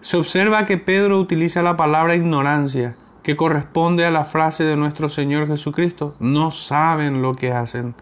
se 0.00 0.16
observa 0.16 0.64
que 0.64 0.78
Pedro 0.78 1.18
utiliza 1.18 1.62
la 1.62 1.76
palabra 1.76 2.14
ignorancia, 2.14 2.94
que 3.22 3.36
corresponde 3.36 4.06
a 4.06 4.10
la 4.10 4.24
frase 4.24 4.64
de 4.64 4.76
nuestro 4.76 5.10
Señor 5.10 5.46
Jesucristo, 5.46 6.14
no 6.20 6.50
saben 6.52 7.20
lo 7.20 7.34
que 7.34 7.52
hacen. 7.52 7.94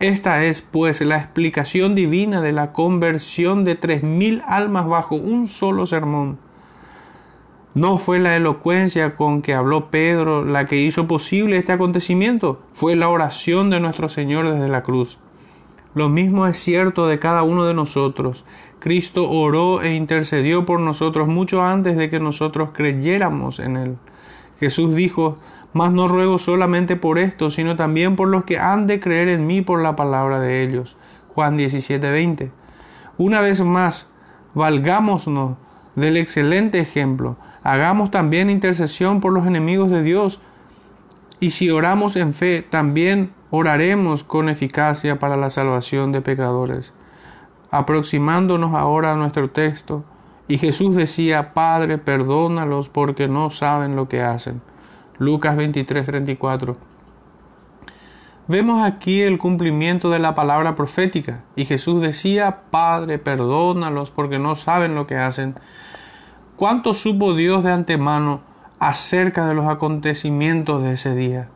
Esta 0.00 0.44
es, 0.44 0.60
pues, 0.60 1.00
la 1.00 1.16
explicación 1.16 1.94
divina 1.94 2.40
de 2.42 2.52
la 2.52 2.72
conversión 2.72 3.64
de 3.64 3.74
tres 3.74 4.02
mil 4.02 4.42
almas 4.46 4.86
bajo 4.86 5.14
un 5.14 5.48
solo 5.48 5.86
sermón. 5.86 6.38
No 7.72 7.96
fue 7.98 8.18
la 8.18 8.36
elocuencia 8.36 9.16
con 9.16 9.42
que 9.42 9.54
habló 9.54 9.90
Pedro 9.90 10.44
la 10.44 10.66
que 10.66 10.76
hizo 10.76 11.06
posible 11.06 11.56
este 11.56 11.72
acontecimiento, 11.72 12.60
fue 12.72 12.96
la 12.96 13.08
oración 13.08 13.70
de 13.70 13.80
nuestro 13.80 14.08
Señor 14.08 14.50
desde 14.50 14.68
la 14.68 14.82
cruz. 14.82 15.18
Lo 15.94 16.08
mismo 16.08 16.46
es 16.46 16.56
cierto 16.56 17.06
de 17.06 17.18
cada 17.18 17.42
uno 17.42 17.64
de 17.64 17.74
nosotros. 17.74 18.44
Cristo 18.78 19.28
oró 19.30 19.82
e 19.82 19.94
intercedió 19.94 20.64
por 20.64 20.80
nosotros 20.80 21.28
mucho 21.28 21.62
antes 21.62 21.96
de 21.96 22.08
que 22.08 22.20
nosotros 22.20 22.70
creyéramos 22.72 23.58
en 23.58 23.76
Él. 23.76 23.96
Jesús 24.58 24.94
dijo, 24.94 25.38
Mas 25.72 25.92
no 25.92 26.08
ruego 26.08 26.38
solamente 26.38 26.96
por 26.96 27.18
esto, 27.18 27.50
sino 27.50 27.76
también 27.76 28.16
por 28.16 28.28
los 28.28 28.44
que 28.44 28.58
han 28.58 28.86
de 28.86 29.00
creer 29.00 29.28
en 29.28 29.46
mí 29.46 29.62
por 29.62 29.82
la 29.82 29.96
palabra 29.96 30.40
de 30.40 30.62
ellos. 30.62 30.96
Juan 31.34 31.56
17:20. 31.56 32.50
Una 33.18 33.40
vez 33.40 33.60
más, 33.60 34.10
valgámonos 34.54 35.56
del 35.94 36.16
excelente 36.16 36.80
ejemplo. 36.80 37.36
Hagamos 37.62 38.10
también 38.10 38.50
intercesión 38.50 39.20
por 39.20 39.32
los 39.32 39.46
enemigos 39.46 39.90
de 39.90 40.02
Dios. 40.02 40.40
Y 41.40 41.50
si 41.50 41.70
oramos 41.70 42.16
en 42.16 42.34
fe, 42.34 42.62
también 42.68 43.32
oraremos 43.50 44.24
con 44.24 44.50
eficacia 44.50 45.18
para 45.18 45.38
la 45.38 45.48
salvación 45.48 46.12
de 46.12 46.20
pecadores. 46.20 46.92
Aproximándonos 47.70 48.74
ahora 48.74 49.12
a 49.12 49.16
nuestro 49.16 49.50
texto, 49.50 50.04
y 50.48 50.58
Jesús 50.58 50.96
decía, 50.96 51.54
Padre, 51.54 51.96
perdónalos 51.96 52.90
porque 52.90 53.26
no 53.26 53.50
saben 53.50 53.96
lo 53.96 54.08
que 54.08 54.20
hacen. 54.20 54.60
Lucas 55.18 55.56
23, 55.56 56.04
34. 56.04 56.76
Vemos 58.48 58.84
aquí 58.84 59.22
el 59.22 59.38
cumplimiento 59.38 60.10
de 60.10 60.18
la 60.18 60.34
palabra 60.34 60.74
profética, 60.74 61.44
y 61.56 61.64
Jesús 61.64 62.02
decía, 62.02 62.62
Padre, 62.70 63.18
perdónalos 63.18 64.10
porque 64.10 64.38
no 64.38 64.56
saben 64.56 64.94
lo 64.94 65.06
que 65.06 65.16
hacen. 65.16 65.54
¿Cuánto 66.56 66.92
supo 66.92 67.32
Dios 67.32 67.64
de 67.64 67.72
antemano 67.72 68.49
acerca 68.80 69.46
de 69.46 69.54
los 69.54 69.68
acontecimientos 69.68 70.82
de 70.82 70.94
ese 70.94 71.14
día? 71.14 71.48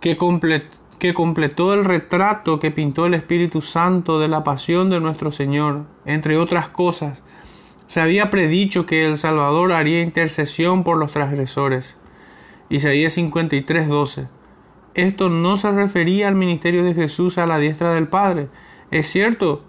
Que, 0.00 0.16
que 0.98 1.14
completó 1.14 1.74
el 1.74 1.84
retrato 1.84 2.60
que 2.60 2.70
pintó 2.70 3.06
el 3.06 3.14
Espíritu 3.14 3.60
Santo 3.60 4.20
de 4.20 4.28
la 4.28 4.44
pasión 4.44 4.90
de 4.90 5.00
nuestro 5.00 5.32
Señor, 5.32 5.86
entre 6.04 6.36
otras 6.38 6.68
cosas, 6.68 7.20
se 7.88 8.00
había 8.00 8.30
predicho 8.30 8.86
que 8.86 9.06
el 9.06 9.16
Salvador 9.16 9.72
haría 9.72 10.02
intercesión 10.02 10.84
por 10.84 10.98
los 10.98 11.10
transgresores. 11.10 11.96
Isaías 12.68 13.14
53, 13.14 13.88
12. 13.88 14.28
Esto 14.94 15.30
no 15.30 15.56
se 15.56 15.70
refería 15.70 16.28
al 16.28 16.34
ministerio 16.34 16.84
de 16.84 16.92
Jesús 16.92 17.38
a 17.38 17.46
la 17.46 17.58
diestra 17.58 17.94
del 17.94 18.08
Padre. 18.08 18.48
Es 18.90 19.08
cierto 19.08 19.62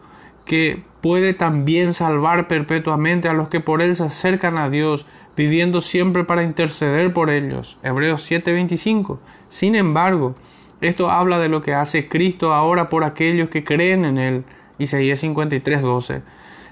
que 0.43 0.83
puede 1.01 1.33
también 1.33 1.93
salvar 1.93 2.47
perpetuamente 2.47 3.29
a 3.29 3.33
los 3.33 3.47
que 3.47 3.61
por 3.61 3.81
él 3.81 3.95
se 3.95 4.03
acercan 4.03 4.57
a 4.57 4.69
Dios, 4.69 5.05
viviendo 5.39 5.79
siempre 5.79 6.25
para 6.25 6.43
interceder 6.43 7.13
por 7.13 7.29
ellos. 7.29 7.77
Hebreos 7.81 8.29
7:25. 8.29 9.19
Sin 9.47 9.73
embargo, 9.73 10.35
esto 10.81 11.09
habla 11.09 11.39
de 11.39 11.47
lo 11.47 11.61
que 11.61 11.73
hace 11.73 12.09
Cristo 12.09 12.53
ahora 12.53 12.89
por 12.89 13.05
aquellos 13.05 13.49
que 13.49 13.63
creen 13.63 14.03
en 14.03 14.17
Él. 14.17 14.43
Isaías 14.79 15.23
53:12. 15.23 16.23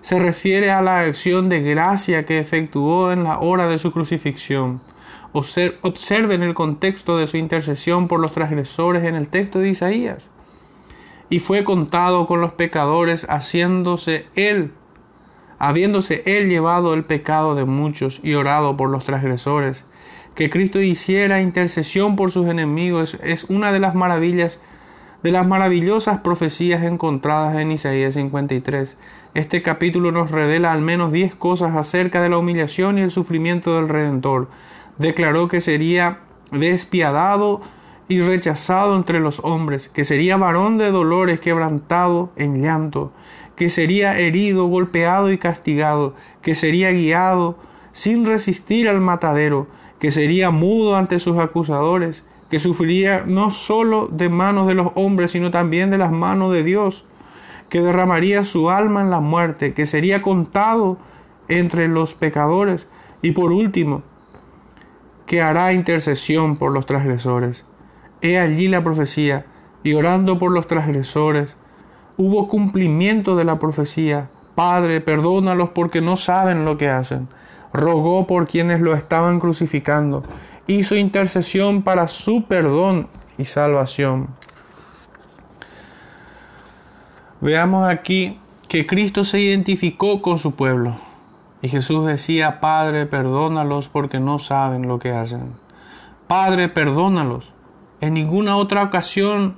Se 0.02 0.20
refiere 0.20 0.70
a 0.70 0.82
la 0.82 1.00
acción 1.00 1.48
de 1.48 1.62
gracia 1.62 2.26
que 2.26 2.40
efectuó 2.40 3.14
en 3.14 3.24
la 3.24 3.40
hora 3.40 3.70
de 3.70 3.78
su 3.78 3.94
crucifixión. 3.94 4.82
Observen 5.32 6.44
el 6.44 6.54
contexto 6.54 7.18
de 7.18 7.28
su 7.28 7.38
intercesión 7.38 8.10
por 8.10 8.20
los 8.20 8.34
transgresores 8.34 9.06
en 9.06 9.16
el 9.16 9.30
texto 9.30 9.60
de 9.60 9.70
Isaías. 9.70 10.30
Y 11.30 11.40
fue 11.40 11.64
contado 11.64 12.28
con 12.28 12.42
los 12.42 12.52
pecadores, 12.52 13.26
haciéndose 13.30 14.26
Él, 14.36 14.74
habiéndose 15.60 16.24
Él 16.26 16.50
llevado 16.50 16.94
el 16.94 17.04
pecado 17.04 17.56
de 17.56 17.66
muchos 17.66 18.20
y 18.24 18.34
orado 18.34 18.78
por 18.78 18.90
los 18.90 19.06
transgresores 19.06 19.84
que 20.38 20.52
Cristo 20.52 20.80
hiciera 20.80 21.42
intercesión 21.42 22.16
por 22.16 22.30
sus 22.30 22.46
enemigos 22.46 23.18
es 23.24 23.46
una 23.46 23.72
de 23.72 23.80
las 23.80 23.96
maravillas, 23.96 24.62
de 25.24 25.32
las 25.32 25.48
maravillosas 25.48 26.20
profecías 26.20 26.84
encontradas 26.84 27.58
en 27.58 27.72
Isaías 27.72 28.14
53. 28.14 28.98
Este 29.34 29.64
capítulo 29.64 30.12
nos 30.12 30.30
revela 30.30 30.74
al 30.74 30.82
menos 30.82 31.12
diez 31.12 31.34
cosas 31.34 31.76
acerca 31.76 32.22
de 32.22 32.30
la 32.30 32.38
humillación 32.38 33.00
y 33.00 33.02
el 33.02 33.10
sufrimiento 33.10 33.78
del 33.78 33.90
Redentor. 33.90 34.48
Declaró 35.00 35.48
que 35.48 35.60
sería 35.60 36.20
despiadado 36.52 37.62
y 38.08 38.22
rechazado 38.22 38.96
entre 38.96 39.20
los 39.20 39.40
hombres, 39.40 39.90
que 39.90 40.06
sería 40.06 40.38
varón 40.38 40.78
de 40.78 40.92
dolores, 40.92 41.40
quebrantado 41.40 42.30
en 42.36 42.62
llanto, 42.62 43.12
que 43.58 43.70
sería 43.72 44.18
herido, 44.20 44.68
golpeado 44.68 45.32
y 45.32 45.40
castigado, 45.40 46.14
que 46.42 46.56
sería 46.56 46.92
guiado 46.92 47.58
sin 47.92 48.26
resistir 48.26 48.88
al 48.88 49.02
matadero, 49.02 49.68
que 50.00 50.12
sería 50.12 50.52
mudo 50.52 50.96
ante 50.96 51.18
sus 51.18 51.40
acusadores, 51.40 52.24
que 52.52 52.60
sufriría 52.60 53.24
no 53.26 53.50
solo 53.50 54.08
de 54.08 54.30
manos 54.30 54.68
de 54.68 54.76
los 54.76 54.92
hombres, 54.94 55.32
sino 55.32 55.50
también 55.50 55.90
de 55.90 55.98
las 55.98 56.12
manos 56.12 56.54
de 56.54 56.64
Dios, 56.64 57.04
que 57.70 57.82
derramaría 57.82 58.46
su 58.46 58.70
alma 58.70 59.02
en 59.02 59.10
la 59.10 59.20
muerte, 59.20 59.74
que 59.74 59.88
sería 59.88 60.22
contado 60.22 61.00
entre 61.48 61.88
los 61.88 62.14
pecadores, 62.14 62.88
y 63.24 63.32
por 63.32 63.52
último, 63.52 64.04
que 65.26 65.42
hará 65.42 65.74
intercesión 65.74 66.58
por 66.58 66.72
los 66.72 66.86
transgresores. 66.86 67.66
He 68.22 68.38
allí 68.38 68.68
la 68.68 68.84
profecía, 68.84 69.48
y 69.84 69.96
orando 69.96 70.38
por 70.38 70.52
los 70.52 70.68
transgresores, 70.68 71.58
hubo 72.18 72.48
cumplimiento 72.48 73.36
de 73.36 73.46
la 73.46 73.60
profecía. 73.60 74.30
Padre, 74.56 75.02
perdónalos 75.02 75.70
porque 75.70 76.02
no 76.02 76.18
saben 76.18 76.66
lo 76.66 76.78
que 76.78 76.90
hacen 76.90 77.28
rogó 77.74 78.28
por 78.28 78.48
quienes 78.48 78.82
lo 78.82 78.96
estaban 78.96 79.40
crucificando, 79.40 80.24
hizo 80.66 80.96
intercesión 80.96 81.84
para 81.84 82.08
su 82.08 82.46
perdón 82.46 83.08
y 83.38 83.46
salvación. 83.46 84.28
Veamos 87.40 87.88
aquí 87.88 88.40
que 88.68 88.88
Cristo 88.88 89.24
se 89.24 89.40
identificó 89.40 90.22
con 90.22 90.38
su 90.38 90.56
pueblo. 90.56 90.98
Y 91.62 91.70
Jesús 91.70 92.06
decía, 92.06 92.60
Padre, 92.60 93.06
perdónalos 93.06 93.90
porque 93.90 94.20
no 94.20 94.40
saben 94.40 94.88
lo 94.88 95.00
que 95.00 95.12
hacen. 95.12 95.54
Padre, 96.28 96.68
perdónalos. 96.68 97.52
En 98.02 98.14
ninguna 98.14 98.58
otra 98.58 98.84
ocasión 98.84 99.56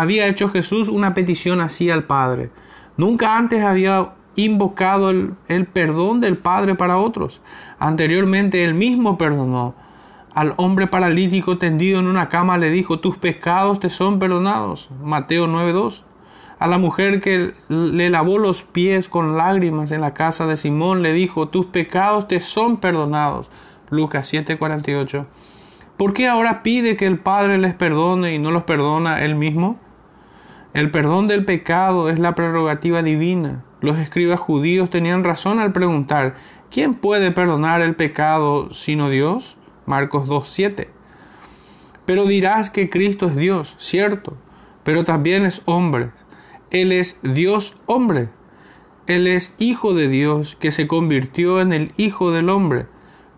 había 0.00 0.26
hecho 0.26 0.50
Jesús 0.50 0.88
una 0.88 1.14
petición 1.14 1.60
así 1.60 1.90
al 1.90 2.04
Padre. 2.04 2.50
Nunca 2.96 3.36
antes 3.36 3.62
había 3.62 4.10
invocado 4.34 5.10
el, 5.10 5.66
perdón 5.66 6.20
del 6.20 6.36
Padre 6.36 6.74
para 6.74 6.98
otros. 6.98 7.40
Anteriormente 7.78 8.64
él 8.64 8.74
mismo 8.74 9.16
perdonó. 9.16 9.74
Al 10.34 10.52
hombre 10.58 10.86
paralítico 10.86 11.56
tendido 11.56 11.98
en 11.98 12.08
una 12.08 12.28
cama 12.28 12.58
le 12.58 12.70
dijo, 12.70 13.00
tus 13.00 13.16
pecados 13.16 13.80
te 13.80 13.88
son 13.88 14.18
perdonados. 14.18 14.90
Mateo 15.02 15.46
9.2 15.46 16.02
a 16.58 16.66
la 16.68 16.78
mujer 16.78 17.20
que 17.20 17.52
le 17.68 18.08
lavó 18.08 18.38
los 18.38 18.62
pies 18.62 19.10
con 19.10 19.36
lágrimas 19.36 19.92
en 19.92 20.00
la 20.00 20.14
casa 20.14 20.46
de 20.46 20.56
Simón, 20.56 21.02
le 21.02 21.12
dijo, 21.12 21.48
tus 21.48 21.66
pecados 21.66 22.28
te 22.28 22.40
son 22.40 22.78
perdonados. 22.78 23.50
Lucas 23.90 24.32
7:48. 24.32 25.26
¿Por 25.98 26.14
qué 26.14 26.28
ahora 26.28 26.62
pide 26.62 26.96
que 26.96 27.06
el 27.06 27.18
Padre 27.18 27.58
les 27.58 27.74
perdone 27.74 28.34
y 28.34 28.38
no 28.38 28.50
los 28.50 28.62
perdona 28.62 29.22
él 29.22 29.34
mismo? 29.34 29.78
El 30.76 30.90
perdón 30.90 31.26
del 31.26 31.44
pecado 31.44 32.10
es 32.10 32.18
la 32.18 32.34
prerrogativa 32.34 33.02
divina. 33.02 33.64
Los 33.80 33.98
escribas 33.98 34.38
judíos 34.38 34.90
tenían 34.90 35.24
razón 35.24 35.58
al 35.58 35.72
preguntar, 35.72 36.36
¿quién 36.70 36.94
puede 36.94 37.32
perdonar 37.32 37.80
el 37.80 37.96
pecado 37.96 38.72
sino 38.72 39.10
Dios? 39.10 39.56
Marcos 39.86 40.28
2:7. 40.28 40.88
Pero 42.04 42.26
dirás 42.26 42.70
que 42.70 42.90
Cristo 42.90 43.26
es 43.26 43.36
Dios, 43.36 43.74
cierto, 43.78 44.36
pero 44.84 45.04
también 45.04 45.44
es 45.44 45.62
hombre 45.64 46.10
él 46.70 46.92
es 46.92 47.18
Dios 47.22 47.76
hombre. 47.86 48.28
Él 49.06 49.26
es 49.28 49.54
Hijo 49.58 49.94
de 49.94 50.08
Dios 50.08 50.56
que 50.56 50.70
se 50.70 50.86
convirtió 50.88 51.60
en 51.60 51.72
el 51.72 51.92
Hijo 51.96 52.32
del 52.32 52.48
hombre, 52.48 52.86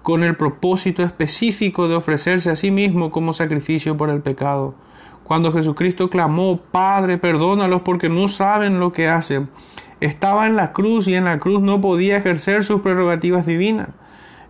con 0.02 0.24
el 0.24 0.36
propósito 0.36 1.02
específico 1.02 1.88
de 1.88 1.96
ofrecerse 1.96 2.50
a 2.50 2.56
sí 2.56 2.70
mismo 2.70 3.10
como 3.10 3.34
sacrificio 3.34 3.96
por 3.96 4.08
el 4.08 4.22
pecado. 4.22 4.74
Cuando 5.28 5.52
Jesucristo 5.52 6.08
clamó, 6.08 6.58
Padre, 6.72 7.18
perdónalos 7.18 7.82
porque 7.82 8.08
no 8.08 8.28
saben 8.28 8.80
lo 8.80 8.94
que 8.94 9.08
hacen, 9.08 9.50
estaba 10.00 10.46
en 10.46 10.56
la 10.56 10.72
cruz 10.72 11.06
y 11.06 11.14
en 11.14 11.26
la 11.26 11.38
cruz 11.38 11.60
no 11.60 11.82
podía 11.82 12.16
ejercer 12.16 12.64
sus 12.64 12.80
prerrogativas 12.80 13.44
divinas. 13.44 13.90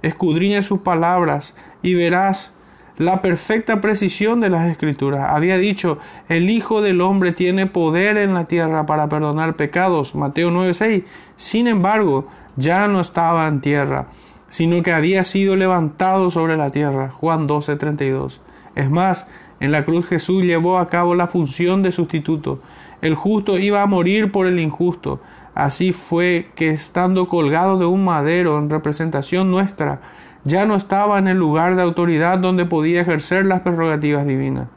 Escudriña 0.02 0.62
sus 0.62 0.78
palabras 0.78 1.56
y 1.82 1.94
verás 1.94 2.52
la 2.96 3.22
perfecta 3.22 3.80
precisión 3.80 4.40
de 4.40 4.50
las 4.50 4.70
escrituras. 4.70 5.32
Había 5.32 5.58
dicho, 5.58 5.98
el 6.28 6.48
Hijo 6.48 6.80
del 6.80 7.00
Hombre 7.00 7.32
tiene 7.32 7.66
poder 7.66 8.16
en 8.16 8.34
la 8.34 8.44
tierra 8.44 8.86
para 8.86 9.08
perdonar 9.08 9.56
pecados. 9.56 10.14
Mateo 10.14 10.52
9:6. 10.52 11.04
Sin 11.34 11.66
embargo, 11.66 12.28
ya 12.54 12.86
no 12.86 13.00
estaba 13.00 13.48
en 13.48 13.60
tierra, 13.60 14.06
sino 14.48 14.80
que 14.84 14.92
había 14.92 15.24
sido 15.24 15.56
levantado 15.56 16.30
sobre 16.30 16.56
la 16.56 16.70
tierra. 16.70 17.10
Juan 17.10 17.48
12:32. 17.48 18.40
Es 18.76 18.90
más, 18.90 19.26
en 19.60 19.72
la 19.72 19.84
cruz 19.84 20.06
Jesús 20.06 20.44
llevó 20.44 20.78
a 20.78 20.88
cabo 20.88 21.14
la 21.14 21.26
función 21.26 21.82
de 21.82 21.92
sustituto. 21.92 22.60
El 23.02 23.14
justo 23.14 23.58
iba 23.58 23.82
a 23.82 23.86
morir 23.86 24.30
por 24.30 24.46
el 24.46 24.60
injusto. 24.60 25.20
Así 25.54 25.92
fue 25.92 26.48
que 26.54 26.70
estando 26.70 27.28
colgado 27.28 27.78
de 27.78 27.86
un 27.86 28.04
madero 28.04 28.58
en 28.58 28.70
representación 28.70 29.50
nuestra, 29.50 30.00
ya 30.44 30.66
no 30.66 30.76
estaba 30.76 31.18
en 31.18 31.28
el 31.28 31.36
lugar 31.36 31.74
de 31.74 31.82
autoridad 31.82 32.38
donde 32.38 32.64
podía 32.64 33.00
ejercer 33.00 33.44
las 33.46 33.60
prerrogativas 33.62 34.26
divinas. 34.26 34.68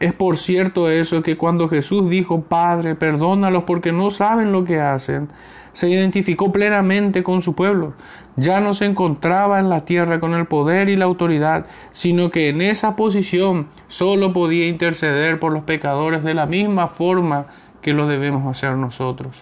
Es 0.00 0.12
por 0.12 0.36
cierto 0.36 0.90
eso 0.90 1.22
que 1.22 1.36
cuando 1.36 1.68
Jesús 1.68 2.08
dijo, 2.10 2.42
Padre, 2.42 2.94
perdónalos 2.94 3.64
porque 3.64 3.92
no 3.92 4.10
saben 4.10 4.52
lo 4.52 4.64
que 4.64 4.80
hacen, 4.80 5.28
se 5.76 5.90
identificó 5.90 6.52
plenamente 6.52 7.22
con 7.22 7.42
su 7.42 7.54
pueblo. 7.54 7.92
Ya 8.36 8.60
no 8.60 8.72
se 8.72 8.86
encontraba 8.86 9.60
en 9.60 9.68
la 9.68 9.84
tierra 9.84 10.20
con 10.20 10.32
el 10.32 10.46
poder 10.46 10.88
y 10.88 10.96
la 10.96 11.04
autoridad, 11.04 11.66
sino 11.92 12.30
que 12.30 12.48
en 12.48 12.62
esa 12.62 12.96
posición 12.96 13.66
solo 13.86 14.32
podía 14.32 14.68
interceder 14.68 15.38
por 15.38 15.52
los 15.52 15.64
pecadores 15.64 16.24
de 16.24 16.32
la 16.32 16.46
misma 16.46 16.88
forma 16.88 17.48
que 17.82 17.92
lo 17.92 18.06
debemos 18.06 18.46
hacer 18.46 18.74
nosotros. 18.78 19.36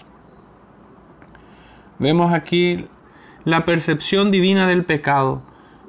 Vemos 2.00 2.32
aquí 2.32 2.88
la 3.44 3.64
percepción 3.64 4.32
divina 4.32 4.66
del 4.66 4.84
pecado. 4.84 5.40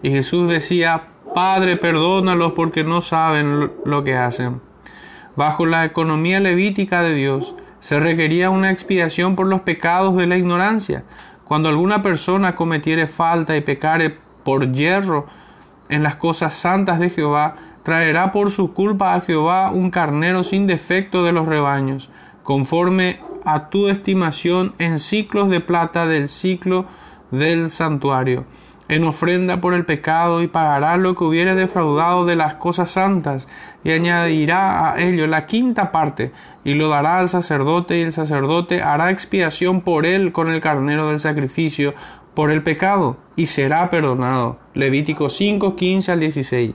Y 0.04 0.12
Jesús 0.12 0.48
decía, 0.48 1.08
Padre, 1.34 1.76
perdónalos 1.76 2.52
porque 2.52 2.84
no 2.84 3.02
saben 3.02 3.72
lo 3.84 4.04
que 4.04 4.16
hacen. 4.16 4.62
Bajo 5.36 5.66
la 5.66 5.86
economía 5.86 6.40
levítica 6.40 7.02
de 7.02 7.16
Dios, 7.16 7.56
se 7.86 8.00
requería 8.00 8.50
una 8.50 8.72
expiación 8.72 9.36
por 9.36 9.46
los 9.46 9.62
pecados 9.62 10.18
de 10.18 10.26
la 10.26 10.38
ignorancia. 10.38 11.04
Cuando 11.44 11.70
alguna 11.70 12.02
persona 12.02 12.56
cometiere 12.56 13.06
falta 13.06 13.56
y 13.56 13.62
pecare 13.62 14.18
por 14.44 14.72
hierro 14.72 15.28
en 15.90 16.02
las 16.02 16.16
cosas 16.16 16.56
santas 16.56 16.98
de 16.98 17.12
Jehová, 17.12 17.58
traerá 17.84 18.32
por 18.32 18.50
su 18.50 18.74
culpa 18.74 19.14
a 19.14 19.22
Jehová 19.22 19.70
un 19.70 19.92
carnero 19.92 20.44
sin 20.44 20.66
defecto 20.66 21.24
de 21.24 21.32
los 21.32 21.48
rebaños, 21.48 22.10
conforme 22.42 23.20
a 23.46 23.70
tu 23.70 23.88
estimación 23.88 24.74
en 24.80 24.98
ciclos 24.98 25.52
de 25.52 25.60
plata 25.60 26.08
del 26.08 26.28
ciclo 26.28 26.88
del 27.30 27.70
santuario, 27.70 28.46
en 28.88 29.04
ofrenda 29.04 29.62
por 29.62 29.76
el 29.76 29.86
pecado, 29.86 30.42
y 30.42 30.48
pagará 30.48 30.98
lo 30.98 31.14
que 31.14 31.24
hubiere 31.24 31.54
defraudado 31.54 32.26
de 32.26 32.36
las 32.36 32.56
cosas 32.56 32.90
santas, 32.90 33.48
y 33.84 33.92
añadirá 33.92 34.92
a 34.92 35.00
ello 35.00 35.28
la 35.28 35.46
quinta 35.46 35.92
parte, 35.92 36.32
y 36.66 36.74
lo 36.74 36.90
dará 36.90 37.20
al 37.20 37.30
sacerdote, 37.30 38.00
y 38.00 38.02
el 38.02 38.12
sacerdote 38.12 38.82
hará 38.82 39.12
expiación 39.12 39.80
por 39.82 40.06
él 40.06 40.34
con 40.34 40.50
el 40.52 40.60
carnero 40.60 41.08
del 41.08 41.22
sacrificio 41.22 41.94
por 42.34 42.52
el 42.52 42.64
pecado, 42.64 43.18
y 43.38 43.46
será 43.46 43.90
perdonado. 43.90 44.58
Levítico 44.74 45.30
5, 45.30 45.78
15 45.78 46.12
al 46.12 46.20
16. 46.20 46.72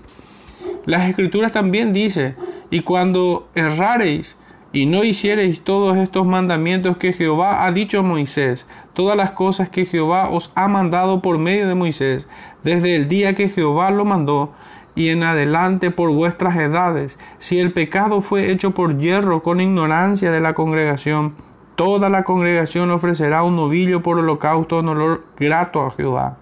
Las 0.87 1.09
escrituras 1.11 1.53
también 1.53 1.93
dice, 1.93 2.37
y 2.71 2.81
cuando 2.81 3.49
errareis, 3.55 4.39
y 4.73 4.87
no 4.87 5.03
hiciereis 5.03 5.63
todos 5.63 5.97
estos 5.97 6.25
mandamientos 6.25 6.97
que 6.97 7.13
Jehová 7.13 7.67
ha 7.67 7.73
dicho 7.73 7.99
a 7.99 8.03
Moisés, 8.03 8.69
todas 8.95 9.17
las 9.17 9.33
cosas 9.33 9.69
que 9.69 9.87
Jehová 9.87 10.31
os 10.31 10.53
ha 10.55 10.69
mandado 10.69 11.21
por 11.21 11.39
medio 11.39 11.67
de 11.67 11.75
Moisés, 11.75 12.29
desde 12.63 12.95
el 12.95 13.09
día 13.09 13.35
que 13.35 13.49
Jehová 13.49 13.91
lo 13.91 14.05
mandó, 14.05 14.53
y 14.95 15.09
en 15.09 15.23
adelante 15.23 15.91
por 15.91 16.11
vuestras 16.11 16.57
edades, 16.57 17.19
si 17.39 17.59
el 17.59 17.73
pecado 17.73 18.21
fue 18.21 18.51
hecho 18.51 18.73
por 18.73 18.99
hierro 18.99 19.43
con 19.43 19.61
ignorancia 19.61 20.33
de 20.33 20.41
la 20.41 20.55
congregación, 20.55 21.35
toda 21.77 22.11
la 22.11 22.25
congregación 22.25 22.91
ofrecerá 22.91 23.43
un 23.43 23.57
novillo 23.57 24.03
por 24.03 24.19
holocausto 24.19 24.81
en 24.81 24.89
olor 24.89 25.25
grato 25.39 25.81
a 25.83 25.91
Jehová, 25.93 26.37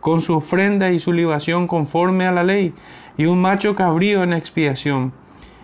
con 0.00 0.20
su 0.20 0.34
ofrenda 0.34 0.90
y 0.90 0.98
su 0.98 1.12
libación 1.12 1.66
conforme 1.66 2.26
a 2.26 2.32
la 2.32 2.44
ley, 2.44 2.74
y 3.16 3.26
un 3.26 3.40
macho 3.40 3.74
cabrío 3.74 4.22
en 4.22 4.34
expiación. 4.34 5.12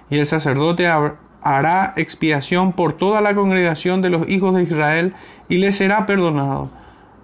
Y 0.09 0.18
el 0.18 0.26
sacerdote 0.26 0.89
hará 1.43 1.93
expiación 1.97 2.72
por 2.72 2.95
toda 2.95 3.20
la 3.20 3.35
congregación 3.35 4.01
de 4.01 4.11
los 4.11 4.28
hijos 4.28 4.55
de 4.55 4.62
Israel 4.62 5.14
y 5.49 5.59
les 5.59 5.76
será 5.76 6.07
perdonado, 6.07 6.70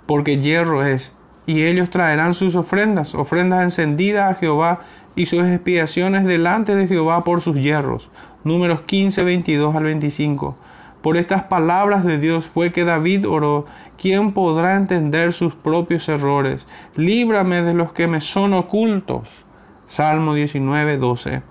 porque 0.04 0.38
hierro 0.38 0.84
es. 0.84 1.15
Y 1.46 1.62
ellos 1.62 1.90
traerán 1.90 2.34
sus 2.34 2.56
ofrendas, 2.56 3.14
ofrendas 3.14 3.62
encendidas 3.62 4.30
a 4.30 4.34
Jehová 4.34 4.80
y 5.14 5.26
sus 5.26 5.44
expiaciones 5.44 6.24
delante 6.24 6.74
de 6.74 6.88
Jehová 6.88 7.24
por 7.24 7.40
sus 7.40 7.56
hierros. 7.56 8.10
Números 8.44 8.82
15, 8.82 9.24
22 9.24 9.74
al 9.74 9.84
25. 9.84 10.56
Por 11.02 11.16
estas 11.16 11.44
palabras 11.44 12.04
de 12.04 12.18
Dios 12.18 12.46
fue 12.46 12.72
que 12.72 12.84
David 12.84 13.28
oró, 13.28 13.66
¿quién 13.96 14.32
podrá 14.32 14.76
entender 14.76 15.32
sus 15.32 15.54
propios 15.54 16.08
errores? 16.08 16.66
Líbrame 16.96 17.62
de 17.62 17.74
los 17.74 17.92
que 17.92 18.08
me 18.08 18.20
son 18.20 18.54
ocultos. 18.54 19.28
Salmo 19.86 20.34
19, 20.34 20.98
12. 20.98 21.42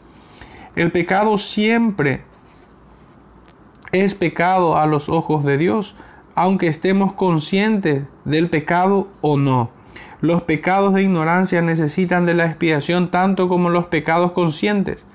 El 0.75 0.91
pecado 0.91 1.37
siempre 1.37 2.23
es 3.93 4.13
pecado 4.13 4.77
a 4.77 4.85
los 4.87 5.07
ojos 5.07 5.45
de 5.45 5.57
Dios, 5.57 5.95
aunque 6.35 6.67
estemos 6.67 7.13
conscientes 7.13 8.03
del 8.25 8.49
pecado 8.49 9.07
o 9.21 9.37
no. 9.37 9.69
Los 10.21 10.43
pecados 10.43 10.93
de 10.93 11.03
ignorancia 11.03 11.61
necesitan 11.61 12.25
de 12.25 12.33
la 12.33 12.45
expiación 12.45 13.09
tanto 13.09 13.47
como 13.47 13.69
los 13.69 13.87
pecados 13.87 14.31
conscientes. 14.31 15.05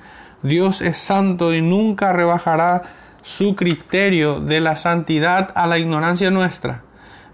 Dios 0.43 0.83
es 0.83 0.97
santo 0.97 1.55
y 1.55 1.63
nunca 1.63 2.13
rebajará 2.13 2.83
su 3.23 3.57
criterio 3.57 4.41
de 4.41 4.61
la 4.61 4.77
santidad 4.77 5.51
a 5.55 5.67
la 5.67 5.79
ignorancia 5.79 6.31
nuestra. 6.31 6.83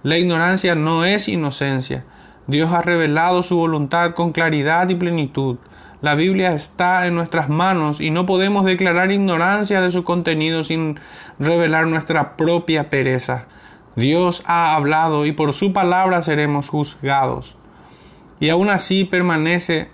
La 0.03 0.19
ignorancia 0.19 0.75
no 0.75 1.05
es 1.05 1.29
inocencia. 1.29 2.05
Dios 2.47 2.73
ha 2.73 2.83
revelado 2.83 3.43
su 3.43 3.57
voluntad 3.57 4.15
con 4.15 4.33
claridad 4.33 4.89
y 4.89 4.95
plenitud. 4.95 5.59
La 6.01 6.15
Biblia 6.15 6.53
está 6.53 7.07
en 7.07 7.15
nuestras 7.15 7.49
manos 7.49 8.01
y 8.01 8.11
no 8.11 8.27
podemos 8.27 8.65
declarar 8.65 9.11
ignorancia 9.11 9.81
de 9.81 9.91
su 9.91 10.05
contenido 10.05 10.63
sin 10.63 11.01
revelar 11.39 11.87
nuestra 11.87 12.37
propia 12.37 12.91
pereza. 12.91 13.47
Dios 13.97 14.43
ha 14.47 14.75
hablado 14.75 15.25
y 15.25 15.33
por 15.33 15.55
su 15.55 15.73
palabra 15.73 16.21
seremos 16.21 16.69
juzgados. 16.69 17.57
Y 18.39 18.51
aún 18.51 18.69
así 18.69 19.05
permanece 19.05 19.89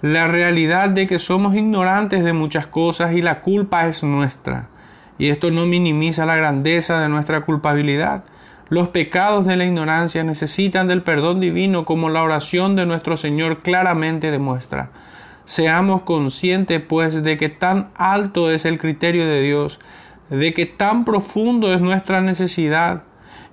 la 0.00 0.26
realidad 0.26 0.88
de 0.88 1.06
que 1.06 1.18
somos 1.18 1.54
ignorantes 1.54 2.24
de 2.24 2.32
muchas 2.32 2.66
cosas 2.66 3.12
y 3.12 3.20
la 3.22 3.40
culpa 3.40 3.86
es 3.86 4.02
nuestra. 4.02 4.68
Y 5.18 5.28
esto 5.28 5.50
no 5.50 5.66
minimiza 5.66 6.26
la 6.26 6.34
grandeza 6.34 6.98
de 7.00 7.10
nuestra 7.10 7.42
culpabilidad. 7.42 8.24
Los 8.70 8.88
pecados 8.88 9.46
de 9.46 9.56
la 9.56 9.66
ignorancia 9.66 10.24
necesitan 10.24 10.88
del 10.88 11.02
perdón 11.02 11.40
divino 11.40 11.84
como 11.84 12.08
la 12.08 12.22
oración 12.22 12.74
de 12.74 12.86
nuestro 12.86 13.18
Señor 13.18 13.58
claramente 13.58 14.30
demuestra. 14.30 14.90
Seamos 15.44 16.02
conscientes, 16.02 16.80
pues, 16.80 17.22
de 17.22 17.36
que 17.36 17.50
tan 17.50 17.90
alto 17.96 18.50
es 18.50 18.64
el 18.64 18.78
criterio 18.78 19.26
de 19.26 19.42
Dios, 19.42 19.78
de 20.30 20.54
que 20.54 20.64
tan 20.64 21.04
profundo 21.04 21.74
es 21.74 21.82
nuestra 21.82 22.22
necesidad, 22.22 23.02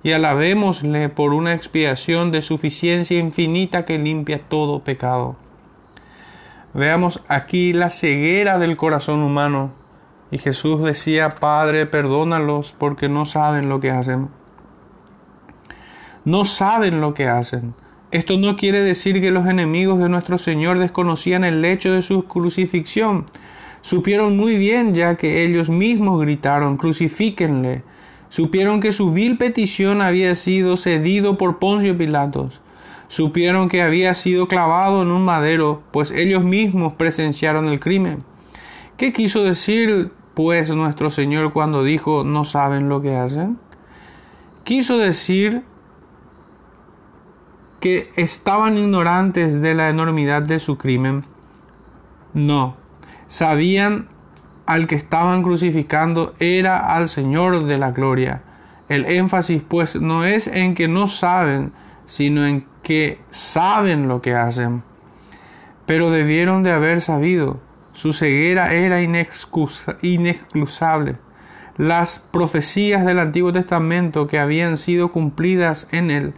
y 0.02 0.12
alabémosle 0.12 1.08
por 1.08 1.34
una 1.34 1.54
expiación 1.54 2.30
de 2.30 2.42
suficiencia 2.42 3.18
infinita 3.18 3.84
que 3.84 3.98
limpia 3.98 4.40
todo 4.48 4.82
pecado. 4.82 5.36
Veamos 6.72 7.22
aquí 7.28 7.72
la 7.72 7.90
ceguera 7.90 8.58
del 8.58 8.76
corazón 8.76 9.22
humano. 9.22 9.72
Y 10.30 10.38
Jesús 10.38 10.82
decía, 10.82 11.30
Padre, 11.30 11.86
perdónalos 11.86 12.72
porque 12.78 13.08
no 13.08 13.26
saben 13.26 13.68
lo 13.68 13.80
que 13.80 13.90
hacen. 13.90 14.28
No 16.24 16.44
saben 16.44 17.00
lo 17.00 17.14
que 17.14 17.26
hacen. 17.26 17.74
Esto 18.12 18.38
no 18.38 18.56
quiere 18.56 18.82
decir 18.82 19.20
que 19.20 19.30
los 19.30 19.46
enemigos 19.46 19.98
de 19.98 20.08
nuestro 20.08 20.38
Señor 20.38 20.78
desconocían 20.78 21.44
el 21.44 21.64
hecho 21.64 21.92
de 21.92 22.02
su 22.02 22.24
crucifixión. 22.26 23.24
Supieron 23.82 24.36
muy 24.36 24.56
bien 24.56 24.94
ya 24.94 25.16
que 25.16 25.44
ellos 25.44 25.70
mismos 25.70 26.20
gritaron, 26.20 26.76
crucifíquenle. 26.76 27.82
Supieron 28.30 28.80
que 28.80 28.92
su 28.92 29.12
vil 29.12 29.36
petición 29.36 30.00
había 30.00 30.34
sido 30.36 30.76
cedido 30.76 31.36
por 31.36 31.58
Poncio 31.58 31.98
Pilatos. 31.98 32.60
Supieron 33.08 33.68
que 33.68 33.82
había 33.82 34.14
sido 34.14 34.46
clavado 34.46 35.02
en 35.02 35.08
un 35.08 35.24
madero, 35.24 35.82
pues 35.90 36.12
ellos 36.12 36.44
mismos 36.44 36.94
presenciaron 36.94 37.68
el 37.68 37.80
crimen. 37.80 38.22
¿Qué 38.96 39.12
quiso 39.12 39.42
decir, 39.42 40.12
pues, 40.34 40.70
nuestro 40.70 41.10
Señor 41.10 41.52
cuando 41.52 41.82
dijo 41.82 42.22
no 42.22 42.44
saben 42.44 42.88
lo 42.88 43.02
que 43.02 43.16
hacen? 43.16 43.58
Quiso 44.62 44.96
decir 44.96 45.64
que 47.80 48.12
estaban 48.14 48.78
ignorantes 48.78 49.60
de 49.60 49.74
la 49.74 49.90
enormidad 49.90 50.42
de 50.42 50.60
su 50.60 50.78
crimen. 50.78 51.24
No, 52.32 52.76
sabían 53.26 54.09
al 54.70 54.86
que 54.86 54.94
estaban 54.94 55.42
crucificando 55.42 56.34
era 56.38 56.94
al 56.94 57.08
Señor 57.08 57.64
de 57.64 57.76
la 57.76 57.90
gloria. 57.90 58.42
El 58.88 59.04
énfasis 59.06 59.62
pues 59.66 59.96
no 59.96 60.24
es 60.24 60.46
en 60.46 60.76
que 60.76 60.86
no 60.86 61.08
saben, 61.08 61.72
sino 62.06 62.46
en 62.46 62.64
que 62.84 63.18
saben 63.30 64.06
lo 64.06 64.22
que 64.22 64.36
hacen. 64.36 64.84
Pero 65.86 66.12
debieron 66.12 66.62
de 66.62 66.70
haber 66.70 67.00
sabido. 67.00 67.58
Su 67.94 68.12
ceguera 68.12 68.72
era 68.72 69.02
inexcusable. 69.02 71.16
Las 71.76 72.20
profecías 72.20 73.04
del 73.04 73.18
Antiguo 73.18 73.52
Testamento 73.52 74.28
que 74.28 74.38
habían 74.38 74.76
sido 74.76 75.10
cumplidas 75.10 75.88
en 75.90 76.12
él 76.12 76.34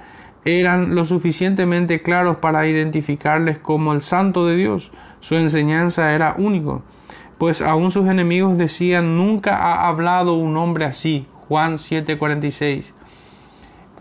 eran 0.46 0.94
lo 0.94 1.04
suficientemente 1.04 2.00
claros 2.00 2.38
para 2.38 2.66
identificarles 2.66 3.58
como 3.58 3.92
el 3.92 4.00
santo 4.00 4.46
de 4.46 4.56
Dios. 4.56 4.90
Su 5.20 5.34
enseñanza 5.34 6.14
era 6.14 6.34
único 6.38 6.82
pues 7.38 7.62
aún 7.62 7.90
sus 7.90 8.08
enemigos 8.08 8.58
decían, 8.58 9.16
nunca 9.16 9.56
ha 9.56 9.88
hablado 9.88 10.34
un 10.34 10.56
hombre 10.56 10.84
así. 10.84 11.26
Juan 11.48 11.78
7:46. 11.78 12.92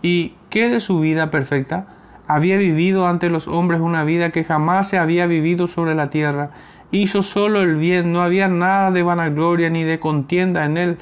¿Y 0.00 0.34
qué 0.48 0.68
de 0.68 0.80
su 0.80 1.00
vida 1.00 1.30
perfecta? 1.30 1.86
Había 2.26 2.56
vivido 2.56 3.06
ante 3.06 3.30
los 3.30 3.48
hombres 3.48 3.80
una 3.80 4.04
vida 4.04 4.30
que 4.30 4.44
jamás 4.44 4.88
se 4.88 4.98
había 4.98 5.26
vivido 5.26 5.66
sobre 5.66 5.94
la 5.94 6.08
tierra. 6.10 6.50
Hizo 6.90 7.22
solo 7.22 7.62
el 7.62 7.76
bien, 7.76 8.12
no 8.12 8.22
había 8.22 8.48
nada 8.48 8.90
de 8.90 9.02
vanagloria 9.02 9.70
ni 9.70 9.84
de 9.84 10.00
contienda 10.00 10.64
en 10.64 10.76
él. 10.76 10.98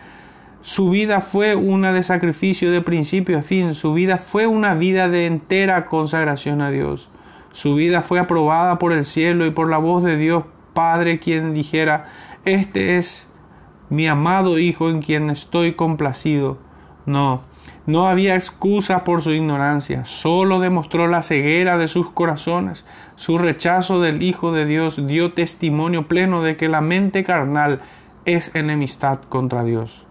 Su 0.63 0.91
vida 0.91 1.21
fue 1.21 1.55
una 1.55 1.93
de 1.93 2.03
sacrificio 2.03 2.71
de 2.71 2.83
principio 2.83 3.39
a 3.39 3.43
fin, 3.43 3.73
su 3.73 3.95
vida 3.95 4.19
fue 4.19 4.47
una 4.47 4.75
vida 4.75 5.09
de 5.09 5.27
entera 5.27 5.87
consagración 5.87 6.61
a 6.61 6.71
Dios. 6.71 7.09
Su 7.53 7.75
vida 7.75 8.03
fue 8.03 8.19
aprobada 8.19 8.79
por 8.79 8.93
el 8.93 9.05
cielo 9.05 9.47
y 9.47 9.51
por 9.51 9.71
la 9.71 9.79
voz 9.79 10.05
de 10.05 10.17
Dios 10.17 10.45
Padre 10.75 11.19
quien 11.19 11.55
dijera, 11.55 12.09
este 12.45 12.97
es 12.99 13.31
mi 13.89 14.07
amado 14.07 14.59
Hijo 14.59 14.89
en 14.89 15.03
quien 15.03 15.31
estoy 15.31 15.75
complacido. 15.75 16.59
No, 17.07 17.43
no 17.87 18.09
había 18.09 18.35
excusa 18.35 19.05
por 19.05 19.23
su 19.23 19.33
ignorancia, 19.33 20.05
solo 20.07 20.61
demostró 20.61 21.09
la 21.09 21.23
ceguera 21.23 21.77
de 21.77 21.89
sus 21.89 22.11
corazones. 22.11 22.87
Su 23.17 23.39
rechazo 23.39 24.01
del 24.01 24.23
Hijo 24.23 24.53
de 24.53 24.65
Dios 24.67 25.07
dio 25.07 25.33
testimonio 25.33 26.07
pleno 26.07 26.43
de 26.43 26.57
que 26.57 26.69
la 26.69 26.81
mente 26.81 27.25
carnal 27.25 27.81
es 28.25 28.55
enemistad 28.55 29.21
contra 29.29 29.65
Dios. 29.65 30.07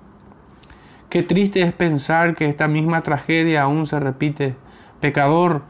Qué 1.09 1.23
triste 1.23 1.61
es 1.61 1.73
pensar 1.73 2.35
que 2.35 2.47
esta 2.47 2.67
misma 2.67 3.01
tragedia 3.01 3.63
aún 3.63 3.87
se 3.87 3.99
repite. 3.99 4.55
Pecador, 4.99 5.63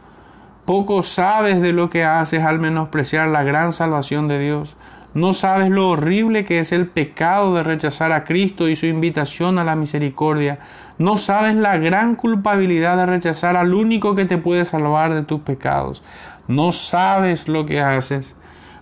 poco 0.69 1.01
sabes 1.01 1.61
de 1.61 1.73
lo 1.73 1.89
que 1.89 2.03
haces 2.03 2.43
al 2.43 2.59
menospreciar 2.59 3.29
la 3.29 3.41
gran 3.41 3.73
salvación 3.73 4.27
de 4.27 4.37
Dios. 4.37 4.75
No 5.15 5.33
sabes 5.33 5.71
lo 5.71 5.89
horrible 5.89 6.45
que 6.45 6.59
es 6.59 6.71
el 6.71 6.85
pecado 6.85 7.55
de 7.55 7.63
rechazar 7.63 8.11
a 8.11 8.23
Cristo 8.23 8.67
y 8.67 8.75
su 8.75 8.85
invitación 8.85 9.57
a 9.57 9.63
la 9.63 9.75
misericordia. 9.75 10.59
No 10.99 11.17
sabes 11.17 11.55
la 11.55 11.79
gran 11.79 12.13
culpabilidad 12.13 12.97
de 12.97 13.07
rechazar 13.07 13.57
al 13.57 13.73
único 13.73 14.13
que 14.13 14.25
te 14.25 14.37
puede 14.37 14.63
salvar 14.63 15.15
de 15.15 15.23
tus 15.23 15.41
pecados. 15.41 16.03
No 16.47 16.71
sabes 16.71 17.47
lo 17.47 17.65
que 17.65 17.81
haces. 17.81 18.35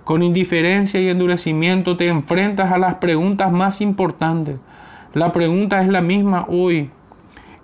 Con 0.03 0.23
indiferencia 0.23 0.99
y 0.99 1.07
endurecimiento 1.07 1.95
te 1.95 2.09
enfrentas 2.09 2.73
a 2.73 2.77
las 2.77 2.95
preguntas 2.95 3.49
más 3.49 3.79
importantes. 3.79 4.57
La 5.13 5.31
pregunta 5.31 5.81
es 5.81 5.87
la 5.87 6.01
misma 6.01 6.47
hoy 6.49 6.89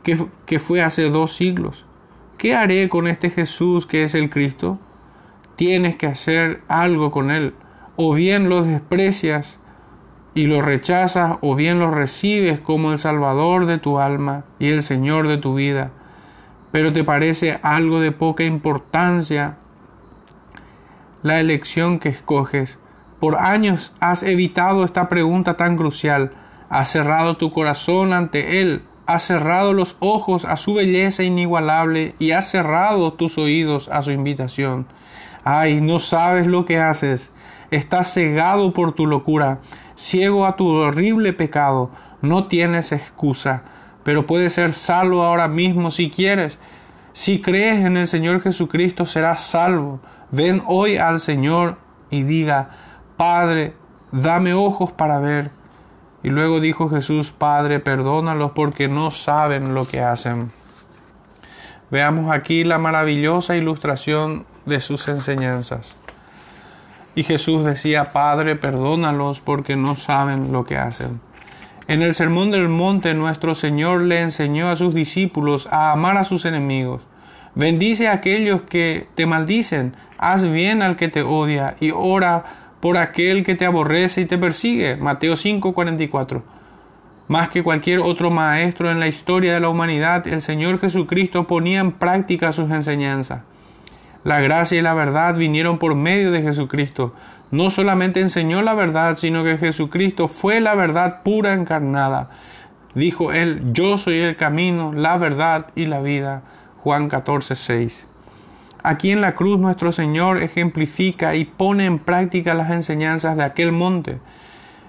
que, 0.02 0.18
que 0.46 0.60
fue 0.60 0.82
hace 0.82 1.10
dos 1.10 1.36
siglos. 1.36 1.86
¿Qué 2.44 2.54
haré 2.54 2.90
con 2.90 3.08
este 3.08 3.30
Jesús 3.30 3.88
que 3.88 4.04
es 4.04 4.16
el 4.16 4.30
Cristo? 4.30 4.78
Tienes 5.56 5.96
que 5.96 6.08
hacer 6.08 6.60
algo 6.68 7.10
con 7.10 7.32
él 7.32 7.54
o 7.96 8.14
bien 8.16 8.50
lo 8.50 8.64
desprecias 8.64 9.62
y 10.34 10.48
lo 10.48 10.62
rechazas, 10.62 11.38
o 11.40 11.56
bien 11.56 11.80
lo 11.80 11.90
recibes 11.90 12.60
como 12.60 12.92
el 12.92 13.00
Salvador 13.00 13.66
de 13.66 13.78
tu 13.78 13.98
alma 13.98 14.44
y 14.60 14.68
el 14.72 14.84
Señor 14.84 15.30
de 15.30 15.38
tu 15.38 15.56
vida, 15.56 15.92
pero 16.74 16.92
te 16.92 17.06
parece 17.06 17.62
algo 17.64 18.02
de 18.02 18.12
poca 18.12 18.44
importancia 18.44 19.56
la 21.22 21.40
elección 21.40 21.98
que 21.98 22.10
escoges. 22.10 22.78
Por 23.22 23.38
años 23.38 23.96
has 24.02 24.22
evitado 24.22 24.84
esta 24.84 25.08
pregunta 25.08 25.56
tan 25.56 25.78
crucial, 25.78 26.34
has 26.68 26.90
cerrado 26.92 27.38
tu 27.38 27.54
corazón 27.54 28.12
ante 28.12 28.60
Él, 28.60 28.82
has 29.06 29.24
cerrado 29.24 29.74
los 29.74 29.98
ojos 30.00 30.46
a 30.46 30.58
su 30.58 30.74
belleza 30.74 31.24
inigualable 31.24 32.16
y 32.20 32.32
has 32.32 32.50
cerrado 32.50 33.14
tus 33.14 33.38
oídos 33.38 33.90
a 33.90 34.02
su 34.02 34.12
invitación. 34.12 34.88
Ay, 35.44 35.82
no 35.82 36.00
sabes 36.00 36.48
lo 36.48 36.66
que 36.66 36.80
haces 36.80 37.32
estás 37.76 38.14
cegado 38.14 38.74
por 38.74 38.94
tu 38.94 39.08
locura, 39.08 39.60
ciego 39.96 40.46
a 40.46 40.56
tu 40.56 40.68
horrible 40.68 41.34
pecado, 41.34 41.90
no 42.22 42.48
tienes 42.48 42.92
excusa, 42.92 43.64
pero 44.04 44.28
puedes 44.28 44.54
ser 44.54 44.74
salvo 44.74 45.24
ahora 45.24 45.48
mismo 45.48 45.92
si 45.92 46.10
quieres. 46.10 46.60
Si 47.14 47.42
crees 47.42 47.86
en 47.86 47.98
el 47.98 48.08
Señor 48.08 48.42
Jesucristo 48.42 49.06
serás 49.06 49.42
salvo. 49.42 50.00
Ven 50.32 50.64
hoy 50.68 50.98
al 50.98 51.20
Señor 51.20 51.78
y 52.10 52.24
diga, 52.24 52.72
Padre, 53.18 53.76
dame 54.12 54.54
ojos 54.54 54.92
para 54.92 55.20
ver. 55.20 55.52
Y 56.24 56.30
luego 56.30 56.62
dijo 56.62 56.90
Jesús, 56.90 57.32
Padre, 57.32 57.80
perdónalos 57.80 58.52
porque 58.52 58.88
no 58.88 59.12
saben 59.12 59.74
lo 59.74 59.86
que 59.86 60.00
hacen. 60.00 60.52
Veamos 61.92 62.32
aquí 62.32 62.64
la 62.64 62.80
maravillosa 62.80 63.56
ilustración 63.56 64.46
de 64.66 64.80
sus 64.80 65.08
enseñanzas. 65.10 65.96
Y 67.14 67.24
Jesús 67.24 67.66
decía, 67.66 68.14
Padre, 68.14 68.56
perdónalos 68.56 69.42
porque 69.42 69.76
no 69.76 69.96
saben 69.98 70.52
lo 70.52 70.64
que 70.64 70.78
hacen. 70.78 71.20
En 71.88 72.02
el 72.02 72.16
Sermón 72.16 72.50
del 72.50 72.70
Monte 72.70 73.14
nuestro 73.14 73.54
Señor 73.56 74.02
le 74.02 74.22
enseñó 74.22 74.72
a 74.72 74.78
sus 74.78 74.96
discípulos 74.96 75.68
a 75.70 75.92
amar 75.92 76.18
a 76.18 76.24
sus 76.24 76.46
enemigos. 76.46 77.02
Bendice 77.56 78.08
a 78.08 78.14
aquellos 78.14 78.62
que 78.62 79.08
te 79.16 79.26
maldicen, 79.26 79.96
haz 80.18 80.50
bien 80.50 80.82
al 80.82 80.96
que 80.96 81.10
te 81.10 81.22
odia 81.22 81.76
y 81.80 81.92
ora 81.92 82.63
por 82.84 82.98
aquel 82.98 83.46
que 83.46 83.56
te 83.56 83.66
aborrece 83.66 84.20
y 84.20 84.26
te 84.26 84.38
persigue. 84.38 84.98
Mateo 84.98 85.38
5:44. 85.38 86.44
Más 87.30 87.48
que 87.48 87.64
cualquier 87.64 88.02
otro 88.02 88.30
maestro 88.30 88.92
en 88.92 89.00
la 89.00 89.08
historia 89.08 89.54
de 89.54 89.62
la 89.62 89.70
humanidad, 89.70 90.28
el 90.28 90.42
Señor 90.42 90.82
Jesucristo 90.82 91.48
ponía 91.48 91.80
en 91.80 91.94
práctica 91.94 92.52
sus 92.52 92.70
enseñanzas. 92.72 93.44
La 94.26 94.42
gracia 94.42 94.78
y 94.78 94.82
la 94.82 94.94
verdad 94.94 95.38
vinieron 95.38 95.78
por 95.78 95.96
medio 95.96 96.32
de 96.32 96.42
Jesucristo. 96.42 97.14
No 97.52 97.70
solamente 97.70 98.20
enseñó 98.20 98.62
la 98.62 98.74
verdad, 98.74 99.16
sino 99.16 99.46
que 99.46 99.58
Jesucristo 99.58 100.28
fue 100.28 100.60
la 100.60 100.76
verdad 100.76 101.24
pura 101.24 101.54
encarnada. 101.54 102.32
Dijo 102.96 103.32
él, 103.32 103.62
yo 103.72 103.98
soy 103.98 104.20
el 104.20 104.36
camino, 104.36 104.92
la 104.92 105.16
verdad 105.16 105.68
y 105.74 105.86
la 105.86 106.02
vida. 106.02 106.42
Juan 106.82 107.08
14, 107.08 107.56
6. 107.56 108.10
Aquí 108.84 109.12
en 109.12 109.22
la 109.22 109.34
cruz 109.34 109.60
nuestro 109.60 109.94
Señor 109.94 110.44
ejemplifica 110.44 111.36
y 111.36 111.46
pone 111.46 111.86
en 111.86 112.00
práctica 112.00 112.54
las 112.54 112.70
enseñanzas 112.70 113.38
de 113.38 113.44
aquel 113.44 113.72
monte. 113.72 114.20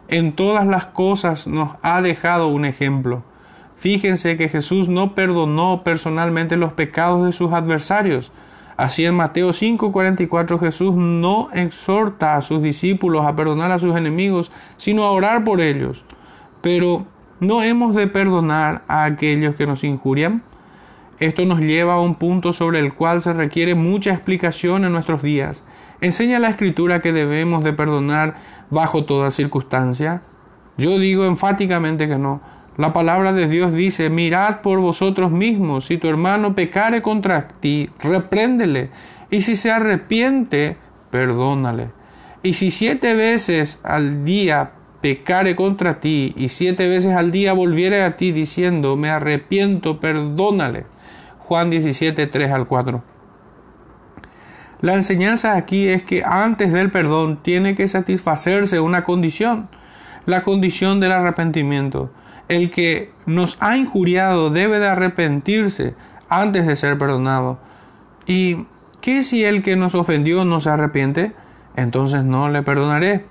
En 0.09 0.33
todas 0.33 0.67
las 0.67 0.87
cosas 0.87 1.47
nos 1.47 1.77
ha 1.81 2.03
dejado 2.03 2.49
un 2.49 2.65
ejemplo. 2.65 3.23
Fíjense 3.77 4.37
que 4.37 4.49
Jesús 4.49 4.89
no 4.89 5.15
perdonó 5.15 5.83
personalmente 5.85 6.57
los 6.57 6.73
pecados 6.73 7.25
de 7.25 7.33
sus 7.33 7.53
adversarios. 7.53 8.33
Así 8.77 9.05
en 9.07 9.15
Mateo 9.15 9.53
5:44 9.53 10.59
Jesús 10.59 10.97
no 10.97 11.49
exhorta 11.53 12.35
a 12.35 12.43
sus 12.43 12.63
discípulos 12.63 13.25
a 13.25 13.37
perdonar 13.37 13.71
a 13.71 13.79
sus 13.79 13.97
enemigos, 13.97 14.51
sino 14.77 15.05
a 15.05 15.13
orar 15.13 15.45
por 15.45 15.61
ellos. 15.61 16.05
Pero 16.63 17.07
¿no 17.39 17.63
hemos 17.63 17.95
de 17.95 18.09
perdonar 18.09 18.83
a 18.89 19.05
aquellos 19.05 19.55
que 19.55 19.69
nos 19.69 19.85
injurian? 19.85 20.43
Esto 21.21 21.45
nos 21.45 21.61
lleva 21.61 21.95
a 21.95 22.01
un 22.01 22.17
punto 22.17 22.53
sobre 22.53 22.81
el 22.81 22.95
cual 22.95 23.23
se 23.23 23.33
requiere 23.33 23.75
mucha 23.75 24.11
explicación 24.11 24.85
en 24.85 24.93
nuestros 24.93 25.23
días. 25.23 25.65
¿Enseña 26.01 26.39
la 26.39 26.51
Escritura 26.51 27.01
que 27.01 27.13
debemos 27.13 27.63
de 27.63 27.73
perdonar 27.73 28.35
bajo 28.71 29.05
toda 29.05 29.31
circunstancia? 29.31 30.23
Yo 30.77 30.99
digo 30.99 31.25
enfáticamente 31.25 32.09
que 32.09 32.19
no. 32.19 32.41
La 32.77 32.93
palabra 32.93 33.33
de 33.33 33.47
Dios 33.47 33.73
dice, 33.73 34.11
mirad 34.11 34.61
por 34.61 34.81
vosotros 34.81 35.31
mismos, 35.31 35.85
si 35.85 35.97
tu 35.99 36.09
hermano 36.09 36.57
pecare 36.57 37.03
contra 37.03 37.47
ti, 37.47 37.89
repréndele, 38.01 38.91
y 39.31 39.43
si 39.43 39.55
se 39.55 39.71
arrepiente, 39.71 40.77
perdónale. 41.13 41.91
Y 42.43 42.55
si 42.55 42.73
siete 42.73 43.15
veces 43.15 43.81
al 43.85 44.25
día 44.25 44.73
pecare 45.01 45.55
contra 45.55 46.01
ti, 46.01 46.35
y 46.37 46.49
siete 46.49 46.89
veces 46.89 47.13
al 47.13 47.31
día 47.31 47.53
volviere 47.53 48.03
a 48.03 48.17
ti 48.17 48.33
diciendo, 48.33 48.97
me 48.97 49.11
arrepiento, 49.11 50.01
perdónale. 50.01 50.87
Juan 51.45 51.71
17, 51.71 52.27
3 52.27 52.53
al 52.53 52.67
4. 52.67 53.03
La 54.81 54.95
enseñanza 54.95 55.57
aquí 55.57 55.89
es 55.89 56.03
que 56.03 56.23
antes 56.25 56.73
del 56.73 56.91
perdón 56.91 57.39
tiene 57.43 57.75
que 57.75 57.89
satisfacerse 57.89 58.81
una 58.81 59.05
condición, 59.05 59.69
la 60.27 60.43
condición 60.43 61.01
del 61.01 61.13
arrepentimiento 61.13 62.11
el 62.49 62.71
que 62.71 63.13
nos 63.27 63.57
ha 63.61 63.77
injuriado 63.77 64.51
debe 64.51 64.79
de 64.79 64.89
arrepentirse 64.89 65.95
antes 66.29 66.67
de 66.67 66.77
ser 66.77 66.99
perdonado. 66.99 67.59
¿Y 68.27 68.67
qué 69.01 69.23
si 69.23 69.45
el 69.45 69.63
que 69.63 69.77
nos 69.77 69.95
ofendió 69.95 70.45
no 70.45 70.61
se 70.61 70.71
arrepiente? 70.71 71.33
Entonces 71.77 72.25
no 72.25 72.49
le 72.49 72.63
perdonaré. 72.63 73.25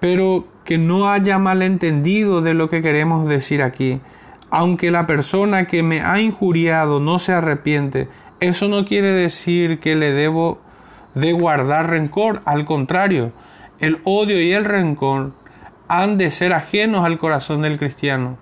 Pero 0.00 0.46
que 0.64 0.78
no 0.78 1.10
haya 1.10 1.38
malentendido 1.38 2.40
de 2.40 2.54
lo 2.54 2.68
que 2.68 2.82
queremos 2.82 3.28
decir 3.28 3.62
aquí. 3.62 4.00
Aunque 4.56 4.92
la 4.92 5.08
persona 5.08 5.66
que 5.66 5.82
me 5.82 6.02
ha 6.02 6.20
injuriado 6.20 7.00
no 7.00 7.18
se 7.18 7.32
arrepiente, 7.32 8.06
eso 8.38 8.68
no 8.68 8.84
quiere 8.84 9.10
decir 9.10 9.80
que 9.80 9.96
le 9.96 10.12
debo 10.12 10.60
de 11.16 11.32
guardar 11.32 11.90
rencor. 11.90 12.40
Al 12.44 12.64
contrario, 12.64 13.32
el 13.80 13.98
odio 14.04 14.40
y 14.40 14.52
el 14.52 14.64
rencor 14.64 15.32
han 15.88 16.18
de 16.18 16.30
ser 16.30 16.52
ajenos 16.52 17.04
al 17.04 17.18
corazón 17.18 17.62
del 17.62 17.80
cristiano. 17.80 18.38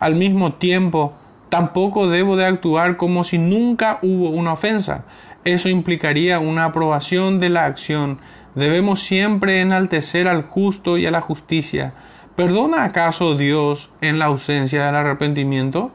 Al 0.00 0.16
mismo 0.16 0.52
tiempo, 0.52 1.14
tampoco 1.48 2.08
debo 2.08 2.36
de 2.36 2.44
actuar 2.44 2.98
como 2.98 3.24
si 3.24 3.38
nunca 3.38 4.00
hubo 4.02 4.28
una 4.28 4.52
ofensa. 4.52 5.06
Eso 5.46 5.70
implicaría 5.70 6.40
una 6.40 6.66
aprobación 6.66 7.40
de 7.40 7.48
la 7.48 7.64
acción. 7.64 8.18
Debemos 8.54 9.00
siempre 9.00 9.62
enaltecer 9.62 10.28
al 10.28 10.42
justo 10.42 10.98
y 10.98 11.06
a 11.06 11.10
la 11.10 11.22
justicia. 11.22 11.94
¿Perdona 12.36 12.82
acaso 12.82 13.36
Dios 13.36 13.90
en 14.00 14.18
la 14.18 14.24
ausencia 14.24 14.86
del 14.86 14.96
arrepentimiento? 14.96 15.92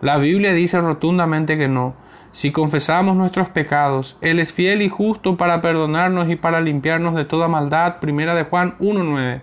La 0.00 0.18
Biblia 0.18 0.52
dice 0.52 0.80
rotundamente 0.80 1.58
que 1.58 1.66
no. 1.66 1.94
Si 2.30 2.52
confesamos 2.52 3.16
nuestros 3.16 3.48
pecados, 3.48 4.16
Él 4.20 4.38
es 4.38 4.52
fiel 4.52 4.82
y 4.82 4.88
justo 4.88 5.36
para 5.36 5.60
perdonarnos 5.60 6.30
y 6.30 6.36
para 6.36 6.60
limpiarnos 6.60 7.16
de 7.16 7.24
toda 7.24 7.48
maldad. 7.48 7.98
Primera 7.98 8.36
de 8.36 8.44
Juan 8.44 8.76
1.9. 8.78 9.40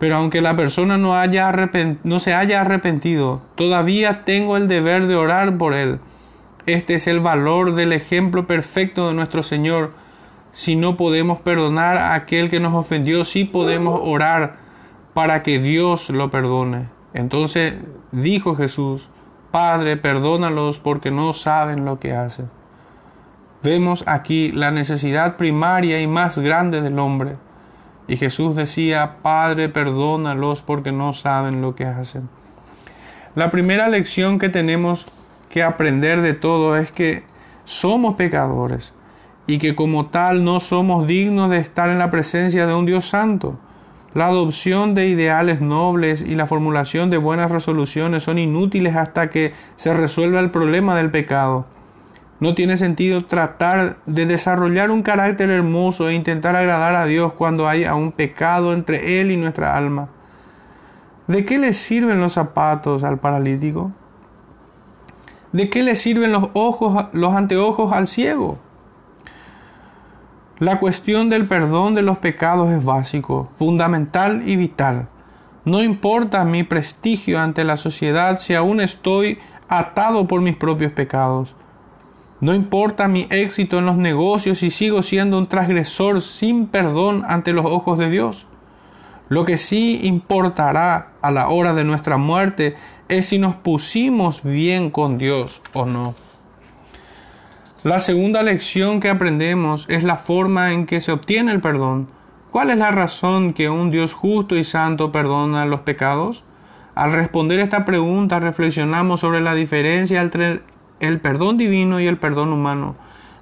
Pero 0.00 0.16
aunque 0.16 0.40
la 0.40 0.56
persona 0.56 0.98
no, 0.98 1.16
haya 1.16 1.54
no 2.02 2.18
se 2.18 2.34
haya 2.34 2.62
arrepentido, 2.62 3.42
todavía 3.54 4.24
tengo 4.24 4.56
el 4.56 4.66
deber 4.66 5.06
de 5.06 5.14
orar 5.14 5.56
por 5.56 5.74
él. 5.74 6.00
Este 6.66 6.96
es 6.96 7.06
el 7.06 7.20
valor 7.20 7.76
del 7.76 7.92
ejemplo 7.92 8.48
perfecto 8.48 9.06
de 9.06 9.14
nuestro 9.14 9.44
Señor. 9.44 9.92
Si 10.50 10.74
no 10.74 10.96
podemos 10.96 11.40
perdonar 11.42 11.96
a 11.96 12.14
aquel 12.14 12.50
que 12.50 12.58
nos 12.58 12.74
ofendió, 12.74 13.24
sí 13.24 13.44
podemos 13.44 14.00
orar 14.02 14.65
para 15.16 15.42
que 15.42 15.58
Dios 15.58 16.10
lo 16.10 16.30
perdone. 16.30 16.90
Entonces 17.14 17.72
dijo 18.12 18.54
Jesús, 18.54 19.08
Padre, 19.50 19.96
perdónalos 19.96 20.78
porque 20.78 21.10
no 21.10 21.32
saben 21.32 21.86
lo 21.86 21.98
que 21.98 22.12
hacen. 22.12 22.50
Vemos 23.62 24.04
aquí 24.06 24.52
la 24.52 24.70
necesidad 24.72 25.38
primaria 25.38 26.02
y 26.02 26.06
más 26.06 26.36
grande 26.36 26.82
del 26.82 26.98
hombre 26.98 27.36
y 28.06 28.18
Jesús 28.18 28.56
decía, 28.56 29.16
Padre, 29.22 29.70
perdónalos 29.70 30.60
porque 30.60 30.92
no 30.92 31.14
saben 31.14 31.62
lo 31.62 31.74
que 31.74 31.86
hacen. 31.86 32.28
La 33.34 33.50
primera 33.50 33.88
lección 33.88 34.38
que 34.38 34.50
tenemos 34.50 35.10
que 35.48 35.62
aprender 35.62 36.20
de 36.20 36.34
todo 36.34 36.76
es 36.76 36.92
que 36.92 37.24
somos 37.64 38.16
pecadores 38.16 38.92
y 39.46 39.56
que 39.60 39.74
como 39.74 40.08
tal 40.08 40.44
no 40.44 40.60
somos 40.60 41.06
dignos 41.06 41.48
de 41.48 41.56
estar 41.56 41.88
en 41.88 42.00
la 42.00 42.10
presencia 42.10 42.66
de 42.66 42.74
un 42.74 42.84
Dios 42.84 43.08
santo. 43.08 43.58
La 44.16 44.28
adopción 44.28 44.94
de 44.94 45.08
ideales 45.08 45.60
nobles 45.60 46.22
y 46.22 46.36
la 46.36 46.46
formulación 46.46 47.10
de 47.10 47.18
buenas 47.18 47.50
resoluciones 47.50 48.22
son 48.22 48.38
inútiles 48.38 48.96
hasta 48.96 49.28
que 49.28 49.52
se 49.76 49.92
resuelva 49.92 50.40
el 50.40 50.50
problema 50.50 50.96
del 50.96 51.10
pecado. 51.10 51.66
No 52.40 52.54
tiene 52.54 52.78
sentido 52.78 53.26
tratar 53.26 53.98
de 54.06 54.24
desarrollar 54.24 54.90
un 54.90 55.02
carácter 55.02 55.50
hermoso 55.50 56.08
e 56.08 56.14
intentar 56.14 56.56
agradar 56.56 56.94
a 56.94 57.04
Dios 57.04 57.34
cuando 57.34 57.68
hay 57.68 57.84
un 57.84 58.10
pecado 58.10 58.72
entre 58.72 59.20
Él 59.20 59.30
y 59.30 59.36
nuestra 59.36 59.76
alma. 59.76 60.08
¿De 61.26 61.44
qué 61.44 61.58
le 61.58 61.74
sirven 61.74 62.18
los 62.18 62.32
zapatos 62.32 63.04
al 63.04 63.18
paralítico? 63.18 63.92
¿De 65.52 65.68
qué 65.68 65.82
le 65.82 65.94
sirven 65.94 66.32
los 66.32 66.48
ojos, 66.54 67.04
los 67.12 67.34
anteojos 67.34 67.92
al 67.92 68.06
ciego? 68.06 68.56
La 70.58 70.78
cuestión 70.78 71.28
del 71.28 71.46
perdón 71.46 71.94
de 71.94 72.00
los 72.00 72.16
pecados 72.16 72.70
es 72.70 72.82
básico, 72.82 73.50
fundamental 73.58 74.48
y 74.48 74.56
vital. 74.56 75.06
No 75.66 75.82
importa 75.82 76.46
mi 76.46 76.62
prestigio 76.62 77.38
ante 77.38 77.62
la 77.62 77.76
sociedad 77.76 78.38
si 78.38 78.54
aún 78.54 78.80
estoy 78.80 79.38
atado 79.68 80.26
por 80.26 80.40
mis 80.40 80.56
propios 80.56 80.92
pecados. 80.92 81.54
No 82.40 82.54
importa 82.54 83.06
mi 83.06 83.26
éxito 83.28 83.78
en 83.78 83.84
los 83.84 83.98
negocios 83.98 84.60
si 84.60 84.70
sigo 84.70 85.02
siendo 85.02 85.36
un 85.36 85.44
transgresor 85.44 86.22
sin 86.22 86.68
perdón 86.68 87.24
ante 87.28 87.52
los 87.52 87.66
ojos 87.66 87.98
de 87.98 88.08
Dios. 88.08 88.46
Lo 89.28 89.44
que 89.44 89.58
sí 89.58 90.00
importará 90.04 91.12
a 91.20 91.30
la 91.32 91.48
hora 91.48 91.74
de 91.74 91.84
nuestra 91.84 92.16
muerte 92.16 92.76
es 93.08 93.26
si 93.26 93.38
nos 93.38 93.56
pusimos 93.56 94.42
bien 94.42 94.90
con 94.90 95.18
Dios 95.18 95.60
o 95.74 95.84
no. 95.84 96.14
La 97.86 98.00
segunda 98.00 98.42
lección 98.42 98.98
que 98.98 99.08
aprendemos 99.08 99.86
es 99.88 100.02
la 100.02 100.16
forma 100.16 100.72
en 100.72 100.86
que 100.86 101.00
se 101.00 101.12
obtiene 101.12 101.52
el 101.52 101.60
perdón. 101.60 102.08
¿Cuál 102.50 102.70
es 102.70 102.78
la 102.78 102.90
razón 102.90 103.52
que 103.52 103.70
un 103.70 103.92
Dios 103.92 104.12
justo 104.12 104.56
y 104.56 104.64
santo 104.64 105.12
perdona 105.12 105.66
los 105.66 105.82
pecados? 105.82 106.42
Al 106.96 107.12
responder 107.12 107.60
esta 107.60 107.84
pregunta 107.84 108.40
reflexionamos 108.40 109.20
sobre 109.20 109.40
la 109.40 109.54
diferencia 109.54 110.20
entre 110.20 110.62
el 110.98 111.20
perdón 111.20 111.58
divino 111.58 112.00
y 112.00 112.08
el 112.08 112.16
perdón 112.16 112.52
humano. 112.52 112.96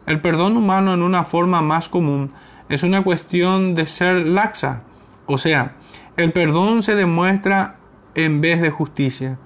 El 0.04 0.20
perdón 0.20 0.58
humano 0.58 0.92
en 0.92 1.00
una 1.00 1.24
forma 1.24 1.62
más 1.62 1.88
común 1.88 2.30
es 2.68 2.82
una 2.82 3.02
cuestión 3.02 3.74
de 3.74 3.86
ser 3.86 4.26
laxa, 4.26 4.82
o 5.24 5.38
sea, 5.38 5.72
el 6.18 6.32
perdón 6.32 6.82
se 6.82 6.96
demuestra 6.96 7.76
en 8.14 8.42
vez 8.42 8.60
de 8.60 8.70
justicia. 8.70 9.38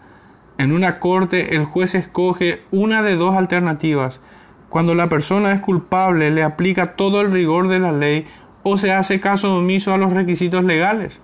En 0.58 0.72
una 0.72 0.98
corte 0.98 1.54
el 1.54 1.66
juez 1.66 1.94
escoge 1.94 2.62
una 2.72 3.04
de 3.04 3.14
dos 3.14 3.36
alternativas. 3.36 4.20
Cuando 4.68 4.94
la 4.94 5.08
persona 5.08 5.52
es 5.52 5.60
culpable 5.60 6.30
le 6.30 6.42
aplica 6.42 6.94
todo 6.94 7.20
el 7.20 7.32
rigor 7.32 7.68
de 7.68 7.78
la 7.78 7.92
ley 7.92 8.26
o 8.62 8.76
se 8.76 8.92
hace 8.92 9.20
caso 9.20 9.56
omiso 9.56 9.94
a 9.94 9.98
los 9.98 10.12
requisitos 10.12 10.64
legales. 10.64 11.20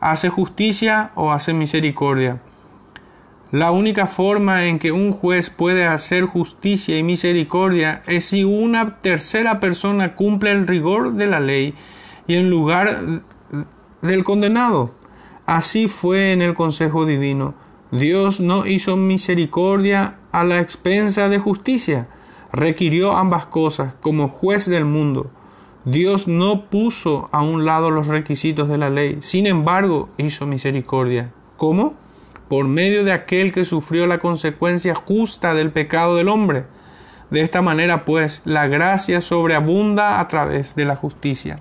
Hace 0.00 0.28
justicia 0.28 1.10
o 1.14 1.32
hace 1.32 1.54
misericordia. 1.54 2.40
La 3.52 3.70
única 3.70 4.06
forma 4.06 4.64
en 4.64 4.78
que 4.78 4.92
un 4.92 5.12
juez 5.12 5.50
puede 5.50 5.86
hacer 5.86 6.24
justicia 6.24 6.98
y 6.98 7.02
misericordia 7.02 8.02
es 8.06 8.24
si 8.24 8.44
una 8.44 8.96
tercera 9.00 9.60
persona 9.60 10.14
cumple 10.14 10.52
el 10.52 10.66
rigor 10.66 11.12
de 11.14 11.26
la 11.26 11.38
ley 11.38 11.74
y 12.26 12.36
en 12.36 12.48
lugar 12.48 13.22
del 14.00 14.24
condenado. 14.24 14.94
Así 15.44 15.86
fue 15.88 16.32
en 16.32 16.40
el 16.40 16.54
Consejo 16.54 17.04
Divino. 17.04 17.54
Dios 17.90 18.40
no 18.40 18.66
hizo 18.66 18.96
misericordia 18.96 20.14
a 20.32 20.44
la 20.44 20.58
expensa 20.58 21.28
de 21.28 21.38
justicia, 21.38 22.08
requirió 22.52 23.16
ambas 23.16 23.46
cosas 23.46 23.94
como 24.00 24.28
juez 24.28 24.68
del 24.68 24.84
mundo. 24.84 25.30
Dios 25.84 26.28
no 26.28 26.66
puso 26.66 27.28
a 27.32 27.42
un 27.42 27.64
lado 27.64 27.90
los 27.90 28.06
requisitos 28.06 28.68
de 28.68 28.78
la 28.78 28.90
ley, 28.90 29.18
sin 29.20 29.46
embargo 29.46 30.10
hizo 30.16 30.46
misericordia. 30.46 31.32
¿Cómo? 31.56 31.94
por 32.52 32.68
medio 32.68 33.02
de 33.02 33.12
aquel 33.12 33.50
que 33.50 33.64
sufrió 33.64 34.06
la 34.06 34.18
consecuencia 34.18 34.94
justa 34.94 35.54
del 35.54 35.70
pecado 35.70 36.16
del 36.16 36.28
hombre. 36.28 36.64
De 37.30 37.40
esta 37.40 37.62
manera, 37.62 38.04
pues, 38.04 38.42
la 38.44 38.66
gracia 38.66 39.22
sobreabunda 39.22 40.20
a 40.20 40.28
través 40.28 40.74
de 40.76 40.84
la 40.84 40.94
justicia. 40.94 41.56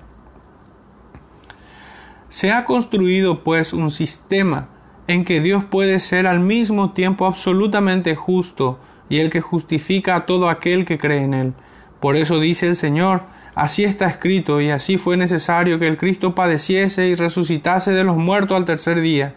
Se 2.27 2.51
ha 2.51 2.65
construido, 2.65 3.41
pues, 3.41 3.71
un 3.71 3.89
sistema 3.89 4.67
en 5.07 5.23
que 5.23 5.39
Dios 5.39 5.63
puede 5.63 5.97
ser 5.99 6.27
al 6.27 6.41
mismo 6.41 6.91
tiempo 6.91 7.25
absolutamente 7.25 8.17
justo 8.17 8.77
y 9.11 9.19
el 9.19 9.29
que 9.29 9.41
justifica 9.41 10.15
a 10.15 10.25
todo 10.25 10.49
aquel 10.49 10.85
que 10.85 10.97
cree 10.97 11.21
en 11.21 11.33
él. 11.33 11.53
Por 11.99 12.15
eso 12.15 12.39
dice 12.39 12.67
el 12.67 12.77
Señor, 12.77 13.23
así 13.55 13.83
está 13.83 14.07
escrito, 14.07 14.61
y 14.61 14.69
así 14.69 14.97
fue 14.97 15.17
necesario 15.17 15.79
que 15.79 15.89
el 15.89 15.97
Cristo 15.97 16.33
padeciese 16.33 17.07
y 17.07 17.15
resucitase 17.15 17.91
de 17.91 18.05
los 18.05 18.15
muertos 18.15 18.55
al 18.55 18.63
tercer 18.63 19.01
día, 19.01 19.35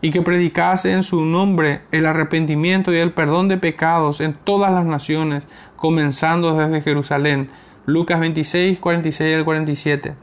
y 0.00 0.12
que 0.12 0.22
predicase 0.22 0.92
en 0.92 1.02
su 1.02 1.24
nombre 1.24 1.80
el 1.90 2.06
arrepentimiento 2.06 2.92
y 2.94 2.98
el 2.98 3.10
perdón 3.10 3.48
de 3.48 3.58
pecados 3.58 4.20
en 4.20 4.34
todas 4.34 4.72
las 4.72 4.86
naciones, 4.86 5.48
comenzando 5.74 6.56
desde 6.56 6.80
Jerusalén. 6.80 7.50
Lucas 7.86 8.20
26, 8.20 8.78
46 8.78 9.36
al 9.36 9.44
47. 9.44 10.14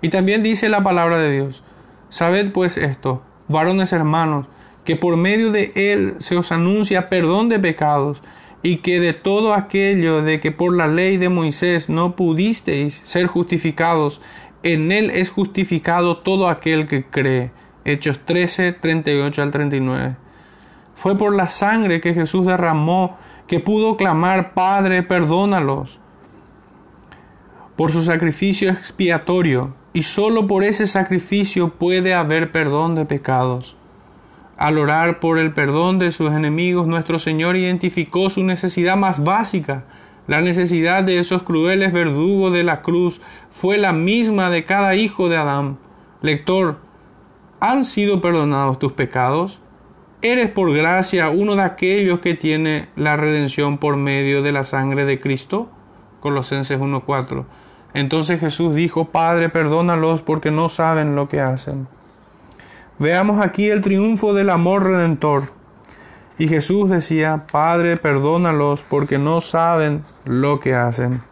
Y 0.00 0.08
también 0.08 0.42
dice 0.42 0.70
la 0.70 0.82
palabra 0.82 1.18
de 1.18 1.30
Dios, 1.30 1.62
Sabed 2.08 2.52
pues 2.52 2.78
esto, 2.78 3.22
varones 3.48 3.92
hermanos, 3.92 4.46
que 4.88 4.96
por 4.96 5.18
medio 5.18 5.52
de 5.52 5.70
él 5.74 6.14
se 6.16 6.34
os 6.34 6.50
anuncia 6.50 7.10
perdón 7.10 7.50
de 7.50 7.58
pecados, 7.58 8.22
y 8.62 8.78
que 8.78 9.00
de 9.00 9.12
todo 9.12 9.52
aquello 9.52 10.22
de 10.22 10.40
que 10.40 10.50
por 10.50 10.74
la 10.74 10.86
ley 10.86 11.18
de 11.18 11.28
Moisés 11.28 11.90
no 11.90 12.16
pudisteis 12.16 13.02
ser 13.04 13.26
justificados, 13.26 14.22
en 14.62 14.90
él 14.90 15.10
es 15.10 15.28
justificado 15.28 16.16
todo 16.16 16.48
aquel 16.48 16.86
que 16.86 17.04
cree. 17.04 17.50
Hechos 17.84 18.18
13, 18.24 18.72
38 18.72 19.42
al 19.42 19.50
39. 19.50 20.16
Fue 20.94 21.18
por 21.18 21.36
la 21.36 21.48
sangre 21.48 22.00
que 22.00 22.14
Jesús 22.14 22.46
derramó 22.46 23.18
que 23.46 23.60
pudo 23.60 23.98
clamar, 23.98 24.54
Padre, 24.54 25.02
perdónalos. 25.02 26.00
Por 27.76 27.92
su 27.92 28.00
sacrificio 28.00 28.70
expiatorio, 28.70 29.74
y 29.92 30.04
sólo 30.04 30.46
por 30.46 30.64
ese 30.64 30.86
sacrificio 30.86 31.74
puede 31.74 32.14
haber 32.14 32.52
perdón 32.52 32.94
de 32.94 33.04
pecados. 33.04 33.77
Al 34.58 34.76
orar 34.76 35.20
por 35.20 35.38
el 35.38 35.52
perdón 35.52 35.98
de 35.98 36.12
sus 36.12 36.32
enemigos, 36.32 36.86
nuestro 36.86 37.18
Señor 37.18 37.56
identificó 37.56 38.28
su 38.28 38.44
necesidad 38.44 38.96
más 38.96 39.24
básica. 39.24 39.84
La 40.26 40.42
necesidad 40.42 41.04
de 41.04 41.18
esos 41.18 41.44
crueles 41.44 41.92
verdugos 41.92 42.52
de 42.52 42.64
la 42.64 42.82
cruz 42.82 43.22
fue 43.50 43.78
la 43.78 43.92
misma 43.92 44.50
de 44.50 44.66
cada 44.66 44.94
hijo 44.94 45.28
de 45.30 45.38
Adán. 45.38 45.78
Lector, 46.20 46.78
¿Han 47.60 47.82
sido 47.82 48.20
perdonados 48.20 48.78
tus 48.78 48.92
pecados? 48.92 49.58
¿Eres 50.22 50.48
por 50.48 50.72
gracia 50.72 51.28
uno 51.28 51.56
de 51.56 51.62
aquellos 51.62 52.20
que 52.20 52.34
tiene 52.34 52.88
la 52.94 53.16
redención 53.16 53.78
por 53.78 53.96
medio 53.96 54.42
de 54.42 54.52
la 54.52 54.62
sangre 54.62 55.04
de 55.04 55.18
Cristo? 55.18 55.68
Colosenses 56.20 56.78
1.4. 56.78 57.46
Entonces 57.94 58.38
Jesús 58.38 58.76
dijo, 58.76 59.06
Padre, 59.06 59.48
perdónalos 59.48 60.22
porque 60.22 60.52
no 60.52 60.68
saben 60.68 61.16
lo 61.16 61.28
que 61.28 61.40
hacen. 61.40 61.88
Veamos 62.98 63.40
aquí 63.40 63.68
el 63.68 63.80
triunfo 63.80 64.34
del 64.34 64.50
amor 64.50 64.84
redentor. 64.84 65.44
Y 66.36 66.48
Jesús 66.48 66.90
decía, 66.90 67.46
Padre, 67.50 67.96
perdónalos 67.96 68.82
porque 68.82 69.18
no 69.18 69.40
saben 69.40 70.04
lo 70.24 70.58
que 70.58 70.74
hacen. 70.74 71.22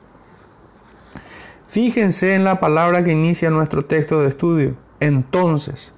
Fíjense 1.67 2.35
en 2.35 2.45
la 2.45 2.61
palabra 2.61 3.03
que 3.03 3.13
inicia 3.13 3.51
nuestro 3.51 3.85
texto 3.85 4.21
de 4.21 4.29
estudio. 4.29 4.77
Entonces, 5.01 5.93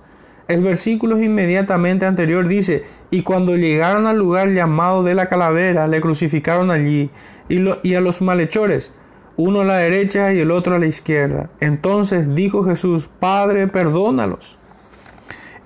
el 0.48 0.62
versículo 0.62 1.22
inmediatamente 1.22 2.06
anterior 2.06 2.48
dice, 2.48 2.84
y 3.10 3.22
cuando 3.22 3.54
llegaron 3.56 4.06
al 4.06 4.16
lugar 4.16 4.48
llamado 4.48 5.02
de 5.02 5.14
la 5.14 5.28
calavera, 5.28 5.86
le 5.86 6.00
crucificaron 6.00 6.70
allí, 6.70 7.10
y, 7.50 7.62
y, 7.82 7.94
a 7.94 8.00
los 8.00 8.22
malhechores, 8.22 8.92
uno 9.36 9.60
a 9.60 9.64
la 9.64 9.76
derecha 9.76 10.32
y 10.32 10.40
el 10.40 10.50
otro 10.50 10.74
a 10.74 10.78
la 10.78 10.86
izquierda. 10.86 11.50
Entonces 11.60 12.34
dijo 12.34 12.64
Jesús, 12.64 13.10
Padre, 13.18 13.68
perdónalos. 13.68 14.58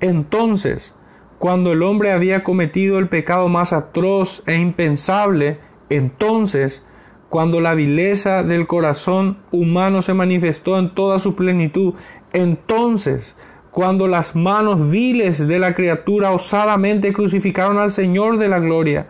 Entonces, 0.03 0.97
cuando 1.39 1.73
el 1.73 1.83
hombre 1.85 2.11
había 2.11 2.43
cometido 2.43 2.99
el 2.99 3.09
pecado 3.09 3.49
más 3.49 3.73
atroz 3.73 4.43
e 4.47 4.57
impensable, 4.57 5.61
entonces, 5.91 6.85
cuando 7.29 7.61
la 7.61 7.75
vileza 7.75 8.43
del 8.43 8.67
corazón 8.67 9.39
humano 9.53 10.03
se 10.03 10.13
manifestó 10.13 10.77
en 10.77 10.93
toda 10.93 11.21
su 11.21 11.37
plenitud, 11.37 11.95
entonces, 12.33 13.37
cuando 13.71 14.09
las 14.09 14.35
manos 14.35 14.91
viles 14.91 15.47
de 15.47 15.61
la 15.61 15.73
criatura 15.73 16.33
osadamente 16.33 17.13
crucificaron 17.13 17.79
al 17.79 17.93
Señor 17.93 18.39
de 18.39 18.49
la 18.49 18.59
gloria, 18.59 19.07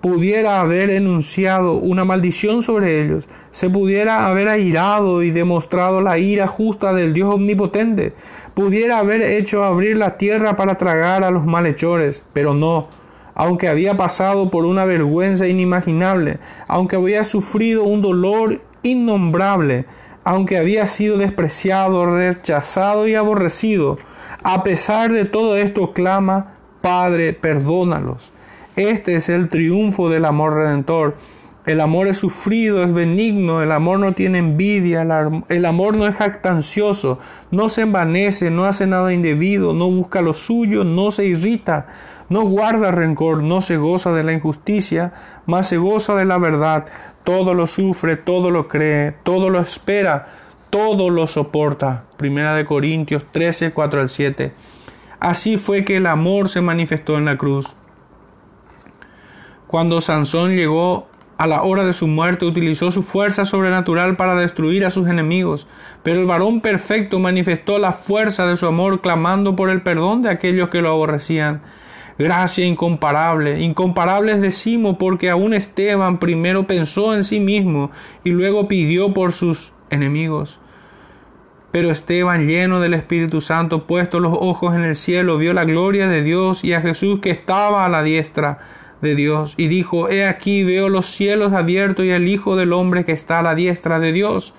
pudiera 0.00 0.60
haber 0.60 0.90
enunciado 0.90 1.74
una 1.74 2.04
maldición 2.04 2.62
sobre 2.62 3.02
ellos, 3.02 3.28
se 3.50 3.68
pudiera 3.68 4.26
haber 4.26 4.48
airado 4.48 5.22
y 5.22 5.30
demostrado 5.30 6.00
la 6.00 6.18
ira 6.18 6.46
justa 6.46 6.92
del 6.92 7.14
Dios 7.14 7.34
omnipotente, 7.34 8.14
pudiera 8.58 8.98
haber 8.98 9.22
hecho 9.22 9.62
abrir 9.62 9.96
la 9.96 10.16
tierra 10.16 10.56
para 10.56 10.78
tragar 10.78 11.22
a 11.22 11.30
los 11.30 11.46
malhechores, 11.46 12.24
pero 12.32 12.54
no, 12.54 12.88
aunque 13.36 13.68
había 13.68 13.96
pasado 13.96 14.50
por 14.50 14.64
una 14.64 14.84
vergüenza 14.84 15.46
inimaginable, 15.46 16.40
aunque 16.66 16.96
había 16.96 17.22
sufrido 17.22 17.84
un 17.84 18.02
dolor 18.02 18.60
innombrable, 18.82 19.84
aunque 20.24 20.58
había 20.58 20.88
sido 20.88 21.18
despreciado, 21.18 22.04
rechazado 22.06 23.06
y 23.06 23.14
aborrecido, 23.14 23.96
a 24.42 24.64
pesar 24.64 25.12
de 25.12 25.24
todo 25.24 25.56
esto 25.56 25.92
clama, 25.92 26.54
Padre, 26.80 27.34
perdónalos. 27.34 28.32
Este 28.74 29.14
es 29.14 29.28
el 29.28 29.50
triunfo 29.50 30.08
del 30.10 30.24
amor 30.24 30.54
redentor. 30.54 31.14
El 31.68 31.82
amor 31.82 32.08
es 32.08 32.16
sufrido, 32.16 32.82
es 32.82 32.94
benigno, 32.94 33.62
el 33.62 33.72
amor 33.72 33.98
no 33.98 34.14
tiene 34.14 34.38
envidia, 34.38 35.02
el 35.50 35.66
amor 35.66 35.98
no 35.98 36.08
es 36.08 36.16
jactancioso, 36.16 37.18
no 37.50 37.68
se 37.68 37.82
envanece, 37.82 38.50
no 38.50 38.64
hace 38.64 38.86
nada 38.86 39.12
indebido, 39.12 39.74
no 39.74 39.90
busca 39.90 40.22
lo 40.22 40.32
suyo, 40.32 40.84
no 40.84 41.10
se 41.10 41.26
irrita, 41.26 41.84
no 42.30 42.44
guarda 42.44 42.90
rencor, 42.90 43.42
no 43.42 43.60
se 43.60 43.76
goza 43.76 44.12
de 44.12 44.24
la 44.24 44.32
injusticia, 44.32 45.12
mas 45.44 45.68
se 45.68 45.76
goza 45.76 46.14
de 46.14 46.24
la 46.24 46.38
verdad, 46.38 46.86
todo 47.22 47.52
lo 47.52 47.66
sufre, 47.66 48.16
todo 48.16 48.50
lo 48.50 48.66
cree, 48.66 49.12
todo 49.22 49.50
lo 49.50 49.60
espera, 49.60 50.28
todo 50.70 51.10
lo 51.10 51.26
soporta. 51.26 52.04
Primera 52.16 52.54
de 52.54 52.64
Corintios 52.64 53.26
13, 53.30 53.74
4 53.74 54.00
al 54.00 54.08
7. 54.08 54.54
Así 55.20 55.58
fue 55.58 55.84
que 55.84 55.98
el 55.98 56.06
amor 56.06 56.48
se 56.48 56.62
manifestó 56.62 57.18
en 57.18 57.26
la 57.26 57.36
cruz. 57.36 57.76
Cuando 59.66 60.00
Sansón 60.00 60.56
llegó 60.56 61.08
a 61.38 61.46
la 61.46 61.62
hora 61.62 61.84
de 61.84 61.94
su 61.94 62.06
muerte, 62.06 62.44
utilizó 62.44 62.90
su 62.90 63.02
fuerza 63.02 63.44
sobrenatural 63.44 64.16
para 64.16 64.34
destruir 64.34 64.84
a 64.84 64.90
sus 64.90 65.08
enemigos, 65.08 65.66
pero 66.02 66.20
el 66.20 66.26
varón 66.26 66.60
perfecto 66.60 67.18
manifestó 67.20 67.78
la 67.78 67.92
fuerza 67.92 68.46
de 68.46 68.56
su 68.56 68.66
amor 68.66 69.00
clamando 69.00 69.56
por 69.56 69.70
el 69.70 69.82
perdón 69.82 70.22
de 70.22 70.30
aquellos 70.30 70.68
que 70.68 70.82
lo 70.82 70.90
aborrecían 70.90 71.62
gracia 72.18 72.66
incomparable. 72.66 73.60
Incomparables 73.60 74.40
decimos 74.40 74.96
porque 74.98 75.30
aún 75.30 75.54
Esteban 75.54 76.18
primero 76.18 76.66
pensó 76.66 77.14
en 77.14 77.24
sí 77.24 77.40
mismo 77.40 77.90
y 78.24 78.30
luego 78.30 78.68
pidió 78.68 79.14
por 79.14 79.32
sus 79.32 79.72
enemigos. 79.90 80.58
Pero 81.70 81.90
Esteban, 81.90 82.48
lleno 82.48 82.80
del 82.80 82.94
Espíritu 82.94 83.40
Santo, 83.40 83.86
puesto 83.86 84.20
los 84.20 84.36
ojos 84.40 84.74
en 84.74 84.84
el 84.84 84.96
cielo, 84.96 85.38
vio 85.38 85.52
la 85.52 85.64
gloria 85.64 86.08
de 86.08 86.22
Dios 86.22 86.64
y 86.64 86.72
a 86.72 86.80
Jesús 86.80 87.20
que 87.20 87.30
estaba 87.30 87.84
a 87.84 87.88
la 87.88 88.02
diestra 88.02 88.58
de 89.00 89.14
Dios, 89.14 89.54
y 89.56 89.68
dijo, 89.68 90.08
He 90.08 90.26
aquí 90.26 90.64
veo 90.64 90.88
los 90.88 91.06
cielos 91.06 91.52
abiertos 91.52 92.04
y 92.04 92.12
al 92.12 92.28
Hijo 92.28 92.56
del 92.56 92.72
Hombre 92.72 93.04
que 93.04 93.12
está 93.12 93.38
a 93.38 93.42
la 93.42 93.54
diestra 93.54 94.00
de 94.00 94.12
Dios. 94.12 94.54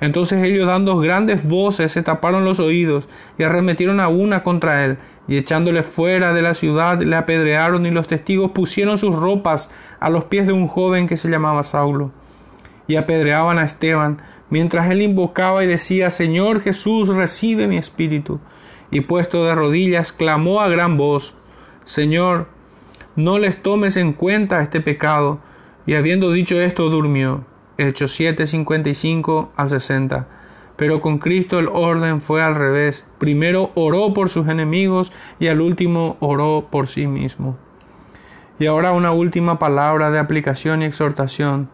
Entonces 0.00 0.44
ellos 0.44 0.66
dando 0.66 0.98
grandes 0.98 1.46
voces 1.48 1.92
se 1.92 2.02
taparon 2.02 2.44
los 2.44 2.60
oídos 2.60 3.08
y 3.38 3.42
arremetieron 3.42 4.00
a 4.00 4.08
una 4.08 4.42
contra 4.42 4.84
él. 4.84 4.98
Y 5.28 5.38
echándole 5.38 5.82
fuera 5.82 6.34
de 6.34 6.42
la 6.42 6.54
ciudad 6.54 7.00
le 7.00 7.16
apedrearon 7.16 7.86
y 7.86 7.90
los 7.90 8.06
testigos 8.06 8.50
pusieron 8.50 8.98
sus 8.98 9.16
ropas 9.16 9.70
a 10.00 10.10
los 10.10 10.24
pies 10.24 10.46
de 10.46 10.52
un 10.52 10.68
joven 10.68 11.06
que 11.06 11.16
se 11.16 11.30
llamaba 11.30 11.62
Saulo. 11.62 12.10
Y 12.86 12.96
apedreaban 12.96 13.58
a 13.58 13.64
Esteban 13.64 14.20
mientras 14.50 14.90
él 14.90 15.00
invocaba 15.00 15.64
y 15.64 15.66
decía 15.66 16.10
Señor 16.10 16.60
Jesús 16.60 17.08
recibe 17.08 17.66
mi 17.66 17.78
espíritu 17.78 18.40
y 18.90 19.00
puesto 19.00 19.46
de 19.46 19.54
rodillas 19.54 20.12
clamó 20.12 20.60
a 20.60 20.68
gran 20.68 20.98
voz 20.98 21.34
Señor 21.84 22.48
no 23.16 23.38
les 23.38 23.62
tomes 23.62 23.96
en 23.96 24.12
cuenta 24.12 24.62
este 24.62 24.80
pecado 24.80 25.38
y 25.86 25.94
habiendo 25.94 26.32
dicho 26.32 26.60
esto 26.60 26.88
durmió 26.90 27.44
Hechos 27.78 28.12
7, 28.14 28.46
55 28.46 29.52
al 29.56 29.68
60. 29.68 30.26
Pero 30.76 31.00
con 31.00 31.18
Cristo 31.18 31.58
el 31.58 31.68
orden 31.68 32.20
fue 32.20 32.42
al 32.42 32.54
revés. 32.54 33.06
Primero 33.18 33.70
oró 33.74 34.12
por 34.14 34.28
sus 34.28 34.48
enemigos 34.48 35.12
y 35.38 35.48
al 35.48 35.60
último 35.60 36.16
oró 36.20 36.68
por 36.70 36.88
sí 36.88 37.06
mismo. 37.06 37.56
Y 38.58 38.66
ahora 38.66 38.92
una 38.92 39.12
última 39.12 39.58
palabra 39.58 40.10
de 40.10 40.18
aplicación 40.18 40.82
y 40.82 40.86
exhortación. 40.86 41.68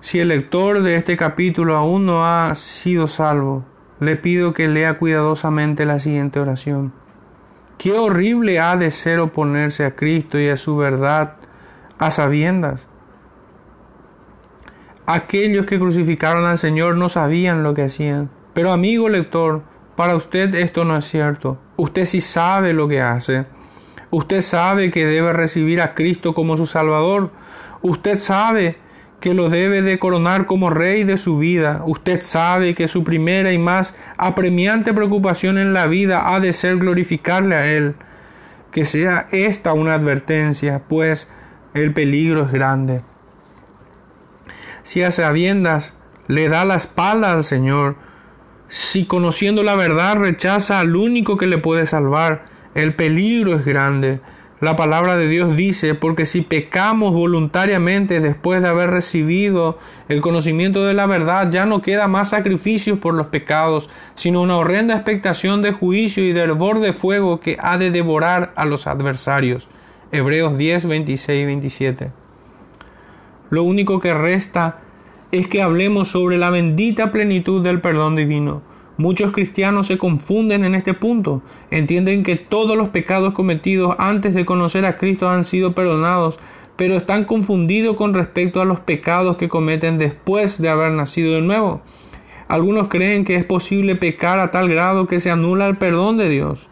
Si 0.00 0.20
el 0.20 0.28
lector 0.28 0.82
de 0.82 0.96
este 0.96 1.16
capítulo 1.16 1.76
aún 1.76 2.06
no 2.06 2.26
ha 2.26 2.54
sido 2.54 3.08
salvo, 3.08 3.64
le 4.00 4.16
pido 4.16 4.52
que 4.52 4.68
lea 4.68 4.98
cuidadosamente 4.98 5.86
la 5.86 5.98
siguiente 5.98 6.40
oración. 6.40 6.92
Qué 7.78 7.92
horrible 7.92 8.60
ha 8.60 8.76
de 8.76 8.90
ser 8.90 9.18
oponerse 9.18 9.84
a 9.84 9.94
Cristo 9.94 10.38
y 10.38 10.48
a 10.48 10.56
su 10.56 10.76
verdad 10.76 11.36
a 11.98 12.10
sabiendas 12.10 12.86
Aquellos 15.06 15.66
que 15.66 15.78
crucificaron 15.78 16.46
al 16.46 16.56
Señor 16.56 16.96
no 16.96 17.10
sabían 17.10 17.62
lo 17.62 17.74
que 17.74 17.82
hacían. 17.82 18.30
Pero 18.54 18.72
amigo 18.72 19.10
lector, 19.10 19.62
para 19.96 20.16
usted 20.16 20.54
esto 20.54 20.86
no 20.86 20.96
es 20.96 21.04
cierto. 21.04 21.58
Usted 21.76 22.06
sí 22.06 22.22
sabe 22.22 22.72
lo 22.72 22.88
que 22.88 23.02
hace. 23.02 23.44
Usted 24.10 24.40
sabe 24.40 24.90
que 24.90 25.04
debe 25.04 25.34
recibir 25.34 25.82
a 25.82 25.92
Cristo 25.92 26.32
como 26.32 26.56
su 26.56 26.64
Salvador. 26.64 27.32
Usted 27.82 28.18
sabe 28.18 28.78
que 29.24 29.32
lo 29.32 29.48
debe 29.48 29.80
de 29.80 29.98
coronar 29.98 30.44
como 30.44 30.68
rey 30.68 31.02
de 31.02 31.16
su 31.16 31.38
vida. 31.38 31.82
Usted 31.86 32.20
sabe 32.22 32.74
que 32.74 32.88
su 32.88 33.04
primera 33.04 33.54
y 33.54 33.58
más 33.58 33.96
apremiante 34.18 34.92
preocupación 34.92 35.56
en 35.56 35.72
la 35.72 35.86
vida 35.86 36.34
ha 36.34 36.40
de 36.40 36.52
ser 36.52 36.76
glorificarle 36.76 37.54
a 37.54 37.72
Él. 37.72 37.94
Que 38.70 38.84
sea 38.84 39.26
esta 39.32 39.72
una 39.72 39.94
advertencia, 39.94 40.82
pues 40.90 41.30
el 41.72 41.94
peligro 41.94 42.42
es 42.42 42.52
grande. 42.52 43.00
Si 44.82 45.02
a 45.02 45.10
sabiendas 45.10 45.94
le 46.28 46.50
da 46.50 46.66
la 46.66 46.74
espalda 46.74 47.32
al 47.32 47.44
Señor, 47.44 47.96
si 48.68 49.06
conociendo 49.06 49.62
la 49.62 49.74
verdad 49.74 50.16
rechaza 50.16 50.80
al 50.80 50.96
único 50.96 51.38
que 51.38 51.46
le 51.46 51.56
puede 51.56 51.86
salvar, 51.86 52.44
el 52.74 52.94
peligro 52.94 53.54
es 53.54 53.64
grande. 53.64 54.20
La 54.60 54.76
palabra 54.76 55.16
de 55.16 55.28
Dios 55.28 55.56
dice, 55.56 55.94
porque 55.94 56.26
si 56.26 56.40
pecamos 56.40 57.12
voluntariamente 57.12 58.20
después 58.20 58.62
de 58.62 58.68
haber 58.68 58.90
recibido 58.90 59.78
el 60.08 60.20
conocimiento 60.20 60.84
de 60.84 60.94
la 60.94 61.06
verdad, 61.06 61.50
ya 61.50 61.66
no 61.66 61.82
queda 61.82 62.06
más 62.06 62.30
sacrificios 62.30 62.98
por 63.00 63.14
los 63.14 63.26
pecados, 63.26 63.90
sino 64.14 64.42
una 64.42 64.56
horrenda 64.56 64.94
expectación 64.94 65.60
de 65.60 65.72
juicio 65.72 66.24
y 66.24 66.32
del 66.32 66.52
borde 66.52 66.86
de 66.86 66.92
fuego 66.92 67.40
que 67.40 67.56
ha 67.60 67.78
de 67.78 67.90
devorar 67.90 68.52
a 68.54 68.64
los 68.64 68.86
adversarios. 68.86 69.68
Hebreos 70.12 70.56
10, 70.56 70.86
26 70.86 71.42
y 71.42 71.44
27. 71.44 72.10
Lo 73.50 73.64
único 73.64 73.98
que 73.98 74.14
resta 74.14 74.78
es 75.32 75.48
que 75.48 75.62
hablemos 75.62 76.08
sobre 76.08 76.38
la 76.38 76.50
bendita 76.50 77.10
plenitud 77.10 77.62
del 77.62 77.80
perdón 77.80 78.14
divino. 78.14 78.62
Muchos 78.96 79.32
cristianos 79.32 79.88
se 79.88 79.98
confunden 79.98 80.64
en 80.64 80.76
este 80.76 80.94
punto, 80.94 81.42
entienden 81.70 82.22
que 82.22 82.36
todos 82.36 82.76
los 82.76 82.90
pecados 82.90 83.34
cometidos 83.34 83.96
antes 83.98 84.34
de 84.34 84.44
conocer 84.44 84.86
a 84.86 84.96
Cristo 84.96 85.28
han 85.28 85.44
sido 85.44 85.74
perdonados, 85.74 86.38
pero 86.76 86.96
están 86.96 87.24
confundidos 87.24 87.96
con 87.96 88.14
respecto 88.14 88.60
a 88.60 88.64
los 88.64 88.80
pecados 88.80 89.36
que 89.36 89.48
cometen 89.48 89.98
después 89.98 90.60
de 90.60 90.68
haber 90.68 90.92
nacido 90.92 91.34
de 91.34 91.40
nuevo. 91.40 91.82
Algunos 92.46 92.88
creen 92.88 93.24
que 93.24 93.34
es 93.34 93.44
posible 93.44 93.96
pecar 93.96 94.38
a 94.38 94.50
tal 94.50 94.68
grado 94.68 95.06
que 95.06 95.18
se 95.18 95.30
anula 95.30 95.66
el 95.66 95.76
perdón 95.76 96.16
de 96.16 96.28
Dios. 96.28 96.68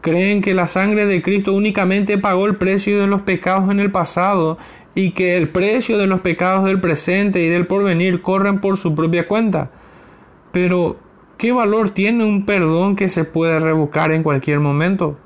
Creen 0.00 0.40
que 0.40 0.54
la 0.54 0.66
sangre 0.66 1.04
de 1.04 1.20
Cristo 1.20 1.52
únicamente 1.52 2.16
pagó 2.16 2.46
el 2.46 2.56
precio 2.56 2.98
de 3.00 3.06
los 3.06 3.20
pecados 3.22 3.70
en 3.70 3.80
el 3.80 3.90
pasado 3.90 4.56
y 4.94 5.10
que 5.10 5.36
el 5.36 5.50
precio 5.50 5.98
de 5.98 6.06
los 6.06 6.20
pecados 6.20 6.64
del 6.64 6.80
presente 6.80 7.42
y 7.42 7.48
del 7.48 7.66
porvenir 7.66 8.22
corren 8.22 8.60
por 8.60 8.78
su 8.78 8.94
propia 8.94 9.28
cuenta. 9.28 9.70
Pero, 10.52 10.96
¿qué 11.40 11.52
valor 11.52 11.88
tiene 11.88 12.22
un 12.26 12.44
perdón 12.44 12.96
que 12.96 13.08
se 13.08 13.24
puede 13.24 13.58
revocar 13.58 14.12
en 14.12 14.22
cualquier 14.22 14.60
momento? 14.60 15.16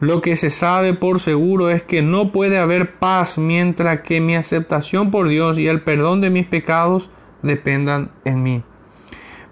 Lo 0.00 0.22
que 0.22 0.36
se 0.36 0.48
sabe 0.48 0.94
por 0.94 1.20
seguro 1.20 1.68
es 1.68 1.82
que 1.82 2.00
no 2.00 2.32
puede 2.32 2.58
haber 2.58 2.94
paz 2.94 3.36
mientras 3.36 4.00
que 4.00 4.22
mi 4.22 4.36
aceptación 4.36 5.10
por 5.10 5.28
Dios 5.28 5.58
y 5.58 5.68
el 5.68 5.82
perdón 5.82 6.22
de 6.22 6.30
mis 6.30 6.46
pecados 6.46 7.10
dependan 7.42 8.10
en 8.24 8.42
mí. 8.42 8.62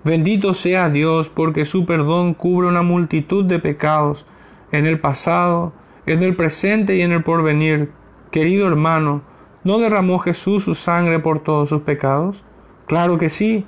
Bendito 0.03 0.55
sea 0.55 0.89
Dios 0.89 1.29
porque 1.29 1.67
su 1.67 1.85
perdón 1.85 2.33
cubre 2.33 2.67
una 2.67 2.83
multitud 2.83 3.45
de 3.45 3.59
pecados 3.59 4.25
en 4.73 4.87
el 4.87 4.99
pasado, 4.99 5.75
en 6.07 6.23
el 6.23 6.37
presente 6.37 6.97
y 6.97 7.03
en 7.03 7.13
el 7.13 7.23
porvenir 7.23 7.91
Querido 8.31 8.67
hermano, 8.67 9.21
¿no 9.63 9.79
derramó 9.79 10.19
Jesús 10.21 10.65
su 10.65 10.75
sangre 10.75 11.19
por 11.19 11.41
todos 11.41 11.69
sus 11.69 11.83
pecados? 11.83 12.43
Claro 12.87 13.19
que 13.19 13.29
sí. 13.29 13.67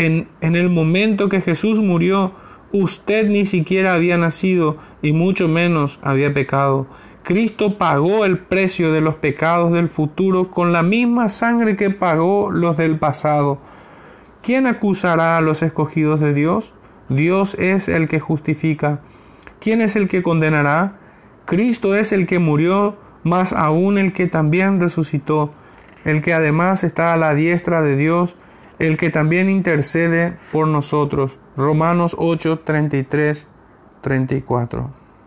En, 0.00 0.28
el 0.40 0.70
momento 0.70 1.28
que 1.28 1.42
Jesús 1.42 1.78
murió, 1.78 2.32
usted 2.72 3.28
ni 3.28 3.44
siquiera 3.44 3.92
había 3.92 4.16
nacido 4.16 4.78
y 5.02 5.12
mucho 5.12 5.46
menos 5.46 5.98
había 6.00 6.32
pecado. 6.32 6.86
Cristo 7.22 7.76
pagó 7.76 8.24
el 8.24 8.38
precio 8.38 8.92
de 8.92 9.02
los 9.02 9.16
pecados 9.16 9.72
del 9.72 9.88
futuro 9.88 10.50
con 10.50 10.72
la 10.72 10.82
misma 10.82 11.28
sangre 11.28 11.76
que 11.76 11.90
pagó 11.90 12.50
los 12.50 12.78
del 12.78 12.98
pasado. 12.98 13.58
¿Quién 14.42 14.66
acusará 14.66 15.36
a 15.36 15.42
los 15.42 15.60
escogidos 15.60 16.18
de 16.18 16.32
Dios? 16.32 16.72
Dios 17.10 17.54
es 17.58 17.86
el 17.88 18.08
que 18.08 18.20
justifica. 18.20 19.02
¿Quién 19.60 19.82
es 19.82 19.96
el 19.96 20.08
que 20.08 20.22
condenará? 20.22 20.96
Cristo 21.44 21.94
es 21.94 22.12
el 22.12 22.26
que 22.26 22.38
murió 22.38 22.96
más 23.22 23.52
aún 23.52 23.98
el 23.98 24.14
que 24.14 24.28
también 24.28 24.80
resucitó, 24.80 25.52
el 26.06 26.22
que 26.22 26.32
además 26.32 26.84
está 26.84 27.12
a 27.12 27.18
la 27.18 27.34
diestra 27.34 27.82
de 27.82 27.96
Dios, 27.96 28.36
el 28.80 28.96
que 28.96 29.10
también 29.10 29.48
intercede 29.48 30.36
por 30.50 30.66
nosotros. 30.66 31.38
Romanos 31.56 32.16
8, 32.18 32.60
33, 32.64 33.46
34. 34.00 34.99